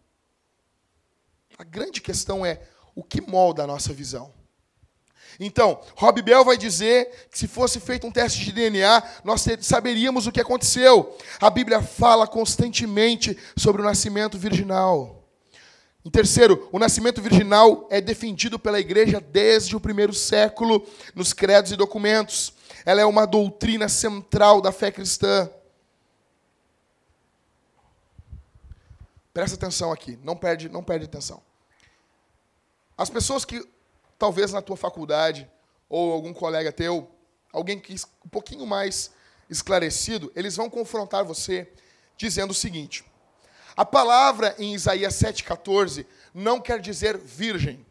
A 1.57 1.65
grande 1.65 2.01
questão 2.01 2.47
é 2.47 2.63
o 2.95 3.03
que 3.03 3.21
molda 3.21 3.65
a 3.65 3.67
nossa 3.67 3.93
visão. 3.93 4.33
Então, 5.41 5.81
Rob 5.97 6.21
Bell 6.23 6.45
vai 6.45 6.57
dizer 6.57 7.29
que 7.31 7.39
se 7.39 7.47
fosse 7.47 7.79
feito 7.81 8.07
um 8.07 8.11
teste 8.11 8.45
de 8.45 8.53
DNA, 8.53 9.03
nós 9.25 9.45
saberíamos 9.61 10.27
o 10.27 10.33
que 10.33 10.41
aconteceu. 10.41 11.17
A 11.41 11.51
Bíblia 11.51 11.83
fala 11.83 12.27
constantemente 12.27 13.37
sobre 13.57 13.81
o 13.81 13.85
nascimento 13.85 14.37
virginal. 14.39 15.19
Em 16.05 16.11
terceiro, 16.11 16.69
o 16.73 16.79
nascimento 16.79 17.21
virginal 17.21 17.87
é 17.91 18.01
defendido 18.01 18.59
pela 18.59 18.81
igreja 18.81 19.21
desde 19.21 19.77
o 19.77 19.81
primeiro 19.81 20.15
século 20.15 20.87
nos 21.15 21.33
credos 21.33 21.71
e 21.71 21.77
documentos. 21.77 22.55
Ela 22.85 23.03
é 23.03 23.05
uma 23.05 23.27
doutrina 23.27 23.89
central 23.89 24.61
da 24.61 24.73
fé 24.73 24.91
cristã. 24.91 25.51
Presta 29.35 29.57
atenção 29.57 29.93
aqui, 29.93 30.19
não 30.23 30.37
perde, 30.37 30.69
não 30.69 30.83
perde 30.83 31.05
atenção. 31.05 31.43
As 32.97 33.11
pessoas 33.11 33.45
que 33.45 33.63
talvez 34.19 34.53
na 34.53 34.61
tua 34.61 34.77
faculdade 34.77 35.49
ou 35.89 36.13
algum 36.13 36.35
colega 36.35 36.73
teu, 36.73 37.11
alguém 37.53 37.79
que 37.79 37.95
um 38.25 38.29
pouquinho 38.29 38.67
mais 38.67 39.11
esclarecido, 39.49 40.31
eles 40.35 40.57
vão 40.57 40.69
confrontar 40.69 41.25
você 41.25 41.71
dizendo 42.17 42.51
o 42.51 42.55
seguinte: 42.55 43.05
a 43.77 43.85
palavra 43.85 44.55
em 44.59 44.75
Isaías 44.75 45.15
7,14 45.15 46.05
não 46.35 46.61
quer 46.61 46.81
dizer 46.81 47.17
virgem. 47.17 47.87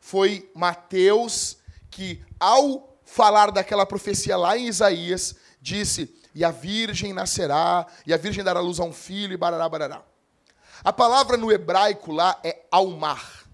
Foi 0.00 0.50
Mateus 0.54 1.58
que, 1.90 2.24
ao 2.38 2.96
falar 3.04 3.50
daquela 3.50 3.84
profecia 3.84 4.36
lá 4.36 4.56
em 4.56 4.68
Isaías, 4.68 5.34
disse: 5.60 6.14
E 6.34 6.44
a 6.44 6.50
virgem 6.50 7.12
nascerá, 7.12 7.86
e 8.06 8.14
a 8.14 8.16
virgem 8.16 8.44
dará 8.44 8.60
luz 8.60 8.78
a 8.78 8.84
um 8.84 8.92
filho, 8.92 9.34
e 9.34 9.36
barará, 9.36 9.68
barará. 9.68 10.02
A 10.84 10.92
palavra 10.92 11.36
no 11.36 11.50
hebraico 11.50 12.12
lá 12.12 12.38
é 12.44 12.64
almar. 12.70 13.44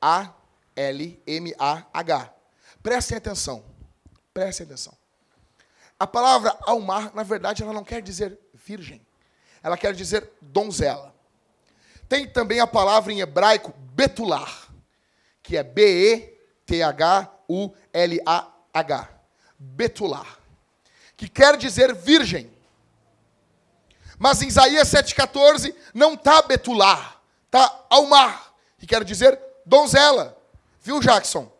A 0.00 0.32
L-M-A-H. 0.78 2.32
Prestem 2.80 3.18
atenção. 3.18 3.64
Prestem 4.32 4.66
atenção. 4.66 4.96
A 5.98 6.06
palavra 6.06 6.56
almar, 6.62 7.12
na 7.14 7.24
verdade, 7.24 7.64
ela 7.64 7.72
não 7.72 7.82
quer 7.82 8.00
dizer 8.00 8.38
virgem. 8.54 9.04
Ela 9.60 9.76
quer 9.76 9.92
dizer 9.92 10.30
donzela. 10.40 11.12
Tem 12.08 12.24
também 12.28 12.60
a 12.60 12.66
palavra 12.66 13.12
em 13.12 13.20
hebraico 13.20 13.74
betular, 13.92 14.68
que 15.42 15.56
é 15.56 15.64
B-E-T-H-U-L-A-H. 15.64 16.38
Betular. 19.58 20.38
Que 21.16 21.28
quer 21.28 21.56
dizer 21.56 21.92
virgem. 21.92 22.56
Mas 24.16 24.40
em 24.40 24.46
Isaías 24.46 24.88
7,14 24.88 25.74
não 25.92 26.14
está 26.14 26.40
betular, 26.42 27.20
está 27.46 27.86
almar, 27.90 28.54
que 28.78 28.86
quer 28.86 29.02
dizer 29.02 29.36
donzela. 29.66 30.37
Viu, 30.88 31.00
Jackson? 31.00 31.52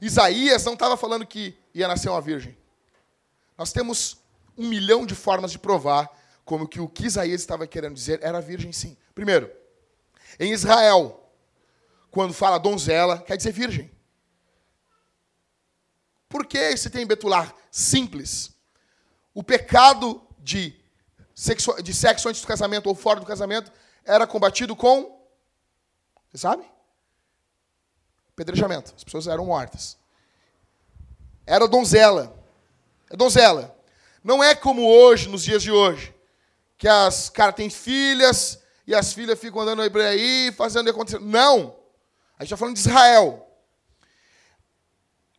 Isaías 0.00 0.64
não 0.64 0.72
estava 0.72 0.96
falando 0.96 1.24
que 1.24 1.56
ia 1.72 1.86
nascer 1.86 2.08
uma 2.08 2.20
virgem. 2.20 2.58
Nós 3.56 3.72
temos 3.72 4.18
um 4.58 4.66
milhão 4.66 5.06
de 5.06 5.14
formas 5.14 5.52
de 5.52 5.60
provar 5.60 6.10
como 6.44 6.66
que 6.66 6.80
o 6.80 6.88
que 6.88 7.06
Isaías 7.06 7.40
estava 7.40 7.68
querendo 7.68 7.94
dizer 7.94 8.18
era 8.20 8.40
virgem 8.40 8.72
sim. 8.72 8.96
Primeiro, 9.14 9.48
em 10.40 10.52
Israel, 10.52 11.30
quando 12.10 12.34
fala 12.34 12.58
donzela, 12.58 13.18
quer 13.18 13.36
dizer 13.36 13.52
virgem. 13.52 13.92
Por 16.28 16.44
que 16.44 16.58
esse 16.58 16.90
tem 16.90 17.06
betular? 17.06 17.54
Simples. 17.70 18.50
O 19.32 19.44
pecado 19.44 20.20
de 20.40 20.74
sexo, 21.32 21.80
de 21.80 21.94
sexo 21.94 22.28
antes 22.28 22.40
do 22.40 22.48
casamento 22.48 22.88
ou 22.88 22.96
fora 22.96 23.20
do 23.20 23.26
casamento 23.26 23.70
era 24.04 24.26
combatido 24.26 24.74
com. 24.74 25.24
Você 26.32 26.38
sabe? 26.38 26.73
Pedrejamento. 28.36 28.92
As 28.96 29.04
pessoas 29.04 29.26
eram 29.26 29.46
mortas. 29.46 29.96
Era 31.46 31.68
donzela. 31.68 32.34
É 33.10 33.16
donzela. 33.16 33.76
Não 34.22 34.42
é 34.42 34.54
como 34.54 34.86
hoje, 34.86 35.28
nos 35.28 35.44
dias 35.44 35.62
de 35.62 35.70
hoje, 35.70 36.14
que 36.78 36.88
as 36.88 37.28
caras 37.28 37.54
têm 37.54 37.68
filhas 37.68 38.58
e 38.86 38.94
as 38.94 39.12
filhas 39.12 39.38
ficam 39.38 39.60
andando 39.60 39.90
por 39.90 40.00
aí, 40.00 40.52
fazendo 40.56 40.88
acontecer. 40.90 41.20
Não! 41.20 41.76
A 42.38 42.42
gente 42.42 42.52
está 42.52 42.56
falando 42.56 42.74
de 42.74 42.80
Israel. 42.80 43.46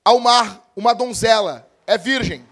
Ao 0.03 0.19
mar, 0.19 0.71
uma 0.75 0.93
donzela 0.93 1.67
é 1.87 1.97
virgem. 1.97 2.47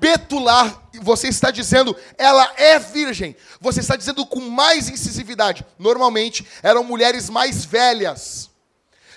Betular, 0.00 0.88
você 1.00 1.28
está 1.28 1.50
dizendo, 1.50 1.96
ela 2.18 2.52
é 2.56 2.78
virgem. 2.78 3.36
Você 3.60 3.80
está 3.80 3.94
dizendo 3.94 4.26
com 4.26 4.40
mais 4.40 4.88
incisividade. 4.88 5.64
Normalmente, 5.78 6.46
eram 6.62 6.82
mulheres 6.82 7.30
mais 7.30 7.64
velhas. 7.64 8.50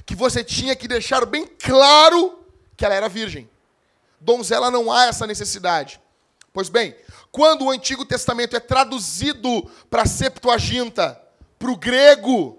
Que 0.10 0.16
você 0.16 0.44
tinha 0.44 0.76
que 0.76 0.88
deixar 0.88 1.24
bem 1.24 1.46
claro 1.46 2.44
que 2.76 2.84
ela 2.84 2.96
era 2.96 3.08
virgem. 3.08 3.48
Donzela 4.20 4.72
não 4.72 4.92
há 4.92 5.06
essa 5.06 5.28
necessidade. 5.28 6.02
Pois 6.52 6.68
bem, 6.68 6.96
quando 7.32 7.66
o 7.66 7.70
Antigo 7.70 8.04
Testamento 8.04 8.56
é 8.56 8.60
traduzido 8.60 9.70
para 9.88 10.08
Septuaginta, 10.08 11.22
para 11.60 11.70
o 11.70 11.78
grego, 11.78 12.58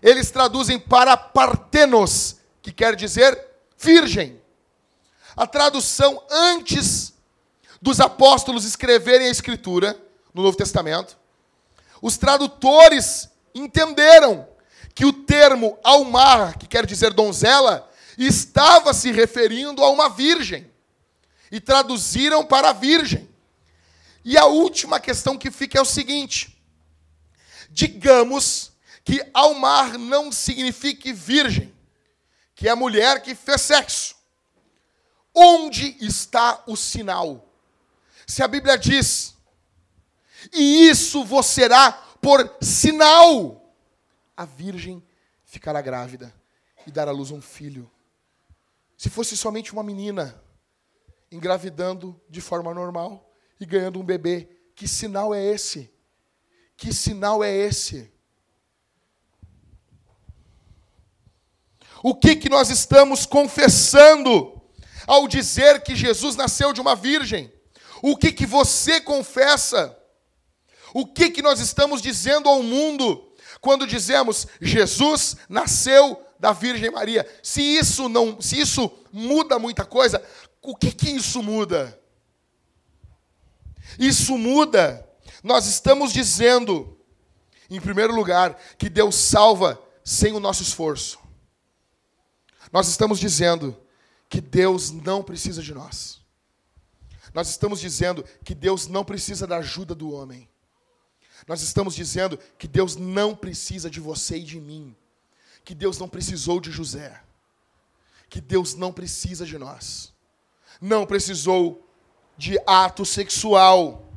eles 0.00 0.30
traduzem 0.30 0.78
para 0.78 1.18
partenos, 1.18 2.36
que 2.62 2.72
quer 2.72 2.96
dizer 2.96 3.38
virgem. 3.76 4.40
A 5.36 5.46
tradução 5.46 6.24
antes 6.30 7.12
dos 7.78 8.00
apóstolos 8.00 8.64
escreverem 8.64 9.26
a 9.26 9.30
Escritura, 9.30 10.00
no 10.32 10.42
Novo 10.42 10.56
Testamento, 10.56 11.14
os 12.00 12.16
tradutores 12.16 13.28
entenderam 13.54 14.48
que 14.94 15.04
o 15.04 15.12
termo 15.12 15.78
almar, 15.82 16.58
que 16.58 16.66
quer 16.66 16.84
dizer 16.86 17.12
donzela, 17.12 17.90
estava 18.18 18.92
se 18.92 19.10
referindo 19.10 19.82
a 19.82 19.90
uma 19.90 20.08
virgem. 20.08 20.70
E 21.50 21.60
traduziram 21.60 22.44
para 22.44 22.72
virgem. 22.72 23.28
E 24.24 24.38
a 24.38 24.46
última 24.46 24.98
questão 25.00 25.36
que 25.36 25.50
fica 25.50 25.78
é 25.78 25.82
o 25.82 25.86
seguinte: 25.86 26.58
digamos 27.70 28.72
que 29.04 29.22
almar 29.34 29.98
não 29.98 30.30
signifique 30.30 31.12
virgem, 31.12 31.74
que 32.54 32.68
é 32.68 32.70
a 32.70 32.76
mulher 32.76 33.20
que 33.20 33.34
fez 33.34 33.60
sexo. 33.60 34.14
Onde 35.34 35.96
está 36.00 36.62
o 36.66 36.76
sinal? 36.76 37.48
Se 38.26 38.42
a 38.42 38.48
Bíblia 38.48 38.78
diz, 38.78 39.34
e 40.52 40.88
isso 40.88 41.24
vos 41.24 41.46
será 41.46 41.92
por 42.20 42.56
sinal, 42.60 43.61
a 44.42 44.44
virgem 44.44 45.02
ficará 45.44 45.80
grávida 45.80 46.34
e 46.86 46.90
dará 46.90 47.10
à 47.10 47.14
luz 47.14 47.30
um 47.30 47.40
filho. 47.40 47.90
Se 48.96 49.08
fosse 49.08 49.36
somente 49.36 49.72
uma 49.72 49.82
menina 49.82 50.42
engravidando 51.30 52.20
de 52.28 52.40
forma 52.40 52.74
normal 52.74 53.32
e 53.58 53.64
ganhando 53.64 54.00
um 54.00 54.04
bebê, 54.04 54.48
que 54.74 54.88
sinal 54.88 55.32
é 55.32 55.44
esse? 55.44 55.92
Que 56.76 56.92
sinal 56.92 57.42
é 57.42 57.54
esse? 57.54 58.12
O 62.02 62.14
que 62.14 62.34
que 62.34 62.48
nós 62.48 62.68
estamos 62.68 63.24
confessando 63.24 64.60
ao 65.06 65.28
dizer 65.28 65.82
que 65.82 65.94
Jesus 65.94 66.34
nasceu 66.34 66.72
de 66.72 66.80
uma 66.80 66.96
virgem? 66.96 67.52
O 68.02 68.16
que 68.16 68.32
que 68.32 68.44
você 68.44 69.00
confessa? 69.00 69.96
O 70.92 71.06
que 71.06 71.30
que 71.30 71.42
nós 71.42 71.60
estamos 71.60 72.02
dizendo 72.02 72.48
ao 72.48 72.60
mundo 72.62 73.31
quando 73.62 73.86
dizemos 73.86 74.48
Jesus 74.60 75.36
nasceu 75.48 76.20
da 76.38 76.52
Virgem 76.52 76.90
Maria? 76.90 77.24
Se 77.42 77.62
isso 77.62 78.08
não, 78.08 78.42
se 78.42 78.60
isso 78.60 78.90
muda 79.12 79.56
muita 79.56 79.84
coisa, 79.84 80.20
o 80.60 80.74
que 80.74 80.90
que 80.90 81.08
isso 81.08 81.40
muda? 81.40 81.96
Isso 83.98 84.36
muda. 84.36 85.08
Nós 85.44 85.66
estamos 85.66 86.12
dizendo, 86.12 86.98
em 87.70 87.80
primeiro 87.80 88.12
lugar, 88.12 88.58
que 88.76 88.90
Deus 88.90 89.14
salva 89.14 89.80
sem 90.04 90.32
o 90.32 90.40
nosso 90.40 90.64
esforço. 90.64 91.20
Nós 92.72 92.88
estamos 92.88 93.20
dizendo 93.20 93.80
que 94.28 94.40
Deus 94.40 94.90
não 94.90 95.22
precisa 95.22 95.62
de 95.62 95.72
nós. 95.72 96.20
Nós 97.32 97.48
estamos 97.48 97.80
dizendo 97.80 98.24
que 98.44 98.56
Deus 98.56 98.88
não 98.88 99.04
precisa 99.04 99.46
da 99.46 99.58
ajuda 99.58 99.94
do 99.94 100.10
homem. 100.10 100.48
Nós 101.46 101.62
estamos 101.62 101.94
dizendo 101.94 102.38
que 102.58 102.68
Deus 102.68 102.96
não 102.96 103.34
precisa 103.34 103.90
de 103.90 104.00
você 104.00 104.36
e 104.36 104.42
de 104.44 104.60
mim. 104.60 104.94
Que 105.64 105.74
Deus 105.74 105.98
não 105.98 106.08
precisou 106.08 106.60
de 106.60 106.70
José. 106.70 107.20
Que 108.28 108.40
Deus 108.40 108.74
não 108.74 108.92
precisa 108.92 109.44
de 109.44 109.58
nós. 109.58 110.12
Não 110.80 111.04
precisou 111.06 111.86
de 112.36 112.58
ato 112.66 113.04
sexual. 113.04 114.08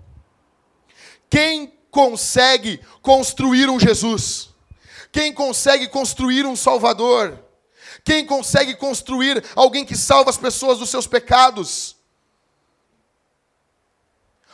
Quem 1.30 1.73
consegue 1.91 2.80
construir 3.01 3.69
um 3.69 3.80
Jesus? 3.80 4.49
Quem 5.11 5.34
consegue 5.34 5.88
construir 5.88 6.45
um 6.45 6.55
Salvador? 6.55 7.39
Quem 8.03 8.26
consegue 8.26 8.76
construir 8.76 9.43
alguém 9.55 9.86
que 9.86 9.95
salva 9.95 10.30
as 10.30 10.38
pessoas 10.38 10.78
dos 10.78 10.89
seus 10.89 11.07
pecados? 11.07 11.95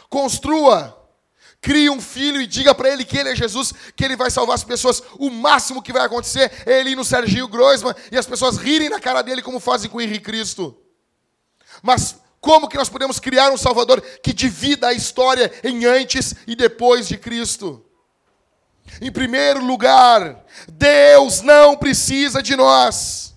Construa. 0.09 1.00
Crie 1.61 1.91
um 1.91 2.01
filho 2.01 2.41
e 2.41 2.47
diga 2.47 2.73
para 2.73 2.89
ele 2.89 3.05
que 3.05 3.15
ele 3.15 3.29
é 3.29 3.35
Jesus, 3.35 3.71
que 3.95 4.03
ele 4.03 4.15
vai 4.15 4.31
salvar 4.31 4.55
as 4.55 4.63
pessoas. 4.63 5.03
O 5.19 5.29
máximo 5.29 5.81
que 5.81 5.93
vai 5.93 6.03
acontecer 6.03 6.51
é 6.65 6.79
ele 6.79 6.91
ir 6.91 6.95
no 6.95 7.05
Serginho 7.05 7.47
Groisman 7.47 7.93
e 8.11 8.17
as 8.17 8.25
pessoas 8.25 8.57
rirem 8.57 8.89
na 8.89 8.99
cara 8.99 9.21
dele 9.21 9.43
como 9.43 9.59
fazem 9.59 9.87
com 9.87 9.99
o 9.99 10.01
Henrique 10.01 10.25
Cristo. 10.25 10.75
Mas 11.83 12.15
como 12.39 12.67
que 12.67 12.77
nós 12.77 12.89
podemos 12.89 13.19
criar 13.19 13.51
um 13.51 13.57
Salvador 13.57 14.01
que 14.23 14.33
divida 14.33 14.87
a 14.87 14.93
história 14.93 15.51
em 15.63 15.85
antes 15.85 16.33
e 16.47 16.55
depois 16.55 17.07
de 17.07 17.15
Cristo? 17.15 17.85
Em 18.99 19.11
primeiro 19.11 19.63
lugar, 19.63 20.43
Deus 20.67 21.41
não 21.41 21.77
precisa 21.77 22.41
de 22.41 22.55
nós. 22.55 23.35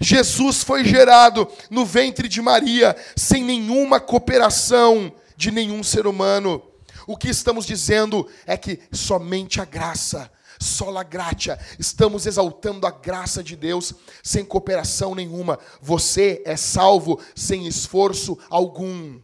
Jesus 0.00 0.62
foi 0.62 0.84
gerado 0.84 1.46
no 1.70 1.84
ventre 1.84 2.28
de 2.28 2.40
Maria 2.40 2.96
sem 3.14 3.44
nenhuma 3.44 4.00
cooperação 4.00 5.12
de 5.36 5.50
nenhum 5.50 5.82
ser 5.82 6.06
humano. 6.06 6.62
O 7.06 7.16
que 7.16 7.28
estamos 7.28 7.66
dizendo 7.66 8.28
é 8.46 8.56
que 8.56 8.80
somente 8.90 9.60
a 9.60 9.64
graça, 9.64 10.30
sola 10.58 11.02
gratia, 11.02 11.58
estamos 11.78 12.26
exaltando 12.26 12.86
a 12.86 12.90
graça 12.90 13.42
de 13.44 13.54
Deus 13.54 13.94
sem 14.22 14.44
cooperação 14.44 15.14
nenhuma. 15.14 15.58
Você 15.80 16.42
é 16.44 16.56
salvo 16.56 17.20
sem 17.34 17.66
esforço 17.66 18.38
algum. 18.50 19.20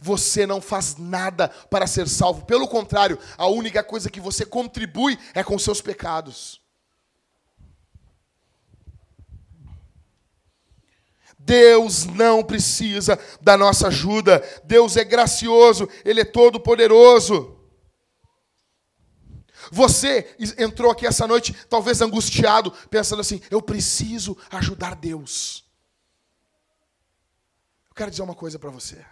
Você 0.00 0.46
não 0.46 0.60
faz 0.60 0.96
nada 0.96 1.48
para 1.48 1.86
ser 1.86 2.08
salvo. 2.08 2.44
Pelo 2.44 2.66
contrário, 2.66 3.18
a 3.36 3.46
única 3.46 3.84
coisa 3.84 4.10
que 4.10 4.20
você 4.20 4.44
contribui 4.44 5.18
é 5.34 5.44
com 5.44 5.58
seus 5.58 5.80
pecados. 5.80 6.63
Deus 11.44 12.06
não 12.06 12.42
precisa 12.42 13.18
da 13.40 13.56
nossa 13.56 13.88
ajuda. 13.88 14.42
Deus 14.64 14.96
é 14.96 15.04
gracioso, 15.04 15.88
Ele 16.04 16.20
é 16.20 16.24
todo 16.24 16.58
poderoso. 16.58 17.58
Você 19.70 20.36
entrou 20.58 20.90
aqui 20.90 21.06
essa 21.06 21.26
noite, 21.26 21.54
talvez 21.68 22.00
angustiado, 22.00 22.70
pensando 22.90 23.20
assim: 23.20 23.40
eu 23.50 23.60
preciso 23.60 24.36
ajudar 24.50 24.94
Deus. 24.94 25.64
Eu 27.88 27.94
quero 27.94 28.10
dizer 28.10 28.22
uma 28.22 28.34
coisa 28.34 28.58
para 28.58 28.70
você. 28.70 29.04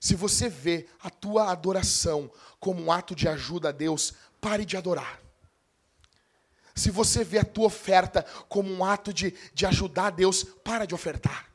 Se 0.00 0.14
você 0.14 0.48
vê 0.48 0.86
a 1.00 1.10
tua 1.10 1.50
adoração 1.50 2.30
como 2.60 2.82
um 2.82 2.92
ato 2.92 3.14
de 3.14 3.28
ajuda 3.28 3.70
a 3.70 3.72
Deus, 3.72 4.14
pare 4.40 4.64
de 4.64 4.76
adorar. 4.76 5.20
Se 6.78 6.90
você 6.90 7.24
vê 7.24 7.38
a 7.38 7.44
tua 7.44 7.66
oferta 7.66 8.24
como 8.48 8.72
um 8.72 8.84
ato 8.84 9.12
de, 9.12 9.34
de 9.52 9.66
ajudar 9.66 10.10
Deus, 10.10 10.44
para 10.44 10.86
de 10.86 10.94
ofertar. 10.94 11.48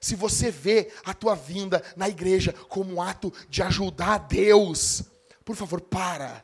Se 0.00 0.16
você 0.16 0.50
vê 0.50 0.90
a 1.04 1.12
tua 1.12 1.34
vinda 1.34 1.82
na 1.94 2.08
igreja 2.08 2.54
como 2.68 2.94
um 2.94 3.02
ato 3.02 3.30
de 3.50 3.62
ajudar 3.62 4.18
Deus, 4.18 5.02
por 5.44 5.54
favor, 5.54 5.80
para. 5.80 6.42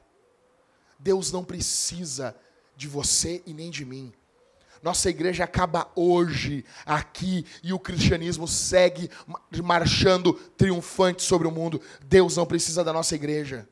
Deus 0.98 1.32
não 1.32 1.42
precisa 1.42 2.36
de 2.76 2.86
você 2.86 3.42
e 3.46 3.54
nem 3.54 3.70
de 3.70 3.84
mim. 3.84 4.12
Nossa 4.82 5.08
igreja 5.08 5.42
acaba 5.42 5.90
hoje 5.96 6.64
aqui 6.84 7.46
e 7.62 7.72
o 7.72 7.78
cristianismo 7.78 8.46
segue 8.46 9.10
marchando 9.64 10.34
triunfante 10.34 11.22
sobre 11.22 11.48
o 11.48 11.50
mundo. 11.50 11.80
Deus 12.04 12.36
não 12.36 12.46
precisa 12.46 12.84
da 12.84 12.92
nossa 12.92 13.14
igreja. 13.14 13.66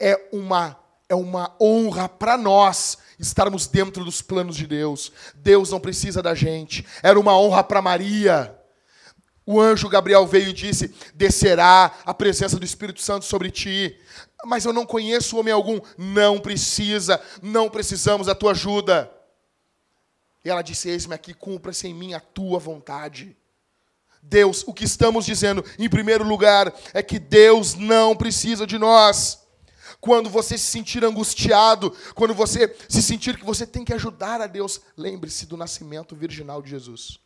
É 0.00 0.28
uma 0.32 0.83
é 1.08 1.14
uma 1.14 1.54
honra 1.60 2.08
para 2.08 2.36
nós 2.36 2.98
estarmos 3.18 3.66
dentro 3.66 4.04
dos 4.04 4.22
planos 4.22 4.56
de 4.56 4.66
Deus. 4.66 5.12
Deus 5.34 5.70
não 5.70 5.80
precisa 5.80 6.22
da 6.22 6.34
gente. 6.34 6.86
Era 7.02 7.18
uma 7.18 7.38
honra 7.38 7.62
para 7.62 7.82
Maria. 7.82 8.58
O 9.46 9.60
anjo 9.60 9.88
Gabriel 9.88 10.26
veio 10.26 10.48
e 10.48 10.52
disse: 10.52 10.94
Descerá 11.14 11.94
a 12.04 12.14
presença 12.14 12.58
do 12.58 12.64
Espírito 12.64 13.00
Santo 13.00 13.24
sobre 13.24 13.50
ti. 13.50 13.98
Mas 14.46 14.64
eu 14.64 14.72
não 14.72 14.86
conheço 14.86 15.38
homem 15.38 15.52
algum. 15.52 15.80
Não 15.98 16.38
precisa, 16.38 17.20
não 17.42 17.68
precisamos 17.68 18.26
da 18.26 18.34
tua 18.34 18.52
ajuda. 18.52 19.10
E 20.42 20.48
ela 20.48 20.62
disse: 20.62 20.88
Eis-me 20.88 21.14
aqui, 21.14 21.34
cumpra-se 21.34 21.86
em 21.86 21.94
mim 21.94 22.14
a 22.14 22.20
tua 22.20 22.58
vontade. 22.58 23.36
Deus, 24.22 24.64
o 24.66 24.72
que 24.72 24.84
estamos 24.84 25.26
dizendo, 25.26 25.62
em 25.78 25.88
primeiro 25.88 26.24
lugar, 26.24 26.72
é 26.94 27.02
que 27.02 27.18
Deus 27.18 27.74
não 27.74 28.16
precisa 28.16 28.66
de 28.66 28.78
nós. 28.78 29.43
Quando 30.04 30.28
você 30.28 30.58
se 30.58 30.66
sentir 30.66 31.02
angustiado, 31.02 31.90
quando 32.14 32.34
você 32.34 32.76
se 32.90 33.00
sentir 33.00 33.38
que 33.38 33.44
você 33.44 33.66
tem 33.66 33.86
que 33.86 33.94
ajudar 33.94 34.38
a 34.38 34.46
Deus, 34.46 34.78
lembre-se 34.94 35.46
do 35.46 35.56
nascimento 35.56 36.14
virginal 36.14 36.60
de 36.60 36.68
Jesus. 36.68 37.18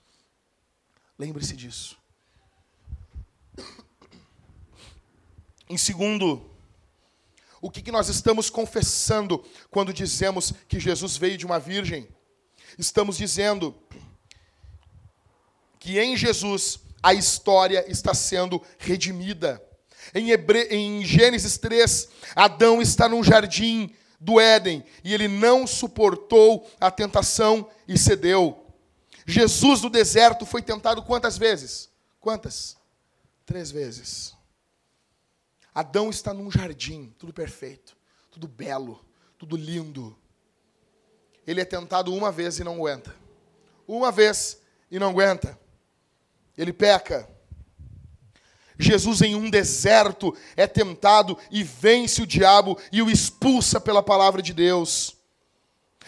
Lembre-se 1.18 1.56
disso. 1.56 1.98
Em 5.68 5.76
segundo, 5.76 6.48
o 7.60 7.68
que, 7.68 7.90
nós 7.90 8.08
estamos 8.08 8.48
confessando 8.48 9.44
quando 9.72 9.92
dizemos 9.92 10.54
que 10.68 10.78
Jesus 10.78 11.16
veio 11.16 11.36
de 11.36 11.44
uma 11.44 11.58
virgem? 11.58 12.08
Estamos 12.78 13.16
dizendo 13.16 13.74
que 15.80 15.98
em 15.98 16.16
Jesus 16.16 16.78
a 17.02 17.12
história 17.12 17.84
está 17.90 18.14
sendo 18.14 18.62
redimida. 18.78 19.67
Em, 20.14 20.30
Hebre... 20.30 20.68
em 20.70 21.04
Gênesis 21.04 21.58
3, 21.58 22.08
Adão 22.34 22.80
está 22.80 23.08
num 23.08 23.22
jardim 23.22 23.94
do 24.20 24.40
Éden 24.40 24.84
e 25.04 25.14
ele 25.14 25.28
não 25.28 25.66
suportou 25.66 26.68
a 26.80 26.90
tentação 26.90 27.68
e 27.86 27.96
cedeu. 27.96 28.66
Jesus 29.26 29.82
no 29.82 29.90
deserto 29.90 30.46
foi 30.46 30.62
tentado 30.62 31.02
quantas 31.02 31.36
vezes? 31.36 31.90
Quantas? 32.20 32.76
Três 33.44 33.70
vezes. 33.70 34.34
Adão 35.74 36.10
está 36.10 36.34
num 36.34 36.50
jardim, 36.50 37.14
tudo 37.18 37.32
perfeito, 37.32 37.96
tudo 38.30 38.48
belo, 38.48 39.04
tudo 39.38 39.56
lindo. 39.56 40.18
Ele 41.46 41.60
é 41.60 41.64
tentado 41.64 42.12
uma 42.12 42.32
vez 42.32 42.58
e 42.58 42.64
não 42.64 42.74
aguenta. 42.74 43.14
Uma 43.86 44.10
vez 44.10 44.60
e 44.90 44.98
não 44.98 45.10
aguenta. 45.10 45.58
Ele 46.56 46.72
peca. 46.72 47.28
Jesus, 48.78 49.22
em 49.22 49.34
um 49.34 49.50
deserto, 49.50 50.34
é 50.56 50.66
tentado 50.66 51.36
e 51.50 51.64
vence 51.64 52.22
o 52.22 52.26
diabo 52.26 52.78
e 52.92 53.02
o 53.02 53.10
expulsa 53.10 53.80
pela 53.80 54.02
palavra 54.02 54.40
de 54.40 54.54
Deus. 54.54 55.16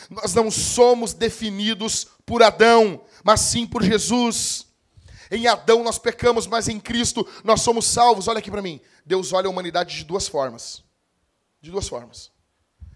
Nós 0.09 0.35
não 0.35 0.51
somos 0.51 1.13
definidos 1.13 2.07
por 2.25 2.43
Adão, 2.43 3.03
mas 3.25 3.41
sim 3.41 3.67
por 3.67 3.83
Jesus. 3.83 4.67
Em 5.31 5.47
Adão 5.47 5.83
nós 5.83 5.99
pecamos, 5.99 6.47
mas 6.47 6.69
em 6.69 6.79
Cristo 6.79 7.27
nós 7.43 7.61
somos 7.61 7.87
salvos. 7.87 8.29
Olha 8.29 8.39
aqui 8.39 8.51
para 8.51 8.63
mim. 8.63 8.81
Deus 9.05 9.33
olha 9.33 9.49
a 9.49 9.51
humanidade 9.51 9.97
de 9.97 10.05
duas 10.05 10.29
formas. 10.29 10.85
De 11.61 11.71
duas 11.71 11.89
formas. 11.89 12.31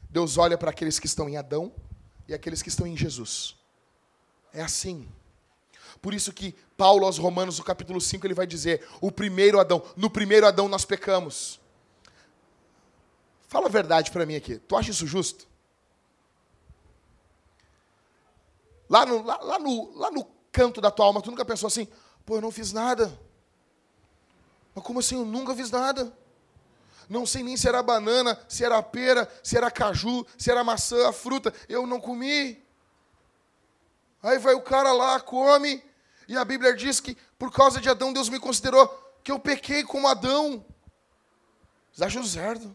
Deus 0.08 0.38
olha 0.38 0.56
para 0.56 0.70
aqueles 0.70 0.98
que 0.98 1.06
estão 1.06 1.28
em 1.28 1.36
Adão 1.36 1.72
e 2.28 2.34
aqueles 2.34 2.62
que 2.62 2.68
estão 2.68 2.86
em 2.86 2.96
Jesus. 2.96 3.56
É 4.52 4.62
assim. 4.62 5.08
Por 6.04 6.12
isso 6.12 6.34
que 6.34 6.54
Paulo 6.76 7.06
aos 7.06 7.16
Romanos, 7.16 7.58
no 7.58 7.64
capítulo 7.64 7.98
5, 7.98 8.26
ele 8.26 8.34
vai 8.34 8.46
dizer: 8.46 8.86
o 9.00 9.10
primeiro 9.10 9.58
Adão, 9.58 9.82
no 9.96 10.10
primeiro 10.10 10.46
Adão 10.46 10.68
nós 10.68 10.84
pecamos. 10.84 11.58
Fala 13.48 13.68
a 13.68 13.70
verdade 13.70 14.10
para 14.10 14.26
mim 14.26 14.36
aqui. 14.36 14.58
Tu 14.58 14.76
acha 14.76 14.90
isso 14.90 15.06
justo? 15.06 15.48
Lá 18.86 19.06
no, 19.06 19.22
lá, 19.24 19.38
lá, 19.38 19.58
no, 19.58 19.96
lá 19.96 20.10
no 20.10 20.26
canto 20.52 20.78
da 20.78 20.90
tua 20.90 21.06
alma, 21.06 21.22
tu 21.22 21.30
nunca 21.30 21.42
pensou 21.42 21.68
assim, 21.68 21.88
Pô, 22.26 22.36
eu 22.36 22.42
não 22.42 22.50
fiz 22.50 22.70
nada. 22.70 23.18
Mas 24.74 24.84
como 24.84 24.98
assim? 24.98 25.14
Eu 25.14 25.24
nunca 25.24 25.54
fiz 25.54 25.70
nada. 25.70 26.12
Não 27.08 27.24
sei 27.24 27.42
nem 27.42 27.56
se 27.56 27.66
era 27.66 27.82
banana, 27.82 28.38
se 28.46 28.62
era 28.62 28.82
pera, 28.82 29.26
se 29.42 29.56
era 29.56 29.70
caju, 29.70 30.26
se 30.36 30.50
era 30.50 30.62
maçã, 30.62 31.08
a 31.08 31.14
fruta. 31.14 31.50
Eu 31.66 31.86
não 31.86 31.98
comi. 31.98 32.62
Aí 34.22 34.38
vai 34.38 34.52
o 34.52 34.60
cara 34.60 34.92
lá, 34.92 35.18
come, 35.18 35.82
e 36.28 36.36
a 36.36 36.44
Bíblia 36.44 36.74
diz 36.74 37.00
que 37.00 37.16
por 37.38 37.52
causa 37.52 37.80
de 37.80 37.88
Adão, 37.88 38.12
Deus 38.12 38.28
me 38.28 38.38
considerou 38.38 38.88
que 39.22 39.30
eu 39.32 39.38
pequei 39.38 39.82
como 39.84 40.08
Adão. 40.08 40.64
Acham 42.00 42.24
certo? 42.24 42.74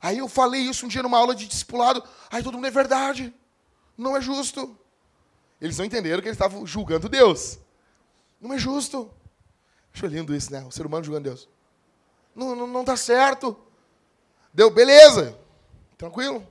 Aí 0.00 0.18
eu 0.18 0.28
falei 0.28 0.60
isso 0.62 0.84
um 0.84 0.88
dia 0.88 1.02
numa 1.02 1.18
aula 1.18 1.34
de 1.34 1.46
discipulado. 1.46 2.02
Aí 2.30 2.42
todo 2.42 2.54
mundo 2.54 2.66
é 2.66 2.70
verdade. 2.70 3.32
Não 3.96 4.16
é 4.16 4.20
justo. 4.20 4.76
Eles 5.60 5.78
não 5.78 5.84
entenderam 5.84 6.20
que 6.20 6.28
eles 6.28 6.36
estavam 6.36 6.66
julgando 6.66 7.08
Deus. 7.08 7.58
Não 8.40 8.52
é 8.52 8.58
justo. 8.58 9.08
Acho 9.94 10.06
lindo 10.06 10.34
isso, 10.34 10.50
né? 10.50 10.64
O 10.64 10.72
ser 10.72 10.84
humano 10.84 11.04
julgando 11.04 11.28
Deus. 11.28 11.48
Não, 12.34 12.56
não, 12.56 12.66
não 12.66 12.84
tá 12.84 12.96
certo. 12.96 13.56
Deu, 14.52 14.70
beleza. 14.70 15.38
Tranquilo? 15.96 16.44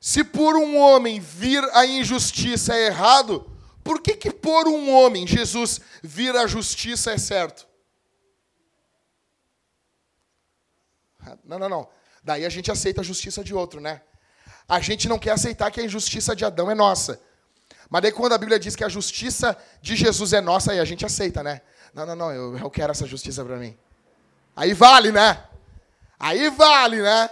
Se 0.00 0.24
por 0.24 0.56
um 0.56 0.78
homem 0.78 1.20
vir 1.20 1.62
a 1.74 1.84
injustiça 1.84 2.74
é 2.74 2.86
errado, 2.86 3.46
por 3.84 4.00
que 4.00 4.16
que 4.16 4.32
por 4.32 4.66
um 4.66 4.90
homem, 4.90 5.26
Jesus, 5.26 5.78
vir 6.02 6.34
a 6.34 6.46
justiça 6.46 7.12
é 7.12 7.18
certo? 7.18 7.68
Não, 11.44 11.58
não, 11.58 11.68
não. 11.68 11.88
Daí 12.24 12.46
a 12.46 12.48
gente 12.48 12.70
aceita 12.70 13.02
a 13.02 13.04
justiça 13.04 13.44
de 13.44 13.54
outro, 13.54 13.78
né? 13.78 14.00
A 14.66 14.80
gente 14.80 15.06
não 15.06 15.18
quer 15.18 15.32
aceitar 15.32 15.70
que 15.70 15.80
a 15.80 15.84
injustiça 15.84 16.34
de 16.34 16.46
Adão 16.46 16.70
é 16.70 16.74
nossa. 16.74 17.20
Mas 17.90 18.02
daí 18.02 18.12
quando 18.12 18.32
a 18.32 18.38
Bíblia 18.38 18.58
diz 18.58 18.74
que 18.74 18.84
a 18.84 18.88
justiça 18.88 19.56
de 19.82 19.96
Jesus 19.96 20.32
é 20.32 20.40
nossa, 20.40 20.72
aí 20.72 20.80
a 20.80 20.84
gente 20.84 21.04
aceita, 21.04 21.42
né? 21.42 21.60
Não, 21.92 22.06
não, 22.06 22.16
não, 22.16 22.32
eu, 22.32 22.56
eu 22.56 22.70
quero 22.70 22.92
essa 22.92 23.06
justiça 23.06 23.44
para 23.44 23.56
mim. 23.56 23.76
Aí 24.56 24.72
vale, 24.72 25.12
né? 25.12 25.44
Aí 26.18 26.48
vale, 26.50 27.02
né? 27.02 27.28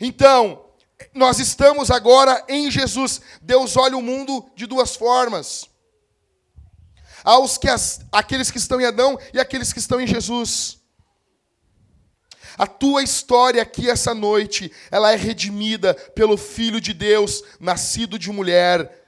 Então, 0.00 0.67
nós 1.14 1.38
estamos 1.38 1.90
agora 1.90 2.44
em 2.48 2.70
Jesus. 2.70 3.20
Deus 3.40 3.76
olha 3.76 3.96
o 3.96 4.02
mundo 4.02 4.50
de 4.54 4.66
duas 4.66 4.96
formas. 4.96 5.68
Aos 7.24 7.58
que 7.58 7.68
as, 7.68 8.00
aqueles 8.12 8.50
que 8.50 8.58
estão 8.58 8.80
em 8.80 8.84
Adão 8.84 9.18
e 9.32 9.40
aqueles 9.40 9.72
que 9.72 9.78
estão 9.78 10.00
em 10.00 10.06
Jesus. 10.06 10.78
A 12.56 12.66
tua 12.66 13.02
história 13.02 13.62
aqui 13.62 13.88
essa 13.88 14.12
noite, 14.12 14.72
ela 14.90 15.12
é 15.12 15.16
redimida 15.16 15.94
pelo 15.94 16.36
Filho 16.36 16.80
de 16.80 16.92
Deus, 16.92 17.42
nascido 17.60 18.18
de 18.18 18.32
mulher. 18.32 19.06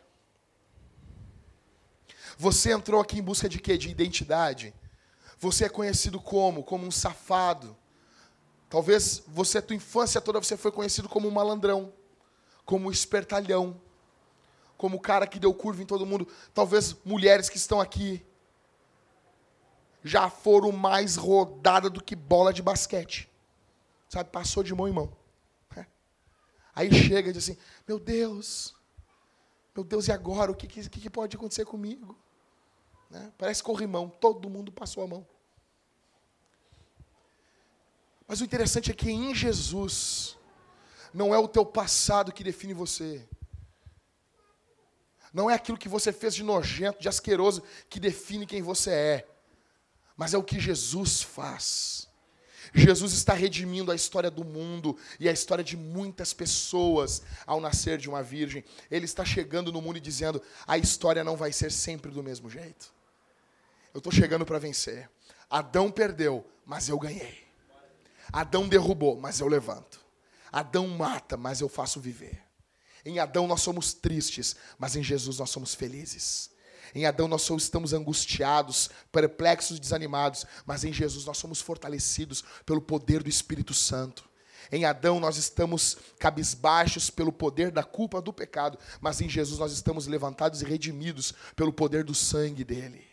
Você 2.39 2.73
entrou 2.73 3.01
aqui 3.01 3.19
em 3.19 3.23
busca 3.23 3.49
de 3.49 3.59
quê? 3.59 3.77
De 3.77 3.89
identidade. 3.89 4.73
Você 5.39 5.65
é 5.65 5.69
conhecido 5.69 6.21
como? 6.21 6.63
Como 6.63 6.87
um 6.87 6.91
safado. 6.91 7.77
Talvez 8.71 9.25
você, 9.27 9.59
a 9.59 9.63
tua 9.63 9.75
infância 9.75 10.21
toda, 10.21 10.39
você 10.39 10.57
foi 10.57 10.71
conhecido 10.71 11.09
como 11.09 11.27
um 11.27 11.31
malandrão, 11.33 11.93
como 12.65 12.87
um 12.87 12.93
espertalhão, 12.93 13.79
como 14.79 14.97
o 14.97 15.01
cara 15.01 15.27
que 15.27 15.41
deu 15.41 15.53
curva 15.53 15.83
em 15.83 15.87
todo 15.87 16.07
mundo. 16.07 16.27
Talvez 16.55 16.95
mulheres 17.05 17.49
que 17.49 17.57
estão 17.57 17.81
aqui 17.81 18.25
já 20.05 20.31
foram 20.31 20.71
mais 20.71 21.17
rodadas 21.17 21.91
do 21.91 22.03
que 22.03 22.15
bola 22.15 22.53
de 22.53 22.63
basquete. 22.63 23.29
Sabe, 24.09 24.31
passou 24.31 24.63
de 24.63 24.73
mão 24.73 24.87
em 24.87 24.93
mão. 24.93 25.13
É. 25.77 25.85
Aí 26.73 26.95
chega 26.95 27.29
e 27.29 27.33
diz 27.33 27.43
assim: 27.43 27.59
Meu 27.89 27.99
Deus, 27.99 28.73
meu 29.75 29.83
Deus, 29.83 30.07
e 30.07 30.13
agora? 30.13 30.53
O 30.53 30.55
que, 30.55 30.69
que, 30.69 30.89
que 30.89 31.11
pode 31.11 31.37
acontecer 31.37 31.65
comigo? 31.65 32.17
Né? 33.11 33.33
Parece 33.37 33.65
corrimão, 33.65 34.09
todo 34.09 34.49
mundo 34.49 34.71
passou 34.71 35.03
a 35.03 35.09
mão. 35.09 35.27
Mas 38.31 38.41
o 38.41 38.45
interessante 38.45 38.93
é 38.93 38.95
que 38.95 39.11
em 39.11 39.35
Jesus, 39.35 40.39
não 41.13 41.35
é 41.35 41.39
o 41.41 41.49
teu 41.49 41.67
passado 41.67 42.31
que 42.31 42.45
define 42.45 42.73
você. 42.73 43.29
Não 45.35 45.51
é 45.51 45.55
aquilo 45.55 45.77
que 45.77 45.89
você 45.89 46.13
fez 46.13 46.37
de 46.37 46.45
nojento, 46.45 47.01
de 47.01 47.09
asqueroso, 47.09 47.61
que 47.89 47.99
define 47.99 48.47
quem 48.47 48.63
você 48.63 48.91
é. 48.93 49.29
Mas 50.17 50.33
é 50.33 50.39
o 50.39 50.45
que 50.45 50.61
Jesus 50.61 51.21
faz. 51.21 52.09
Jesus 52.73 53.15
está 53.15 53.35
redimindo 53.35 53.91
a 53.91 53.97
história 53.97 54.31
do 54.31 54.45
mundo 54.45 54.97
e 55.19 55.29
a 55.29 55.33
história 55.33 55.65
de 55.65 55.77
muitas 55.77 56.33
pessoas 56.33 57.23
ao 57.45 57.61
nascer 57.61 57.99
de 57.99 58.09
uma 58.09 58.23
virgem. 58.23 58.63
Ele 58.89 59.07
está 59.07 59.25
chegando 59.25 59.73
no 59.73 59.83
mundo 59.83 59.97
e 59.97 60.01
dizendo: 60.01 60.41
a 60.69 60.79
história 60.79 61.25
não 61.25 61.37
vai 61.37 61.53
ser 61.53 61.73
sempre 61.73 62.13
do 62.13 62.23
mesmo 62.23 62.49
jeito. 62.49 62.95
Eu 63.93 63.99
estou 63.99 64.13
chegando 64.13 64.47
para 64.47 64.61
vencer. 64.61 65.11
Adão 65.51 65.91
perdeu, 65.91 66.49
mas 66.65 66.89
eu 66.89 66.97
ganhei. 66.97 67.50
Adão 68.33 68.69
derrubou, 68.69 69.19
mas 69.21 69.41
eu 69.41 69.49
levanto. 69.49 70.01
Adão 70.53 70.89
mata, 70.89 71.37
mas 71.37 71.61
eu 71.61 71.69
faço 71.69 72.01
viver. 72.01 72.43
Em 73.05 73.19
Adão 73.19 73.47
nós 73.47 73.63
somos 73.63 73.95
tristes, 73.95 74.57
mas 74.79 74.97
em 74.97 75.03
Jesus 75.03 75.39
nós 75.39 75.51
somos 75.51 75.75
felizes. 75.75 76.51
Em 76.95 77.07
Adão 77.07 77.29
nós 77.29 77.43
só 77.43 77.57
estamos 77.57 77.93
angustiados, 77.93 78.91
perplexos, 79.13 79.79
desanimados, 79.79 80.45
mas 80.67 80.85
em 80.85 80.93
Jesus 80.93 81.25
nós 81.25 81.39
somos 81.39 81.61
fortalecidos 81.61 82.45
pelo 82.67 82.81
poder 82.81 83.23
do 83.23 83.29
Espírito 83.29 83.73
Santo. 83.73 84.29
Em 84.73 84.85
Adão 84.85 85.19
nós 85.19 85.37
estamos 85.37 85.97
cabisbaixos 86.19 87.11
pelo 87.11 87.33
poder 87.33 87.71
da 87.71 87.83
culpa 87.83 88.21
do 88.21 88.33
pecado, 88.33 88.79
mas 89.01 89.21
em 89.21 89.29
Jesus 89.29 89.59
nós 89.59 89.73
estamos 89.73 90.07
levantados 90.07 90.63
e 90.63 90.65
redimidos 90.65 91.33
pelo 91.57 91.73
poder 91.73 92.05
do 92.05 92.15
sangue 92.15 92.65
dele. 92.65 93.10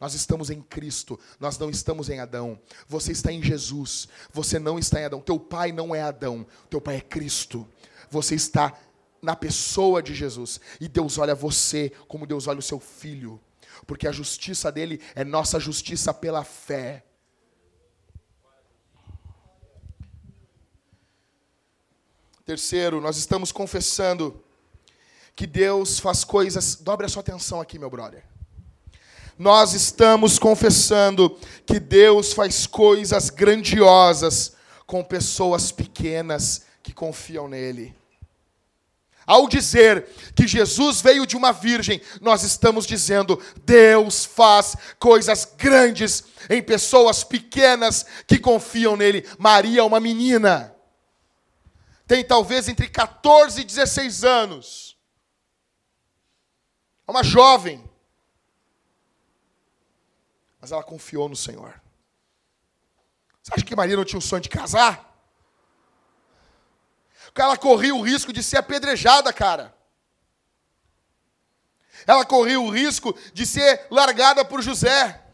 Nós 0.00 0.14
estamos 0.14 0.48
em 0.48 0.62
Cristo, 0.62 1.18
nós 1.40 1.58
não 1.58 1.68
estamos 1.70 2.08
em 2.08 2.20
Adão. 2.20 2.58
Você 2.86 3.10
está 3.10 3.32
em 3.32 3.42
Jesus, 3.42 4.08
você 4.32 4.58
não 4.58 4.78
está 4.78 5.00
em 5.00 5.04
Adão. 5.04 5.20
Teu 5.20 5.40
pai 5.40 5.72
não 5.72 5.94
é 5.94 6.00
Adão, 6.00 6.46
teu 6.70 6.80
pai 6.80 6.96
é 6.96 7.00
Cristo. 7.00 7.66
Você 8.10 8.36
está 8.36 8.78
na 9.20 9.34
pessoa 9.34 10.02
de 10.02 10.14
Jesus. 10.14 10.60
E 10.80 10.88
Deus 10.88 11.18
olha 11.18 11.34
você 11.34 11.90
como 12.06 12.26
Deus 12.26 12.46
olha 12.46 12.60
o 12.60 12.62
seu 12.62 12.78
filho. 12.78 13.40
Porque 13.86 14.06
a 14.06 14.12
justiça 14.12 14.70
dele 14.70 15.00
é 15.14 15.24
nossa 15.24 15.58
justiça 15.58 16.14
pela 16.14 16.44
fé. 16.44 17.04
Terceiro, 22.44 23.00
nós 23.00 23.16
estamos 23.18 23.52
confessando 23.52 24.42
que 25.34 25.46
Deus 25.46 25.98
faz 25.98 26.24
coisas. 26.24 26.76
Dobre 26.76 27.04
a 27.04 27.08
sua 27.08 27.20
atenção 27.20 27.60
aqui, 27.60 27.78
meu 27.78 27.90
brother. 27.90 28.24
Nós 29.38 29.72
estamos 29.72 30.38
confessando 30.38 31.38
que 31.64 31.78
Deus 31.78 32.32
faz 32.32 32.66
coisas 32.66 33.30
grandiosas 33.30 34.52
com 34.84 35.04
pessoas 35.04 35.70
pequenas 35.70 36.62
que 36.82 36.92
confiam 36.92 37.46
nele. 37.46 37.94
Ao 39.24 39.46
dizer 39.46 40.08
que 40.34 40.46
Jesus 40.46 41.02
veio 41.02 41.26
de 41.26 41.36
uma 41.36 41.52
virgem, 41.52 42.00
nós 42.20 42.42
estamos 42.42 42.86
dizendo: 42.86 43.40
Deus 43.62 44.24
faz 44.24 44.74
coisas 44.98 45.44
grandes 45.56 46.24
em 46.48 46.62
pessoas 46.62 47.22
pequenas 47.22 48.06
que 48.26 48.38
confiam 48.38 48.96
nele. 48.96 49.28
Maria, 49.38 49.84
uma 49.84 50.00
menina, 50.00 50.74
tem 52.06 52.24
talvez 52.24 52.68
entre 52.68 52.88
14 52.88 53.60
e 53.60 53.64
16 53.64 54.24
anos. 54.24 54.96
É 57.06 57.10
uma 57.10 57.22
jovem. 57.22 57.87
Mas 60.60 60.72
ela 60.72 60.82
confiou 60.82 61.28
no 61.28 61.36
Senhor. 61.36 61.80
Você 63.42 63.54
acha 63.54 63.64
que 63.64 63.76
Maria 63.76 63.96
não 63.96 64.04
tinha 64.04 64.18
o 64.18 64.22
sonho 64.22 64.42
de 64.42 64.48
casar? 64.48 65.08
ela 67.34 67.56
corria 67.56 67.94
o 67.94 68.02
risco 68.02 68.32
de 68.32 68.42
ser 68.42 68.56
apedrejada, 68.56 69.32
cara. 69.32 69.74
Ela 72.06 72.24
corria 72.24 72.60
o 72.60 72.70
risco 72.70 73.16
de 73.32 73.46
ser 73.46 73.86
largada 73.90 74.44
por 74.44 74.62
José. 74.62 75.27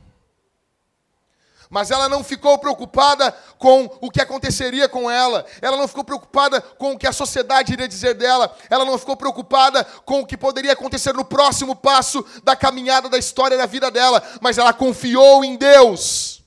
Mas 1.75 1.91
ela 1.91 2.09
não 2.09 2.23
ficou 2.23 2.57
preocupada 2.57 3.33
com 3.59 3.91
o 4.01 4.09
que 4.09 4.21
aconteceria 4.21 4.89
com 4.89 5.11
ela. 5.11 5.45
Ela 5.61 5.77
não 5.77 5.89
ficou 5.89 6.05
preocupada 6.05 6.61
com 6.61 6.93
o 6.93 6.97
que 6.97 7.05
a 7.05 7.13
sociedade 7.13 7.73
iria 7.73 7.89
dizer 7.89 8.15
dela. 8.15 8.57
Ela 8.71 8.85
não 8.85 8.97
ficou 8.97 9.17
preocupada 9.17 9.83
com 10.05 10.21
o 10.21 10.27
que 10.27 10.37
poderia 10.37 10.73
acontecer 10.73 11.13
no 11.13 11.25
próximo 11.25 11.75
passo 11.75 12.25
da 12.45 12.55
caminhada 12.55 13.09
da 13.09 13.19
história 13.19 13.57
da 13.57 13.67
vida 13.67 13.91
dela. 13.91 14.23
Mas 14.41 14.57
ela 14.57 14.73
confiou 14.73 15.45
em 15.45 15.57
Deus. 15.57 16.45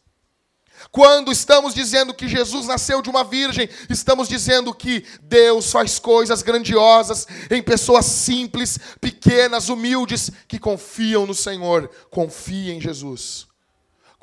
Quando 0.94 1.30
estamos 1.30 1.74
dizendo 1.74 2.14
que 2.14 2.30
Jesus 2.30 2.66
nasceu 2.66 3.02
de 3.02 3.10
uma 3.10 3.26
virgem, 3.26 3.68
estamos 3.90 4.30
dizendo 4.30 4.74
que 4.74 5.06
Deus 5.22 5.70
faz 5.70 6.00
coisas 6.00 6.42
grandiosas 6.42 7.28
em 7.52 7.62
pessoas 7.62 8.06
simples, 8.06 8.80
pequenas, 9.02 9.68
humildes, 9.68 10.32
que 10.48 10.58
confiam 10.58 11.26
no 11.26 11.34
Senhor. 11.34 11.92
Confie 12.10 12.72
em 12.72 12.80
Jesus. 12.80 13.47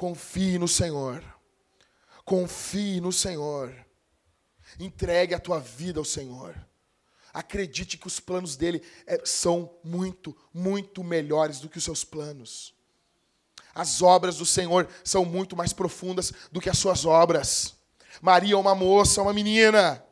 Confie 0.04 0.58
no 0.58 0.68
Senhor. 0.68 1.24
Confie 2.26 3.00
no 3.00 3.10
Senhor. 3.10 3.74
Entregue 4.78 5.32
a 5.32 5.38
tua 5.38 5.58
vida 5.58 5.98
ao 5.98 6.04
Senhor. 6.04 6.54
Acredite 7.32 7.96
que 7.96 8.06
os 8.06 8.20
planos 8.20 8.54
dele 8.54 8.82
é, 9.06 9.22
são 9.24 9.78
muito, 9.82 10.36
muito 10.52 11.02
melhores 11.02 11.58
do 11.58 11.70
que 11.70 11.78
os 11.78 11.84
seus 11.84 12.04
planos. 12.04 12.74
As 13.74 14.02
obras 14.02 14.36
do 14.36 14.44
Senhor 14.44 14.86
são 15.02 15.24
muito 15.24 15.56
mais 15.56 15.72
profundas 15.72 16.34
do 16.52 16.60
que 16.60 16.68
as 16.68 16.76
suas 16.76 17.06
obras. 17.06 17.72
Maria 18.20 18.52
é 18.52 18.58
uma 18.58 18.74
moça, 18.74 19.22
uma 19.22 19.32
menina. 19.32 20.04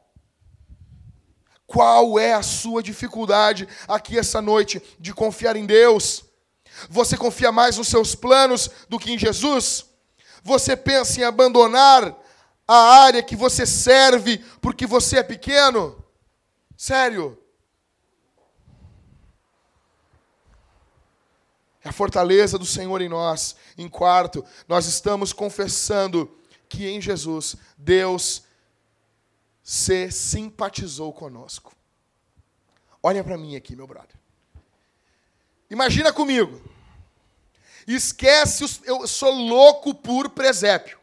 Qual 1.66 2.18
é 2.18 2.32
a 2.32 2.42
sua 2.42 2.82
dificuldade 2.82 3.68
aqui 3.86 4.18
essa 4.18 4.40
noite 4.40 4.82
de 4.98 5.12
confiar 5.12 5.54
em 5.54 5.66
Deus? 5.66 6.31
Você 6.88 7.16
confia 7.16 7.52
mais 7.52 7.76
nos 7.76 7.88
seus 7.88 8.14
planos 8.14 8.70
do 8.88 8.98
que 8.98 9.12
em 9.12 9.18
Jesus? 9.18 9.86
Você 10.42 10.76
pensa 10.76 11.20
em 11.20 11.24
abandonar 11.24 12.16
a 12.66 12.76
área 13.04 13.22
que 13.22 13.36
você 13.36 13.66
serve 13.66 14.38
porque 14.60 14.86
você 14.86 15.18
é 15.18 15.22
pequeno? 15.22 16.02
Sério? 16.76 17.38
É 21.84 21.88
a 21.88 21.92
fortaleza 21.92 22.58
do 22.58 22.66
Senhor 22.66 23.00
em 23.00 23.08
nós. 23.08 23.56
Em 23.76 23.88
quarto, 23.88 24.44
nós 24.68 24.86
estamos 24.86 25.32
confessando 25.32 26.30
que 26.68 26.88
em 26.88 27.00
Jesus 27.00 27.56
Deus 27.76 28.44
se 29.62 30.10
simpatizou 30.10 31.12
conosco. 31.12 31.74
Olha 33.02 33.22
para 33.22 33.36
mim 33.36 33.56
aqui, 33.56 33.74
meu 33.74 33.86
brother. 33.86 34.21
Imagina 35.72 36.12
comigo. 36.12 36.60
Esquece, 37.86 38.62
os, 38.62 38.82
eu 38.84 39.06
sou 39.08 39.32
louco 39.32 39.94
por 39.94 40.28
presépio. 40.28 40.98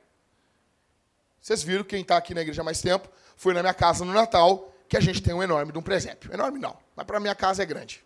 Vocês 1.42 1.64
viram, 1.64 1.84
quem 1.84 2.04
está 2.04 2.16
aqui 2.16 2.36
na 2.36 2.42
igreja 2.42 2.62
há 2.62 2.64
mais 2.64 2.80
tempo, 2.80 3.10
foi 3.36 3.52
na 3.56 3.62
minha 3.62 3.74
casa 3.74 4.06
no 4.06 4.14
Natal, 4.14 4.72
que 4.88 4.96
a 4.96 5.00
gente 5.00 5.24
tem 5.24 5.34
um 5.34 5.42
enorme 5.42 5.72
de 5.72 5.80
um 5.80 5.82
presépio. 5.82 6.32
Enorme 6.32 6.60
não, 6.60 6.78
mas 6.96 7.04
para 7.08 7.20
minha 7.20 7.34
casa 7.34 7.64
é 7.64 7.66
grande. 7.66 8.06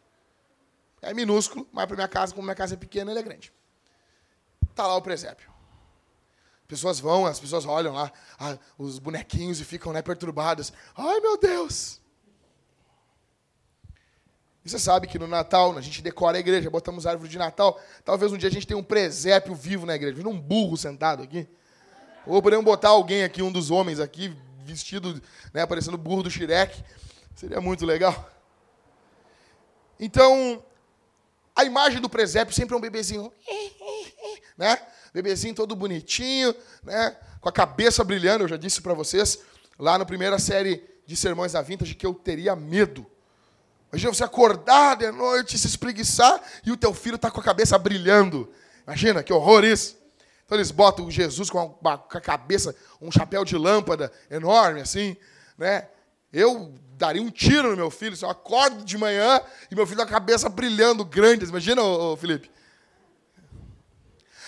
É 1.02 1.14
minúsculo, 1.14 1.68
mas 1.70 1.86
para 1.86 1.98
minha 1.98 2.08
casa, 2.08 2.34
como 2.34 2.46
minha 2.46 2.56
casa 2.56 2.76
é 2.76 2.78
pequena, 2.78 3.12
ele 3.12 3.20
é 3.20 3.24
grande. 3.24 3.52
Está 4.70 4.88
lá 4.88 4.96
o 4.96 5.02
presépio. 5.02 5.52
Pessoas 6.66 6.98
vão, 6.98 7.26
as 7.26 7.42
pessoas 7.42 7.66
olham 7.66 7.94
lá, 7.94 8.10
ah, 8.40 8.58
os 8.78 9.00
bonequinhos 9.00 9.60
e 9.60 9.66
ficam 9.66 9.92
né, 9.92 10.02
perturbadas. 10.02 10.72
Ai, 10.96 11.20
meu 11.20 11.38
Deus! 11.38 12.02
E 14.66 14.70
você 14.70 14.80
sabe 14.80 15.08
que 15.08 15.20
no 15.20 15.28
Natal, 15.28 15.78
a 15.78 15.82
gente 15.82 16.02
decora 16.02 16.38
a 16.38 16.40
igreja, 16.40 16.70
botamos 16.70 17.06
árvore 17.06 17.30
de 17.30 17.38
Natal. 17.38 17.80
Talvez 18.06 18.32
um 18.32 18.38
dia 18.38 18.48
a 18.48 18.52
gente 18.52 18.66
tenha 18.66 18.78
um 18.78 18.84
presépio 18.84 19.54
vivo 19.54 19.86
na 19.86 19.96
igreja. 19.96 20.26
Um 20.28 20.40
burro 20.40 20.78
sentado 20.78 21.22
aqui. 21.22 21.48
Ou 22.26 22.42
podemos 22.42 22.64
botar 22.64 22.90
alguém 22.90 23.24
aqui, 23.24 23.42
um 23.42 23.52
dos 23.52 23.70
homens 23.70 24.00
aqui, 24.00 24.34
vestido, 24.64 25.22
né, 25.54 25.66
parecendo 25.66 25.98
burro 25.98 26.24
do 26.24 26.32
Shrek. 26.32 26.82
Seria 27.36 27.60
muito 27.60 27.86
legal. 27.86 28.30
Então, 30.00 30.64
a 31.54 31.66
imagem 31.66 32.00
do 32.00 32.10
presépio 32.10 32.56
sempre 32.56 32.74
é 32.74 32.78
um 32.78 32.82
bebezinho, 32.82 33.32
né? 34.58 34.80
Bebezinho 35.14 35.54
todo 35.54 35.76
bonitinho, 35.76 36.56
né? 36.84 37.18
Com 37.42 37.50
a 37.50 37.52
cabeça 37.52 38.04
brilhando. 38.04 38.46
Eu 38.46 38.48
já 38.48 38.58
disse 38.58 38.82
para 38.82 38.94
vocês 38.94 39.40
lá 39.78 39.98
na 39.98 40.06
primeira 40.06 40.40
série 40.40 40.84
de 41.06 41.16
sermões 41.16 41.52
da 41.52 41.62
Vintage 41.62 41.96
que 41.96 42.06
eu 42.06 42.14
teria 42.14 42.56
medo. 42.56 43.06
Imagina 43.94 44.12
você 44.12 44.24
acordar 44.24 44.98
de 44.98 45.12
noite, 45.12 45.56
se 45.56 45.68
espreguiçar 45.68 46.42
e 46.66 46.72
o 46.72 46.78
teu 46.78 46.96
filho 46.96 47.16
está 47.16 47.30
com 47.30 47.40
a 47.40 47.44
cabeça 47.44 47.78
brilhando. 47.78 48.52
Imagina 48.88 49.22
que 49.22 49.32
horror 49.32 49.64
isso. 49.64 49.96
Então 50.44 50.58
eles 50.58 50.72
botam 50.72 51.12
Jesus 51.12 51.48
com 51.52 51.60
a, 51.86 51.98
com 52.00 52.18
a 52.18 52.22
cabeça, 52.22 52.76
um 53.00 53.12
chapéu 53.12 53.46
de 53.46 53.56
lâmpada 53.56 54.12
enorme 54.32 54.82
assim, 54.82 55.16
né? 55.60 55.88
Eu 56.32 56.74
daria 56.98 57.22
um 57.22 57.30
tiro 57.30 57.70
no 57.70 57.78
meu 57.78 57.92
filho 57.92 58.16
se 58.16 58.26
eu 58.26 58.32
acordo 58.32 58.84
de 58.84 58.98
manhã 58.98 59.40
e 59.70 59.76
meu 59.76 59.86
filho 59.86 59.98
com 59.98 60.04
a 60.04 60.08
cabeça 60.08 60.50
brilhando 60.50 61.06
grande. 61.06 61.46
Imagina, 61.46 61.84
ô, 61.84 62.14
ô, 62.14 62.18
Felipe? 62.18 62.50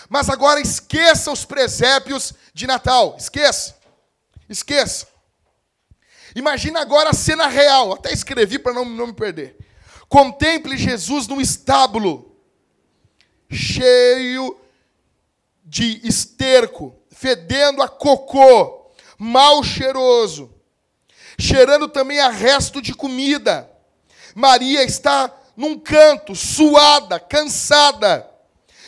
Mas 0.08 0.28
agora 0.28 0.60
esqueça 0.60 1.30
os 1.30 1.44
presépios 1.44 2.34
de 2.52 2.66
Natal. 2.66 3.14
Esqueça. 3.16 3.76
Esqueça. 4.48 5.06
Imagina 6.36 6.82
agora 6.82 7.10
a 7.10 7.14
cena 7.14 7.46
real. 7.46 7.94
Até 7.94 8.12
escrevi 8.12 8.58
para 8.58 8.74
não, 8.74 8.84
não 8.84 9.06
me 9.06 9.14
perder. 9.14 9.56
Contemple 10.06 10.76
Jesus 10.76 11.26
num 11.26 11.40
estábulo, 11.40 12.36
cheio 13.50 14.60
de 15.64 16.06
esterco, 16.06 16.94
fedendo 17.10 17.82
a 17.82 17.88
cocô, 17.88 18.90
mal 19.18 19.64
cheiroso, 19.64 20.54
cheirando 21.38 21.88
também 21.88 22.20
a 22.20 22.28
resto 22.28 22.82
de 22.82 22.92
comida. 22.92 23.68
Maria 24.34 24.84
está 24.84 25.34
num 25.56 25.78
canto, 25.78 26.34
suada, 26.36 27.18
cansada. 27.18 28.30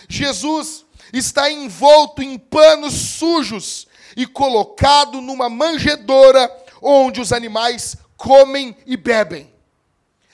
Jesus 0.07 0.84
está 1.14 1.51
envolto 1.51 2.22
em 2.22 2.38
panos 2.38 2.92
sujos 2.92 3.88
e 4.14 4.26
colocado 4.26 5.22
numa 5.22 5.49
manjedoura 5.49 6.49
onde 6.81 7.20
os 7.20 7.33
animais 7.33 7.97
comem 8.16 8.76
e 8.87 8.97
bebem. 8.97 9.53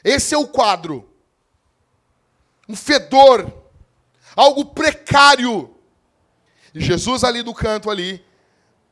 Esse 0.03 0.35
é 0.35 0.39
o 0.39 0.49
quadro. 0.49 1.09
Um 2.69 2.77
fedor, 2.77 3.53
algo 4.35 4.67
precário. 4.67 5.75
E 6.75 6.81
Jesus 6.81 7.23
ali 7.25 7.43
do 7.43 7.55
canto 7.55 7.91
ali, 7.91 8.25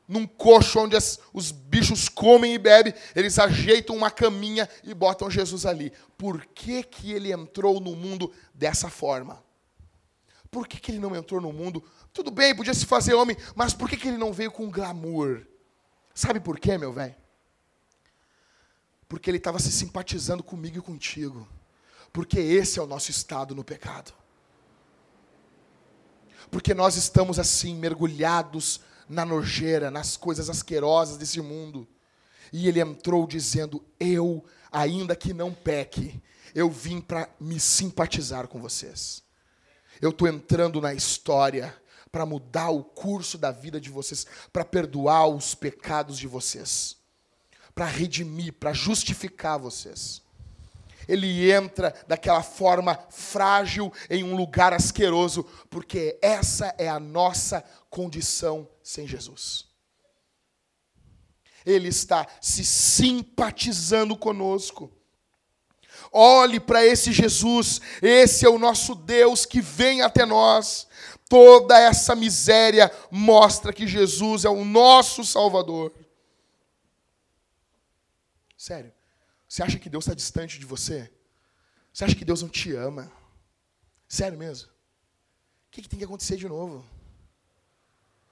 num 0.07 0.26
coxo 0.26 0.80
onde 0.80 0.96
as, 0.96 1.18
os 1.32 1.50
bichos 1.50 2.09
comem 2.09 2.55
e 2.55 2.59
bebem, 2.59 2.94
eles 3.14 3.38
ajeitam 3.38 3.96
uma 3.96 4.11
caminha 4.11 4.68
e 4.84 4.94
botam 4.94 5.30
Jesus 5.30 5.64
ali. 5.66 5.92
Por 6.16 6.44
que, 6.46 6.82
que 6.82 7.12
ele 7.12 7.32
entrou 7.32 7.80
no 7.80 7.96
mundo 7.96 8.32
dessa 8.55 8.88
forma? 8.88 9.42
Por 10.50 10.68
que, 10.68 10.78
que 10.78 10.92
ele 10.92 10.98
não 10.98 11.16
entrou 11.16 11.40
no 11.40 11.53
mundo? 11.53 11.82
Tudo 12.12 12.30
bem, 12.30 12.55
podia 12.55 12.74
se 12.74 12.84
fazer 12.84 13.14
homem, 13.14 13.36
mas 13.55 13.72
por 13.72 13.88
que, 13.88 13.96
que 13.96 14.09
ele 14.09 14.18
não 14.18 14.32
veio 14.34 14.53
com 14.53 14.70
glamour? 14.70 15.46
Sabe 16.14 16.40
por 16.40 16.61
quê, 16.61 16.76
meu 16.76 16.92
velho? 16.92 17.21
Porque 19.12 19.28
ele 19.28 19.36
estava 19.36 19.58
se 19.58 19.70
simpatizando 19.70 20.42
comigo 20.42 20.78
e 20.78 20.80
contigo. 20.80 21.46
Porque 22.14 22.38
esse 22.38 22.78
é 22.78 22.82
o 22.82 22.86
nosso 22.86 23.10
estado 23.10 23.54
no 23.54 23.62
pecado. 23.62 24.10
Porque 26.50 26.72
nós 26.72 26.96
estamos 26.96 27.38
assim, 27.38 27.74
mergulhados 27.74 28.80
na 29.06 29.22
nojeira, 29.26 29.90
nas 29.90 30.16
coisas 30.16 30.48
asquerosas 30.48 31.18
desse 31.18 31.42
mundo. 31.42 31.86
E 32.50 32.66
ele 32.66 32.80
entrou 32.80 33.26
dizendo: 33.26 33.84
Eu, 34.00 34.42
ainda 34.72 35.14
que 35.14 35.34
não 35.34 35.52
peque, 35.52 36.18
eu 36.54 36.70
vim 36.70 36.98
para 36.98 37.28
me 37.38 37.60
simpatizar 37.60 38.48
com 38.48 38.62
vocês. 38.62 39.22
Eu 40.00 40.08
estou 40.08 40.26
entrando 40.26 40.80
na 40.80 40.94
história 40.94 41.78
para 42.10 42.24
mudar 42.24 42.70
o 42.70 42.82
curso 42.82 43.36
da 43.36 43.50
vida 43.50 43.78
de 43.78 43.90
vocês, 43.90 44.26
para 44.50 44.64
perdoar 44.64 45.26
os 45.26 45.54
pecados 45.54 46.16
de 46.16 46.26
vocês, 46.26 46.96
para 47.74 47.86
redimir, 47.86 48.52
para 48.52 48.72
justificar 48.72 49.58
vocês. 49.58 50.22
Ele 51.08 51.50
entra 51.50 51.94
daquela 52.06 52.42
forma 52.42 52.98
frágil 53.10 53.92
em 54.08 54.22
um 54.22 54.36
lugar 54.36 54.72
asqueroso, 54.72 55.44
porque 55.68 56.18
essa 56.22 56.74
é 56.78 56.88
a 56.88 57.00
nossa 57.00 57.64
condição 57.90 58.68
sem 58.82 59.06
Jesus. 59.06 59.66
Ele 61.64 61.88
está 61.88 62.26
se 62.40 62.64
simpatizando 62.64 64.16
conosco. 64.16 64.90
Olhe 66.10 66.60
para 66.60 66.84
esse 66.84 67.12
Jesus, 67.12 67.80
esse 68.00 68.44
é 68.44 68.48
o 68.48 68.58
nosso 68.58 68.94
Deus 68.94 69.46
que 69.46 69.60
vem 69.60 70.02
até 70.02 70.26
nós. 70.26 70.86
Toda 71.28 71.78
essa 71.78 72.14
miséria 72.14 72.92
mostra 73.10 73.72
que 73.72 73.86
Jesus 73.86 74.44
é 74.44 74.50
o 74.50 74.64
nosso 74.64 75.24
Salvador. 75.24 75.92
Sério, 78.62 78.92
você 79.48 79.60
acha 79.60 79.76
que 79.76 79.90
Deus 79.90 80.04
está 80.04 80.14
distante 80.14 80.56
de 80.56 80.64
você? 80.64 81.12
Você 81.92 82.04
acha 82.04 82.14
que 82.14 82.24
Deus 82.24 82.42
não 82.42 82.48
te 82.48 82.72
ama? 82.76 83.10
Sério 84.06 84.38
mesmo? 84.38 84.68
O 84.68 85.72
que, 85.72 85.82
que 85.82 85.88
tem 85.88 85.98
que 85.98 86.04
acontecer 86.04 86.36
de 86.36 86.48
novo? 86.48 86.86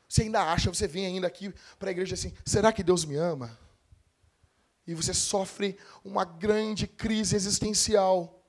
Você 0.09 0.23
ainda 0.23 0.41
acha, 0.41 0.73
você 0.73 0.87
vem 0.87 1.05
ainda 1.05 1.27
aqui 1.27 1.53
para 1.81 1.89
a 1.89 1.91
igreja 1.91 2.15
assim, 2.15 2.33
será 2.45 2.73
que 2.73 2.85
Deus 2.85 3.05
me 3.05 3.17
ama? 3.17 3.59
E 4.87 4.95
você 4.95 5.13
sofre 5.13 5.77
uma 6.05 6.25
grande 6.25 6.87
crise 6.87 7.35
existencial, 7.35 8.41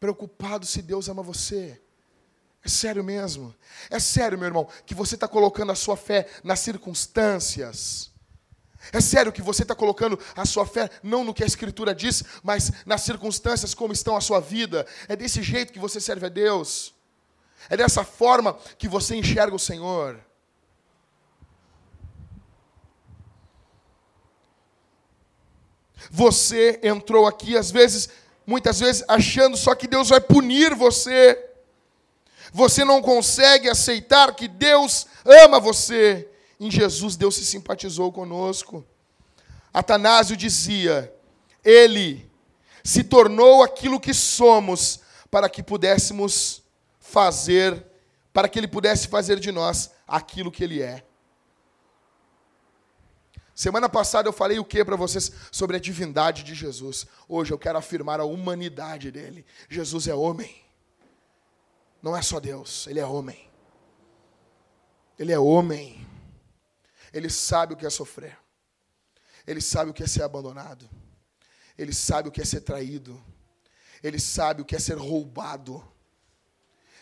preocupado 0.00 0.66
se 0.66 0.82
Deus 0.82 1.08
ama 1.08 1.22
você. 1.22 1.80
É 2.60 2.68
sério 2.68 3.04
mesmo? 3.04 3.54
É 3.88 4.00
sério, 4.00 4.36
meu 4.36 4.48
irmão, 4.48 4.68
que 4.84 4.96
você 4.96 5.14
está 5.14 5.28
colocando 5.28 5.70
a 5.70 5.76
sua 5.76 5.96
fé 5.96 6.28
nas 6.42 6.58
circunstâncias. 6.58 8.17
É 8.92 9.00
sério 9.00 9.32
que 9.32 9.42
você 9.42 9.62
está 9.62 9.74
colocando 9.74 10.18
a 10.34 10.46
sua 10.46 10.64
fé 10.64 10.88
não 11.02 11.24
no 11.24 11.34
que 11.34 11.42
a 11.42 11.46
Escritura 11.46 11.94
diz, 11.94 12.22
mas 12.42 12.72
nas 12.86 13.02
circunstâncias 13.02 13.74
como 13.74 13.92
estão 13.92 14.16
a 14.16 14.20
sua 14.20 14.40
vida. 14.40 14.86
É 15.08 15.16
desse 15.16 15.42
jeito 15.42 15.72
que 15.72 15.78
você 15.78 16.00
serve 16.00 16.26
a 16.26 16.28
Deus. 16.28 16.94
É 17.68 17.76
dessa 17.76 18.04
forma 18.04 18.56
que 18.78 18.88
você 18.88 19.16
enxerga 19.16 19.54
o 19.54 19.58
Senhor. 19.58 20.18
Você 26.10 26.80
entrou 26.82 27.26
aqui, 27.26 27.56
às 27.56 27.70
vezes, 27.70 28.08
muitas 28.46 28.80
vezes, 28.80 29.04
achando 29.08 29.56
só 29.56 29.74
que 29.74 29.86
Deus 29.86 30.08
vai 30.08 30.20
punir 30.20 30.74
você. 30.74 31.44
Você 32.52 32.84
não 32.84 33.02
consegue 33.02 33.68
aceitar 33.68 34.34
que 34.34 34.48
Deus 34.48 35.06
ama 35.24 35.60
você. 35.60 36.28
Em 36.58 36.70
Jesus, 36.70 37.16
Deus 37.16 37.36
se 37.36 37.44
simpatizou 37.44 38.12
conosco. 38.12 38.84
Atanásio 39.72 40.36
dizia: 40.36 41.14
Ele 41.64 42.28
se 42.82 43.04
tornou 43.04 43.62
aquilo 43.62 44.00
que 44.00 44.14
somos 44.14 45.00
para 45.30 45.48
que 45.48 45.62
pudéssemos 45.62 46.62
fazer, 46.98 47.84
para 48.32 48.48
que 48.48 48.58
Ele 48.58 48.68
pudesse 48.68 49.08
fazer 49.08 49.38
de 49.38 49.52
nós 49.52 49.90
aquilo 50.06 50.50
que 50.50 50.64
Ele 50.64 50.82
é. 50.82 51.04
Semana 53.54 53.88
passada 53.88 54.28
eu 54.28 54.32
falei 54.32 54.60
o 54.60 54.64
que 54.64 54.84
para 54.84 54.94
vocês 54.94 55.32
sobre 55.50 55.76
a 55.76 55.80
divindade 55.80 56.44
de 56.44 56.54
Jesus. 56.54 57.06
Hoje 57.28 57.52
eu 57.52 57.58
quero 57.58 57.76
afirmar 57.76 58.20
a 58.20 58.24
humanidade 58.24 59.10
dele. 59.10 59.44
Jesus 59.68 60.06
é 60.06 60.14
homem. 60.14 60.62
Não 62.00 62.16
é 62.16 62.22
só 62.22 62.38
Deus, 62.38 62.86
ele 62.86 63.00
é 63.00 63.04
homem. 63.04 63.50
Ele 65.18 65.32
é 65.32 65.38
homem. 65.40 66.06
Ele 67.12 67.30
sabe 67.30 67.74
o 67.74 67.76
que 67.76 67.86
é 67.86 67.90
sofrer. 67.90 68.38
Ele 69.46 69.60
sabe 69.60 69.90
o 69.90 69.94
que 69.94 70.02
é 70.02 70.06
ser 70.06 70.22
abandonado. 70.22 70.88
Ele 71.76 71.94
sabe 71.94 72.28
o 72.28 72.32
que 72.32 72.40
é 72.40 72.44
ser 72.44 72.60
traído. 72.60 73.22
Ele 74.02 74.18
sabe 74.18 74.62
o 74.62 74.64
que 74.64 74.76
é 74.76 74.78
ser 74.78 74.98
roubado. 74.98 75.86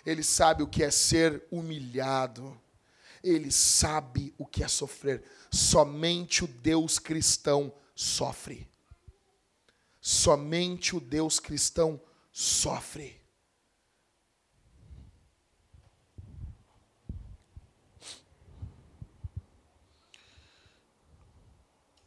Ele 0.05 0.23
sabe 0.23 0.63
o 0.63 0.69
que 0.69 0.83
é 0.83 0.91
ser 0.91 1.45
humilhado. 1.51 2.61
Ele 3.23 3.51
sabe 3.51 4.33
o 4.39 4.47
que 4.47 4.63
é 4.63 4.69
sofrer. 4.69 5.25
Somente 5.51 6.45
o 6.45 6.47
Deus 6.47 6.99
cristão 6.99 7.75
sofre. 7.95 8.69
Somente 10.01 10.95
o 10.95 11.01
Deus 11.01 11.41
cristão 11.41 12.01
sofre. 12.31 13.21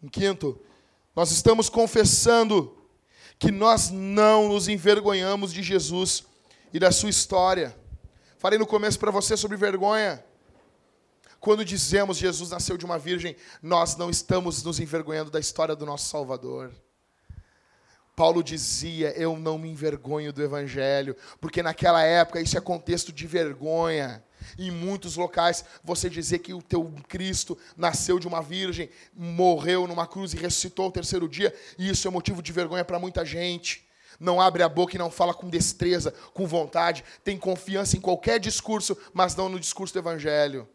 Em 0.01 0.07
quinto, 0.07 0.59
nós 1.15 1.31
estamos 1.31 1.69
confessando 1.69 2.77
que 3.37 3.51
nós 3.51 3.89
não 3.89 4.49
nos 4.49 4.67
envergonhamos 4.67 5.53
de 5.53 5.61
Jesus 5.61 6.23
e 6.73 6.79
da 6.79 6.91
sua 6.91 7.09
história. 7.09 7.75
Falei 8.37 8.57
no 8.57 8.65
começo 8.65 8.97
para 8.97 9.11
você 9.11 9.35
sobre 9.35 9.57
vergonha. 9.57 10.23
Quando 11.39 11.63
dizemos 11.63 12.17
Jesus 12.17 12.49
nasceu 12.49 12.77
de 12.77 12.85
uma 12.85 12.97
virgem, 12.97 13.35
nós 13.61 13.95
não 13.95 14.09
estamos 14.09 14.63
nos 14.63 14.79
envergonhando 14.79 15.31
da 15.31 15.39
história 15.39 15.75
do 15.75 15.85
nosso 15.85 16.09
Salvador. 16.09 16.71
Paulo 18.15 18.43
dizia: 18.43 19.11
Eu 19.11 19.37
não 19.37 19.57
me 19.57 19.69
envergonho 19.69 20.33
do 20.33 20.43
Evangelho, 20.43 21.15
porque 21.39 21.63
naquela 21.63 22.03
época 22.03 22.41
isso 22.41 22.57
é 22.57 22.61
contexto 22.61 23.13
de 23.13 23.25
vergonha. 23.25 24.23
Em 24.57 24.71
muitos 24.71 25.15
locais, 25.15 25.63
você 25.83 26.09
dizer 26.09 26.39
que 26.39 26.53
o 26.53 26.61
teu 26.61 26.93
Cristo 27.07 27.57
nasceu 27.77 28.19
de 28.19 28.27
uma 28.27 28.41
virgem, 28.41 28.89
morreu 29.13 29.87
numa 29.87 30.07
cruz 30.07 30.33
e 30.33 30.37
ressuscitou 30.37 30.85
ao 30.85 30.91
terceiro 30.91 31.27
dia, 31.27 31.53
e 31.77 31.89
isso 31.89 32.07
é 32.07 32.11
motivo 32.11 32.41
de 32.41 32.51
vergonha 32.51 32.85
para 32.85 32.99
muita 32.99 33.25
gente. 33.25 33.87
Não 34.19 34.41
abre 34.41 34.63
a 34.63 34.69
boca 34.69 34.95
e 34.95 34.99
não 34.99 35.09
fala 35.09 35.33
com 35.33 35.49
destreza, 35.49 36.13
com 36.33 36.45
vontade, 36.45 37.03
tem 37.23 37.37
confiança 37.37 37.95
em 37.95 38.01
qualquer 38.01 38.39
discurso, 38.39 38.97
mas 39.13 39.35
não 39.35 39.47
no 39.47 39.59
discurso 39.59 39.93
do 39.93 39.99
Evangelho. 39.99 40.67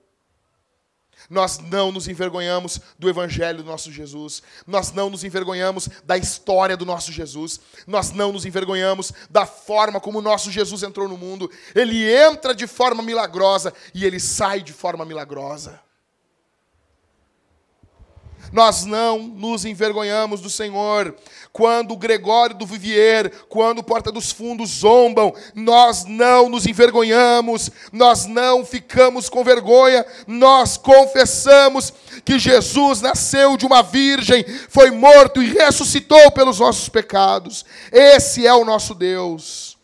Nós 1.28 1.58
não 1.58 1.90
nos 1.90 2.08
envergonhamos 2.08 2.80
do 2.98 3.08
Evangelho 3.08 3.58
do 3.58 3.64
nosso 3.64 3.92
Jesus. 3.92 4.42
Nós 4.66 4.92
não 4.92 5.10
nos 5.10 5.24
envergonhamos 5.24 5.88
da 6.04 6.16
história 6.16 6.76
do 6.76 6.84
nosso 6.84 7.12
Jesus. 7.12 7.60
Nós 7.86 8.10
não 8.10 8.32
nos 8.32 8.44
envergonhamos 8.44 9.12
da 9.30 9.46
forma 9.46 10.00
como 10.00 10.18
o 10.18 10.22
nosso 10.22 10.50
Jesus 10.50 10.82
entrou 10.82 11.08
no 11.08 11.16
mundo. 11.16 11.50
Ele 11.74 12.04
entra 12.10 12.54
de 12.54 12.66
forma 12.66 13.02
milagrosa 13.02 13.72
e 13.94 14.04
ele 14.04 14.20
sai 14.20 14.62
de 14.62 14.72
forma 14.72 15.04
milagrosa. 15.04 15.84
Nós 18.53 18.84
não 18.84 19.18
nos 19.18 19.64
envergonhamos 19.64 20.40
do 20.40 20.51
Senhor. 20.51 21.14
Quando 21.53 21.92
o 21.92 21.97
Gregório 21.97 22.57
do 22.57 22.66
Vivier, 22.66 23.30
quando 23.49 23.78
o 23.78 23.82
Porta 23.82 24.11
dos 24.11 24.32
Fundos 24.32 24.70
zombam, 24.70 25.32
nós 25.55 26.05
não 26.05 26.49
nos 26.49 26.66
envergonhamos, 26.66 27.70
nós 27.92 28.26
não 28.26 28.64
ficamos 28.64 29.28
com 29.28 29.45
vergonha, 29.45 30.05
nós 30.26 30.76
confessamos 30.76 31.92
que 32.24 32.38
Jesus 32.38 33.01
nasceu 33.01 33.57
de 33.57 33.64
uma 33.64 33.82
virgem, 33.82 34.45
foi 34.68 34.90
morto 34.90 35.42
e 35.42 35.53
ressuscitou 35.53 36.30
pelos 36.32 36.59
nossos 36.59 36.88
pecados. 36.88 37.64
Esse 37.92 38.47
é 38.47 38.53
o 38.53 38.64
nosso 38.64 38.95
Deus. 38.95 39.78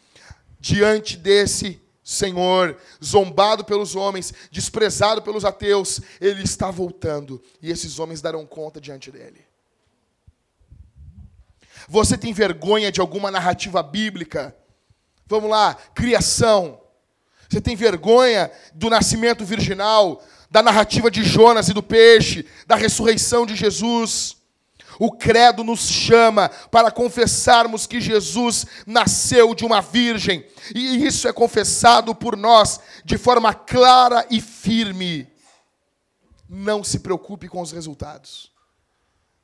Diante 0.61 1.17
desse 1.17 1.80
Senhor, 2.11 2.77
zombado 3.03 3.65
pelos 3.65 3.95
homens, 3.95 4.35
desprezado 4.51 5.23
pelos 5.23 5.45
ateus, 5.45 6.01
ele 6.21 6.43
está 6.43 6.69
voltando 6.69 7.41
e 7.63 7.71
esses 7.71 8.01
homens 8.01 8.21
darão 8.21 8.45
conta 8.45 8.81
diante 8.81 9.13
dele. 9.13 9.47
Você 11.89 12.19
tem 12.19 12.33
vergonha 12.33 12.91
de 12.91 13.01
alguma 13.01 13.31
narrativa 13.31 13.81
bíblica? 13.81 14.57
Vamos 15.25 15.49
lá, 15.49 15.77
criação. 15.95 16.81
Você 17.49 17.61
tem 17.61 17.77
vergonha 17.77 18.51
do 18.75 18.91
nascimento 18.91 19.45
virginal, 19.45 20.21
da 20.51 20.65
narrativa 20.65 21.13
de 21.13 21.23
Jonas 21.23 21.69
e 21.69 21.73
do 21.73 21.83
peixe, 21.83 22.45
da 22.67 22.75
ressurreição 22.75 23.47
de 23.47 23.55
Jesus? 23.55 24.37
O 24.99 25.13
credo 25.13 25.65
nos 25.65 25.89
chama 25.89 26.49
para 26.71 26.91
confessarmos 26.91 27.87
que 27.87 28.01
Jesus 28.01 28.67
nasceu 28.87 29.55
de 29.55 29.65
uma 29.65 29.81
virgem, 29.81 30.47
e 30.75 31.07
isso 31.07 31.29
é 31.29 31.33
confessado 31.33 32.15
por 32.15 32.37
nós 32.37 32.81
de 33.05 33.17
forma 33.17 33.55
clara 33.55 34.27
e 34.31 34.41
firme. 34.41 35.31
Não 36.49 36.83
se 36.83 36.99
preocupe 36.99 37.49
com 37.49 37.61
os 37.61 37.73
resultados. 37.73 38.51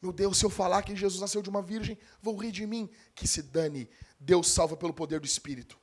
Meu 0.02 0.12
Deus, 0.12 0.38
se 0.38 0.44
eu 0.44 0.50
falar 0.50 0.82
que 0.82 0.94
Jesus 0.94 1.20
nasceu 1.20 1.40
de 1.40 1.48
uma 1.48 1.62
virgem, 1.62 1.98
vão 2.20 2.36
rir 2.36 2.52
de 2.52 2.66
mim. 2.66 2.90
Que 3.14 3.26
se 3.26 3.42
dane. 3.42 3.88
Deus 4.20 4.48
salva 4.50 4.76
pelo 4.76 4.92
poder 4.92 5.20
do 5.20 5.26
Espírito. 5.26 5.78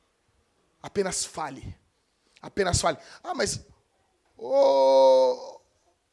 Apenas 0.82 1.26
fale. 1.26 1.76
Apenas 2.41 2.80
fale. 2.80 2.97
Ah, 3.24 3.34
mas. 3.34 3.66
Ô. 4.38 5.59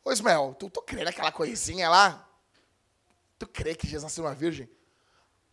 Ô 0.05 0.13
Ismael, 0.13 0.57
tu, 0.59 0.71
tu 0.71 0.81
crê 0.83 1.05
naquela 1.05 1.31
coisinha 1.31 1.91
lá? 1.91 2.30
Tu 3.41 3.47
crê 3.49 3.75
que 3.75 3.87
Jesus 3.87 4.03
nasceu 4.03 4.25
uma 4.25 4.35
virgem? 4.35 4.69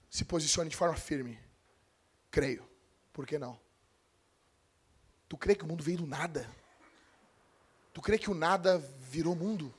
Se 0.09 0.25
posicione 0.25 0.69
de 0.69 0.75
forma 0.75 0.97
firme. 0.97 1.39
Creio. 2.29 2.67
Por 3.13 3.25
que 3.25 3.39
não? 3.39 3.57
Tu 5.29 5.38
crê 5.38 5.55
que 5.55 5.63
o 5.63 5.67
mundo 5.67 5.81
veio 5.81 5.99
do 5.99 6.05
nada? 6.05 6.53
Tu 7.93 8.01
crê 8.01 8.17
que 8.17 8.29
o 8.29 8.33
nada 8.33 8.77
virou 8.77 9.33
mundo? 9.33 9.73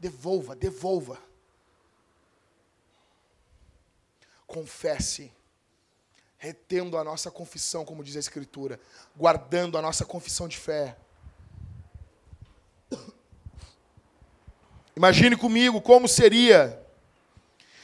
Devolva, 0.00 0.56
devolva. 0.56 1.22
Confesse, 4.44 5.32
retendo 6.38 6.98
a 6.98 7.04
nossa 7.04 7.30
confissão, 7.30 7.84
como 7.84 8.02
diz 8.02 8.16
a 8.16 8.18
Escritura, 8.18 8.80
guardando 9.16 9.78
a 9.78 9.82
nossa 9.82 10.04
confissão 10.04 10.48
de 10.48 10.58
fé. 10.58 10.98
Imagine 15.00 15.34
comigo 15.34 15.80
como 15.80 16.06
seria 16.06 16.78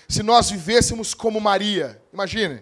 se 0.07 0.23
nós 0.23 0.51
vivêssemos 0.51 1.15
como 1.15 1.41
Maria. 1.41 1.99
Imagine. 2.13 2.61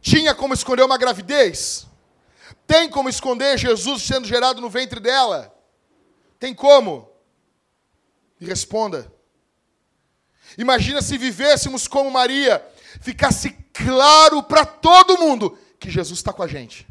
Tinha 0.00 0.32
como 0.32 0.54
esconder 0.54 0.84
uma 0.84 0.96
gravidez? 0.96 1.88
Tem 2.68 2.88
como 2.88 3.08
esconder 3.08 3.58
Jesus 3.58 4.04
sendo 4.04 4.28
gerado 4.28 4.60
no 4.60 4.70
ventre 4.70 5.00
dela? 5.00 5.52
Tem 6.38 6.54
como? 6.54 7.10
E 8.40 8.46
responda. 8.46 9.12
Imagina 10.56 11.02
se 11.02 11.18
vivêssemos 11.18 11.88
como 11.88 12.08
Maria, 12.12 12.64
ficasse 13.00 13.50
claro 13.72 14.40
para 14.40 14.64
todo 14.64 15.18
mundo 15.18 15.58
que 15.80 15.90
Jesus 15.90 16.20
está 16.20 16.32
com 16.32 16.44
a 16.44 16.46
gente. 16.46 16.86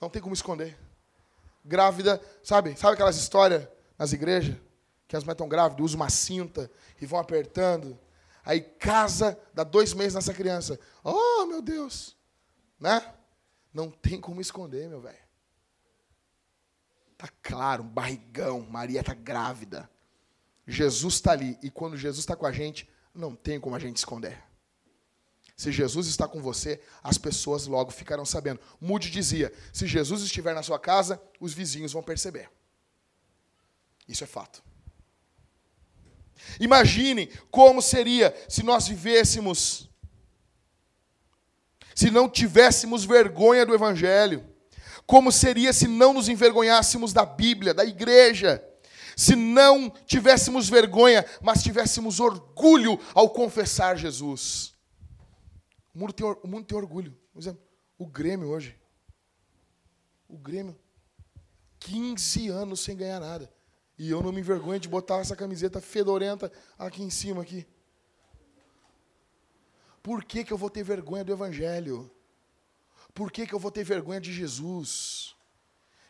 Não 0.00 0.10
tem 0.10 0.20
como 0.20 0.34
esconder. 0.34 0.89
Grávida, 1.64 2.20
sabe? 2.42 2.76
Sabe 2.76 2.94
aquelas 2.94 3.16
histórias 3.16 3.68
nas 3.98 4.12
igrejas? 4.12 4.56
que 5.10 5.16
as 5.16 5.24
mulheres 5.24 5.34
estão 5.34 5.48
grávidas, 5.48 5.84
usam 5.84 5.98
uma 5.98 6.08
cinta 6.08 6.70
e 7.00 7.04
vão 7.04 7.18
apertando. 7.18 7.98
Aí 8.44 8.60
casa, 8.60 9.36
dá 9.52 9.64
dois 9.64 9.92
meses 9.92 10.14
nessa 10.14 10.32
criança. 10.32 10.78
Oh, 11.02 11.46
meu 11.46 11.60
Deus! 11.60 12.16
Né? 12.78 13.12
Não 13.74 13.90
tem 13.90 14.20
como 14.20 14.40
esconder, 14.40 14.88
meu 14.88 15.00
velho. 15.00 15.18
Tá 17.18 17.28
claro, 17.42 17.82
um 17.82 17.88
barrigão, 17.88 18.60
Maria 18.60 19.00
está 19.00 19.12
grávida. 19.12 19.90
Jesus 20.64 21.14
está 21.14 21.32
ali. 21.32 21.58
E 21.60 21.72
quando 21.72 21.96
Jesus 21.96 22.20
está 22.20 22.36
com 22.36 22.46
a 22.46 22.52
gente, 22.52 22.88
não 23.12 23.34
tem 23.34 23.58
como 23.58 23.74
a 23.74 23.80
gente 23.80 23.96
esconder. 23.96 24.40
Se 25.60 25.70
Jesus 25.70 26.06
está 26.06 26.26
com 26.26 26.40
você, 26.40 26.80
as 27.02 27.18
pessoas 27.18 27.66
logo 27.66 27.90
ficarão 27.90 28.24
sabendo. 28.24 28.58
Mude 28.80 29.10
dizia: 29.10 29.52
se 29.70 29.86
Jesus 29.86 30.22
estiver 30.22 30.54
na 30.54 30.62
sua 30.62 30.78
casa, 30.78 31.20
os 31.38 31.52
vizinhos 31.52 31.92
vão 31.92 32.02
perceber. 32.02 32.50
Isso 34.08 34.24
é 34.24 34.26
fato. 34.26 34.62
Imaginem 36.58 37.28
como 37.50 37.82
seria 37.82 38.34
se 38.48 38.62
nós 38.62 38.88
vivêssemos, 38.88 39.90
se 41.94 42.10
não 42.10 42.26
tivéssemos 42.26 43.04
vergonha 43.04 43.66
do 43.66 43.74
Evangelho. 43.74 44.42
Como 45.04 45.30
seria 45.30 45.74
se 45.74 45.86
não 45.86 46.14
nos 46.14 46.30
envergonhássemos 46.30 47.12
da 47.12 47.26
Bíblia, 47.26 47.74
da 47.74 47.84
igreja. 47.84 48.64
Se 49.14 49.36
não 49.36 49.90
tivéssemos 50.06 50.70
vergonha, 50.70 51.22
mas 51.42 51.62
tivéssemos 51.62 52.18
orgulho 52.18 52.98
ao 53.12 53.28
confessar 53.28 53.98
Jesus. 53.98 54.79
O 55.94 55.98
mundo 55.98 56.12
tem, 56.12 56.26
o 56.26 56.46
mundo 56.46 56.64
tem 56.64 56.76
orgulho. 56.76 57.16
Por 57.32 57.40
exemplo, 57.40 57.62
o 57.98 58.06
Grêmio 58.06 58.48
hoje. 58.48 58.78
O 60.28 60.38
Grêmio. 60.38 60.76
15 61.80 62.48
anos 62.48 62.80
sem 62.80 62.96
ganhar 62.96 63.20
nada. 63.20 63.50
E 63.98 64.08
eu 64.10 64.22
não 64.22 64.32
me 64.32 64.40
envergonho 64.40 64.80
de 64.80 64.88
botar 64.88 65.18
essa 65.18 65.36
camiseta 65.36 65.80
fedorenta 65.80 66.50
aqui 66.78 67.02
em 67.02 67.10
cima 67.10 67.42
aqui. 67.42 67.66
Por 70.02 70.24
que, 70.24 70.44
que 70.44 70.52
eu 70.52 70.58
vou 70.58 70.70
ter 70.70 70.82
vergonha 70.82 71.24
do 71.24 71.32
Evangelho? 71.32 72.10
Por 73.12 73.30
que, 73.30 73.46
que 73.46 73.54
eu 73.54 73.58
vou 73.58 73.70
ter 73.70 73.84
vergonha 73.84 74.20
de 74.20 74.32
Jesus? 74.32 75.34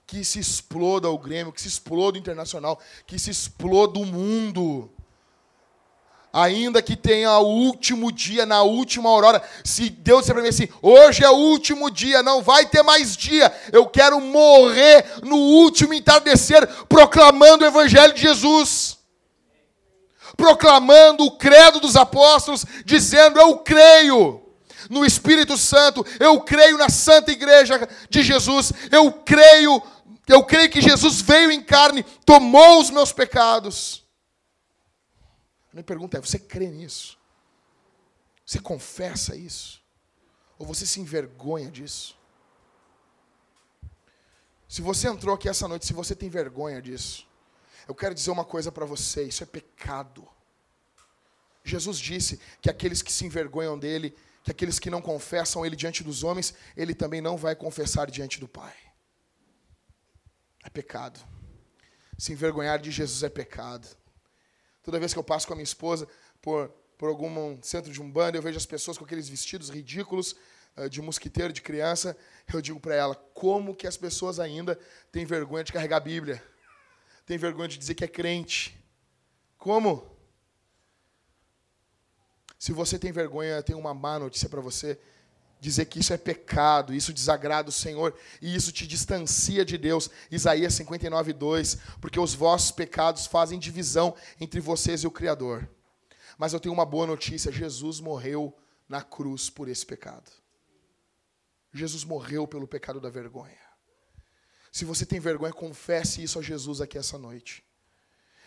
Que 0.07 0.25
se 0.25 0.39
exploda 0.39 1.09
o 1.09 1.19
Grêmio, 1.19 1.53
que 1.53 1.61
se 1.61 1.69
exploda 1.69 2.17
o 2.17 2.21
Internacional, 2.21 2.81
que 3.07 3.19
se 3.19 3.31
exploda 3.31 3.99
o 3.99 4.07
mundo 4.07 4.93
ainda 6.33 6.81
que 6.81 6.97
tenha 6.97 7.39
o 7.39 7.47
último 7.47 8.13
dia, 8.13 8.47
na 8.47 8.63
última 8.63 9.09
aurora, 9.09 9.43
se 9.65 9.91
Deus 9.91 10.21
disser 10.21 10.35
para 10.35 10.43
mim 10.43 10.49
assim, 10.49 10.69
hoje 10.81 11.25
é 11.25 11.31
o 11.31 11.35
último 11.35 11.91
dia, 11.91 12.23
não 12.23 12.43
vai 12.43 12.67
ter 12.67 12.83
mais 12.83 13.17
dia, 13.17 13.53
eu 13.73 13.87
quero 13.87 14.21
morrer 14.21 15.05
no 15.23 15.37
último 15.37 15.93
entardecer, 15.93 16.67
proclamando 16.89 17.65
o 17.65 17.67
Evangelho 17.67 18.15
de 18.15 18.23
Jesus, 18.23 18.99
proclamando 20.37 21.25
o 21.25 21.33
credo 21.33 21.81
dos 21.81 21.97
apóstolos, 21.97 22.65
dizendo, 22.85 23.39
eu 23.39 23.59
creio 23.59 24.41
no 24.89 25.05
Espírito 25.05 25.57
Santo, 25.57 26.07
eu 26.19 26.41
creio 26.41 26.79
na 26.79 26.89
Santa 26.89 27.33
Igreja 27.33 27.89
de 28.09 28.23
Jesus, 28.23 28.73
eu 28.91 29.13
creio, 29.13 29.83
eu 30.29 30.43
creio 30.45 30.71
que 30.71 30.81
Jesus 30.81 31.21
veio 31.21 31.51
em 31.51 31.61
carne, 31.61 32.05
tomou 32.25 32.81
os 32.81 32.91
meus 32.91 33.13
pecados, 33.13 34.00
a 35.71 35.75
minha 35.75 35.85
pergunta 35.85 36.19
é: 36.19 36.21
você 36.21 36.39
crê 36.39 36.69
nisso? 36.69 37.19
Você 38.45 38.59
confessa 38.59 39.37
isso? 39.37 39.83
Ou 40.59 40.67
você 40.67 40.85
se 40.85 41.01
envergonha 41.01 41.71
disso? 41.71 42.19
Se 44.69 44.83
você 44.83 45.09
entrou 45.09 45.35
aqui 45.35 45.49
essa 45.49 45.67
noite, 45.67 45.87
se 45.87 45.93
você 45.93 46.15
tem 46.15 46.29
vergonha 46.29 46.81
disso, 46.81 47.27
eu 47.89 47.95
quero 47.95 48.15
dizer 48.15 48.31
uma 48.31 48.45
coisa 48.45 48.71
para 48.71 48.85
você: 48.85 49.25
isso 49.25 49.43
é 49.43 49.47
pecado. 49.47 50.29
Jesus 51.63 51.99
disse 51.99 52.41
que 52.61 52.71
aqueles 52.71 53.03
que 53.03 53.13
se 53.13 53.25
envergonham 53.25 53.79
dele, 53.79 54.17
que 54.43 54.51
aqueles 54.51 54.79
que 54.79 54.91
não 54.91 55.03
confessam 55.03 55.65
ele 55.65 55.77
diante 55.77 56.03
dos 56.03 56.25
homens, 56.25 56.55
ele 56.77 56.95
também 56.95 57.21
não 57.21 57.37
vai 57.37 57.55
confessar 57.55 58.11
diante 58.11 58.41
do 58.41 58.49
Pai. 58.49 58.75
É 60.65 60.71
pecado. 60.71 61.21
Se 62.19 62.33
envergonhar 62.33 62.79
de 62.79 62.91
Jesus 62.91 63.23
é 63.23 63.29
pecado. 63.29 63.87
Toda 64.83 64.99
vez 64.99 65.13
que 65.13 65.19
eu 65.19 65.25
passo 65.25 65.47
com 65.47 65.53
a 65.53 65.57
minha 65.57 65.65
esposa 65.65 66.09
por, 66.41 66.69
por 66.97 67.09
algum 67.09 67.61
centro 67.63 67.93
de 67.93 68.01
umbanda, 68.01 68.39
eu 68.39 68.43
vejo 68.43 68.57
as 68.57 68.67
pessoas 68.67 68.97
com 68.97 69.05
aqueles 69.05 69.29
vestidos 69.29 69.69
ridículos 69.69 70.35
uh, 70.77 70.89
de 70.89 71.01
mosquiteiro, 71.03 71.53
de 71.53 71.63
criança, 71.63 72.17
eu 72.53 72.61
digo 72.61 72.81
para 72.81 72.95
ela, 72.95 73.15
como 73.35 73.75
que 73.75 73.87
as 73.87 73.97
pessoas 73.97 74.41
ainda 74.41 74.79
têm 75.13 75.25
vergonha 75.25 75.65
de 75.65 75.73
carregar 75.73 75.99
a 75.99 76.01
Bíblia? 76.01 76.43
Têm 77.27 77.39
vergonha 77.39 77.69
de 77.69 77.79
dizer 77.79 77.95
que 77.95 78.05
é 78.05 78.09
crente? 78.09 78.77
Como? 79.57 80.17
Se 82.59 82.73
você 82.73 82.99
tem 82.99 83.13
vergonha, 83.13 83.57
eu 83.57 83.63
tenho 83.63 83.79
uma 83.79 83.95
má 83.95 84.19
notícia 84.19 84.49
para 84.49 84.61
você. 84.61 84.99
Dizer 85.61 85.85
que 85.85 86.01
isso 86.01 86.13
é 86.13 86.17
pecado, 86.17 86.95
isso 86.95 87.13
desagrada 87.13 87.69
o 87.69 87.73
Senhor 87.73 88.17
e 88.41 88.55
isso 88.55 88.73
te 88.73 88.87
distancia 88.87 89.65
de 89.65 89.77
Deus. 89.77 90.11
Isaías 90.31 90.75
59, 90.75 91.33
2. 91.35 91.79
Porque 92.01 92.19
os 92.19 92.35
vossos 92.35 92.71
pecados 92.71 93.27
fazem 93.27 93.59
divisão 93.59 94.15
entre 94.41 94.59
vocês 94.59 95.03
e 95.03 95.07
o 95.07 95.11
Criador. 95.11 95.69
Mas 96.39 96.55
eu 96.55 96.61
tenho 96.61 96.73
uma 96.73 96.87
boa 96.87 97.07
notícia: 97.07 97.53
Jesus 97.53 98.01
morreu 98.01 98.57
na 98.89 99.03
cruz 99.03 99.51
por 99.51 99.69
esse 99.69 99.85
pecado. 99.85 100.31
Jesus 101.73 102.03
morreu 102.03 102.49
pelo 102.49 102.67
pecado 102.67 103.01
da 103.01 103.11
vergonha. 103.11 103.61
Se 104.73 104.85
você 104.85 105.05
tem 105.05 105.21
vergonha, 105.21 105.53
confesse 105.53 106.23
isso 106.23 106.39
a 106.39 106.43
Jesus 106.43 106.81
aqui 106.81 106.97
essa 106.97 107.19
noite. 107.19 107.63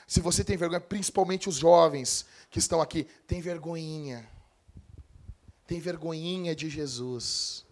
Se 0.08 0.20
você 0.20 0.44
tem 0.44 0.58
vergonha, 0.58 0.82
principalmente 0.82 1.48
os 1.48 1.56
jovens 1.56 2.26
que 2.50 2.60
estão 2.60 2.82
aqui, 2.82 3.06
tem 3.28 3.40
vergonhinha. 3.40 4.28
Tem 5.66 5.80
vergonhinha 5.80 6.56
de 6.56 6.70
Jesus. 6.70 7.66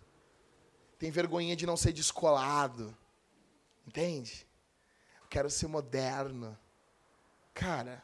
Tem 0.98 1.12
vergonhinha 1.12 1.56
de 1.56 1.66
não 1.66 1.78
ser 1.78 1.94
descolado. 1.94 2.96
Entende? 3.88 4.48
quero 5.32 5.50
ser 5.50 5.68
moderno. 5.68 6.58
Cara, 7.54 8.04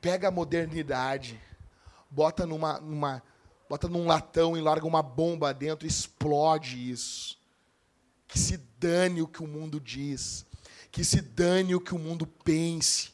pega 0.00 0.28
a 0.28 0.32
modernidade, 0.32 1.40
bota 2.10 2.44
numa, 2.44 2.80
numa 2.80 3.22
bota 3.68 3.88
num 3.88 4.04
latão 4.04 4.56
e 4.56 4.60
larga 4.60 4.84
uma 4.84 5.02
bomba 5.02 5.54
dentro, 5.54 5.86
explode 5.86 6.90
isso. 6.90 7.38
Que 8.26 8.36
se 8.36 8.56
dane 8.78 9.22
o 9.22 9.28
que 9.28 9.42
o 9.42 9.46
mundo 9.46 9.80
diz, 9.80 10.44
que 10.90 11.04
se 11.04 11.20
dane 11.20 11.74
o 11.74 11.80
que 11.80 11.94
o 11.94 11.98
mundo 11.98 12.26
pense. 12.26 13.12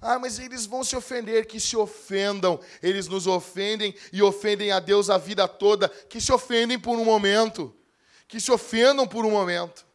Ah, 0.00 0.18
mas 0.18 0.38
eles 0.38 0.66
vão 0.66 0.84
se 0.84 0.94
ofender, 0.94 1.46
que 1.46 1.58
se 1.58 1.76
ofendam. 1.76 2.60
Eles 2.82 3.08
nos 3.08 3.26
ofendem 3.26 3.94
e 4.12 4.22
ofendem 4.22 4.70
a 4.70 4.80
Deus 4.80 5.10
a 5.10 5.18
vida 5.18 5.48
toda, 5.48 5.88
que 5.88 6.20
se 6.20 6.32
ofendem 6.32 6.78
por 6.78 6.98
um 6.98 7.04
momento, 7.04 7.74
que 8.28 8.40
se 8.40 8.52
ofendam 8.52 9.06
por 9.06 9.24
um 9.24 9.30
momento. 9.30 9.86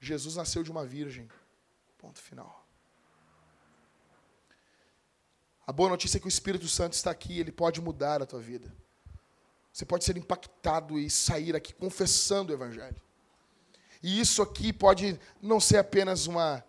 Jesus 0.00 0.36
nasceu 0.36 0.62
de 0.62 0.70
uma 0.70 0.84
virgem. 0.84 1.28
Ponto 1.98 2.18
final. 2.18 2.66
A 5.66 5.72
boa 5.72 5.90
notícia 5.90 6.16
é 6.16 6.20
que 6.20 6.26
o 6.26 6.28
Espírito 6.28 6.66
Santo 6.66 6.94
está 6.94 7.10
aqui, 7.10 7.38
ele 7.38 7.52
pode 7.52 7.80
mudar 7.80 8.20
a 8.20 8.26
tua 8.26 8.40
vida. 8.40 8.74
Você 9.72 9.84
pode 9.84 10.04
ser 10.04 10.16
impactado 10.16 10.98
e 10.98 11.08
sair 11.08 11.54
aqui 11.54 11.72
confessando 11.72 12.50
o 12.50 12.56
Evangelho. 12.56 13.00
E 14.02 14.20
isso 14.20 14.42
aqui 14.42 14.72
pode 14.72 15.20
não 15.40 15.60
ser 15.60 15.76
apenas 15.76 16.26
uma, 16.26 16.64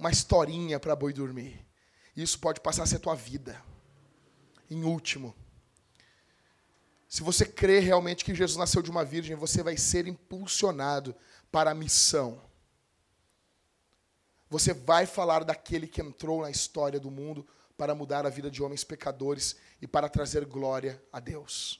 uma 0.00 0.10
historinha 0.10 0.80
para 0.80 0.96
boi 0.96 1.12
dormir. 1.12 1.64
Isso 2.16 2.38
pode 2.38 2.58
passar 2.60 2.84
a 2.84 2.86
ser 2.86 2.98
tua 2.98 3.14
vida. 3.14 3.62
Em 4.70 4.82
último, 4.82 5.36
se 7.06 7.22
você 7.22 7.44
crê 7.44 7.80
realmente 7.80 8.24
que 8.24 8.34
Jesus 8.34 8.56
nasceu 8.56 8.80
de 8.80 8.90
uma 8.90 9.04
virgem, 9.04 9.36
você 9.36 9.62
vai 9.62 9.76
ser 9.76 10.06
impulsionado 10.06 11.14
para 11.52 11.72
a 11.72 11.74
missão. 11.74 12.40
Você 14.48 14.72
vai 14.72 15.04
falar 15.04 15.44
daquele 15.44 15.86
que 15.86 16.00
entrou 16.00 16.42
na 16.42 16.50
história 16.50 16.98
do 16.98 17.10
mundo 17.10 17.46
para 17.76 17.94
mudar 17.94 18.24
a 18.24 18.30
vida 18.30 18.50
de 18.50 18.62
homens 18.62 18.82
pecadores 18.82 19.56
e 19.82 19.86
para 19.86 20.08
trazer 20.08 20.46
glória 20.46 21.02
a 21.12 21.20
Deus. 21.20 21.78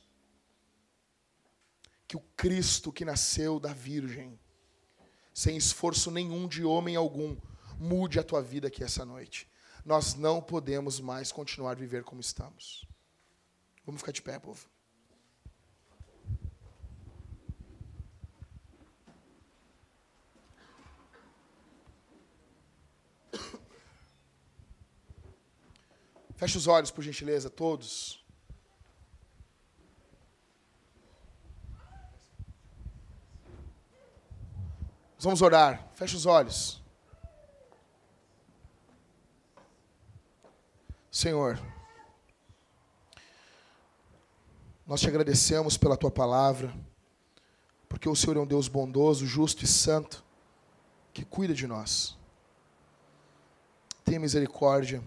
Que 2.07 2.16
o 2.16 2.25
Cristo 2.37 2.93
que 2.93 3.05
nasceu 3.05 3.59
da 3.59 3.73
Virgem, 3.73 4.39
sem 5.33 5.57
esforço 5.57 6.11
nenhum 6.11 6.47
de 6.47 6.64
homem 6.64 6.97
algum, 6.97 7.37
mude 7.81 8.20
a 8.20 8.22
tua 8.22 8.43
vida 8.43 8.68
aqui 8.68 8.85
essa 8.85 9.05
noite. 9.07 9.51
Nós 9.85 10.14
não 10.14 10.43
podemos 10.43 11.01
mais 11.01 11.33
continuar 11.33 11.72
a 11.72 11.74
viver 11.74 12.05
como 12.05 12.20
estamos. 12.20 12.87
Vamos 13.87 14.03
ficar 14.03 14.12
de 14.12 14.20
pé, 14.20 14.39
povo. 14.39 14.68
Feche 26.37 26.59
os 26.59 26.66
olhos, 26.66 26.91
por 26.91 27.03
gentileza, 27.03 27.49
todos. 27.49 28.20
vamos 35.18 35.43
orar. 35.43 35.89
Feche 35.95 36.16
os 36.16 36.26
olhos. 36.26 36.80
Senhor, 41.21 41.61
nós 44.87 45.03
te 45.03 45.07
agradecemos 45.07 45.77
pela 45.77 45.95
tua 45.95 46.11
palavra, 46.11 46.75
porque 47.91 48.09
o 48.09 48.16
Senhor 48.16 48.39
é 48.39 48.41
um 48.41 48.47
Deus 48.47 48.68
bondoso, 48.68 49.27
justo 49.27 49.62
e 49.62 49.68
santo, 49.68 50.25
que 51.12 51.23
cuida 51.23 51.53
de 51.53 51.66
nós. 51.66 52.16
Tenha 54.03 54.18
misericórdia 54.18 55.05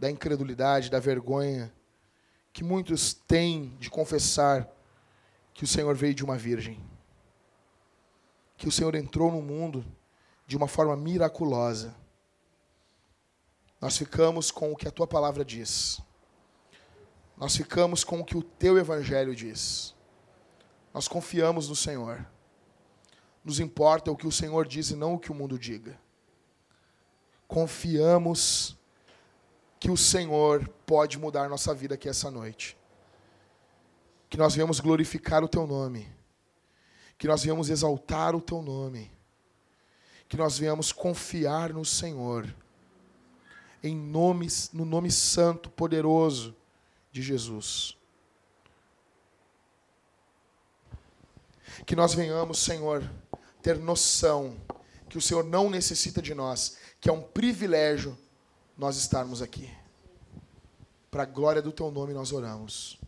da 0.00 0.10
incredulidade, 0.10 0.90
da 0.90 0.98
vergonha 0.98 1.72
que 2.52 2.64
muitos 2.64 3.14
têm 3.14 3.76
de 3.78 3.88
confessar 3.88 4.68
que 5.54 5.62
o 5.62 5.68
Senhor 5.68 5.94
veio 5.94 6.12
de 6.12 6.24
uma 6.24 6.36
virgem. 6.36 6.84
Que 8.56 8.66
o 8.66 8.72
Senhor 8.72 8.96
entrou 8.96 9.30
no 9.30 9.42
mundo 9.42 9.86
de 10.44 10.56
uma 10.56 10.66
forma 10.66 10.96
miraculosa. 10.96 11.94
Nós 13.80 13.96
ficamos 13.96 14.50
com 14.50 14.72
o 14.72 14.76
que 14.76 14.88
a 14.88 14.90
tua 14.90 15.06
palavra 15.06 15.44
diz. 15.44 16.00
Nós 17.36 17.56
ficamos 17.56 18.02
com 18.02 18.20
o 18.20 18.24
que 18.24 18.36
o 18.36 18.42
teu 18.42 18.76
evangelho 18.76 19.34
diz. 19.34 19.94
Nós 20.92 21.06
confiamos 21.06 21.68
no 21.68 21.76
Senhor. 21.76 22.26
Nos 23.44 23.60
importa 23.60 24.10
o 24.10 24.16
que 24.16 24.26
o 24.26 24.32
Senhor 24.32 24.66
diz 24.66 24.90
e 24.90 24.96
não 24.96 25.14
o 25.14 25.18
que 25.18 25.30
o 25.30 25.34
mundo 25.34 25.56
diga. 25.56 25.98
Confiamos 27.46 28.76
que 29.78 29.90
o 29.90 29.96
Senhor 29.96 30.68
pode 30.84 31.16
mudar 31.16 31.48
nossa 31.48 31.72
vida 31.72 31.94
aqui 31.94 32.08
essa 32.08 32.30
noite. 32.30 32.76
Que 34.28 34.36
nós 34.36 34.54
venhamos 34.54 34.80
glorificar 34.80 35.44
o 35.44 35.48
teu 35.48 35.66
nome. 35.66 36.12
Que 37.16 37.28
nós 37.28 37.42
venhamos 37.42 37.70
exaltar 37.70 38.34
o 38.34 38.40
teu 38.40 38.60
nome. 38.60 39.10
Que 40.28 40.36
nós 40.36 40.58
venhamos 40.58 40.90
confiar 40.90 41.72
no 41.72 41.84
Senhor. 41.84 42.52
Em 43.82 43.94
nome, 43.94 44.48
no 44.72 44.84
nome 44.84 45.10
santo, 45.10 45.70
poderoso 45.70 46.54
de 47.12 47.22
Jesus. 47.22 47.96
Que 51.86 51.94
nós 51.94 52.14
venhamos, 52.14 52.58
Senhor, 52.58 53.08
ter 53.62 53.78
noção 53.78 54.56
que 55.08 55.16
o 55.16 55.20
Senhor 55.20 55.44
não 55.44 55.70
necessita 55.70 56.20
de 56.20 56.34
nós, 56.34 56.76
que 57.00 57.08
é 57.08 57.12
um 57.12 57.22
privilégio 57.22 58.16
nós 58.76 58.96
estarmos 58.96 59.40
aqui. 59.40 59.70
Para 61.10 61.22
a 61.22 61.26
glória 61.26 61.62
do 61.62 61.72
teu 61.72 61.90
nome 61.90 62.12
nós 62.12 62.32
oramos. 62.32 63.00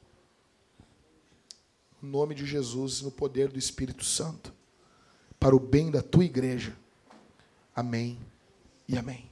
No 2.00 2.08
nome 2.08 2.34
de 2.34 2.46
Jesus, 2.46 3.02
no 3.02 3.10
poder 3.10 3.48
do 3.48 3.58
Espírito 3.58 4.04
Santo, 4.04 4.52
para 5.38 5.54
o 5.54 5.60
bem 5.60 5.90
da 5.90 6.02
tua 6.02 6.24
igreja. 6.24 6.76
Amém 7.74 8.18
e 8.88 8.96
amém. 8.96 9.29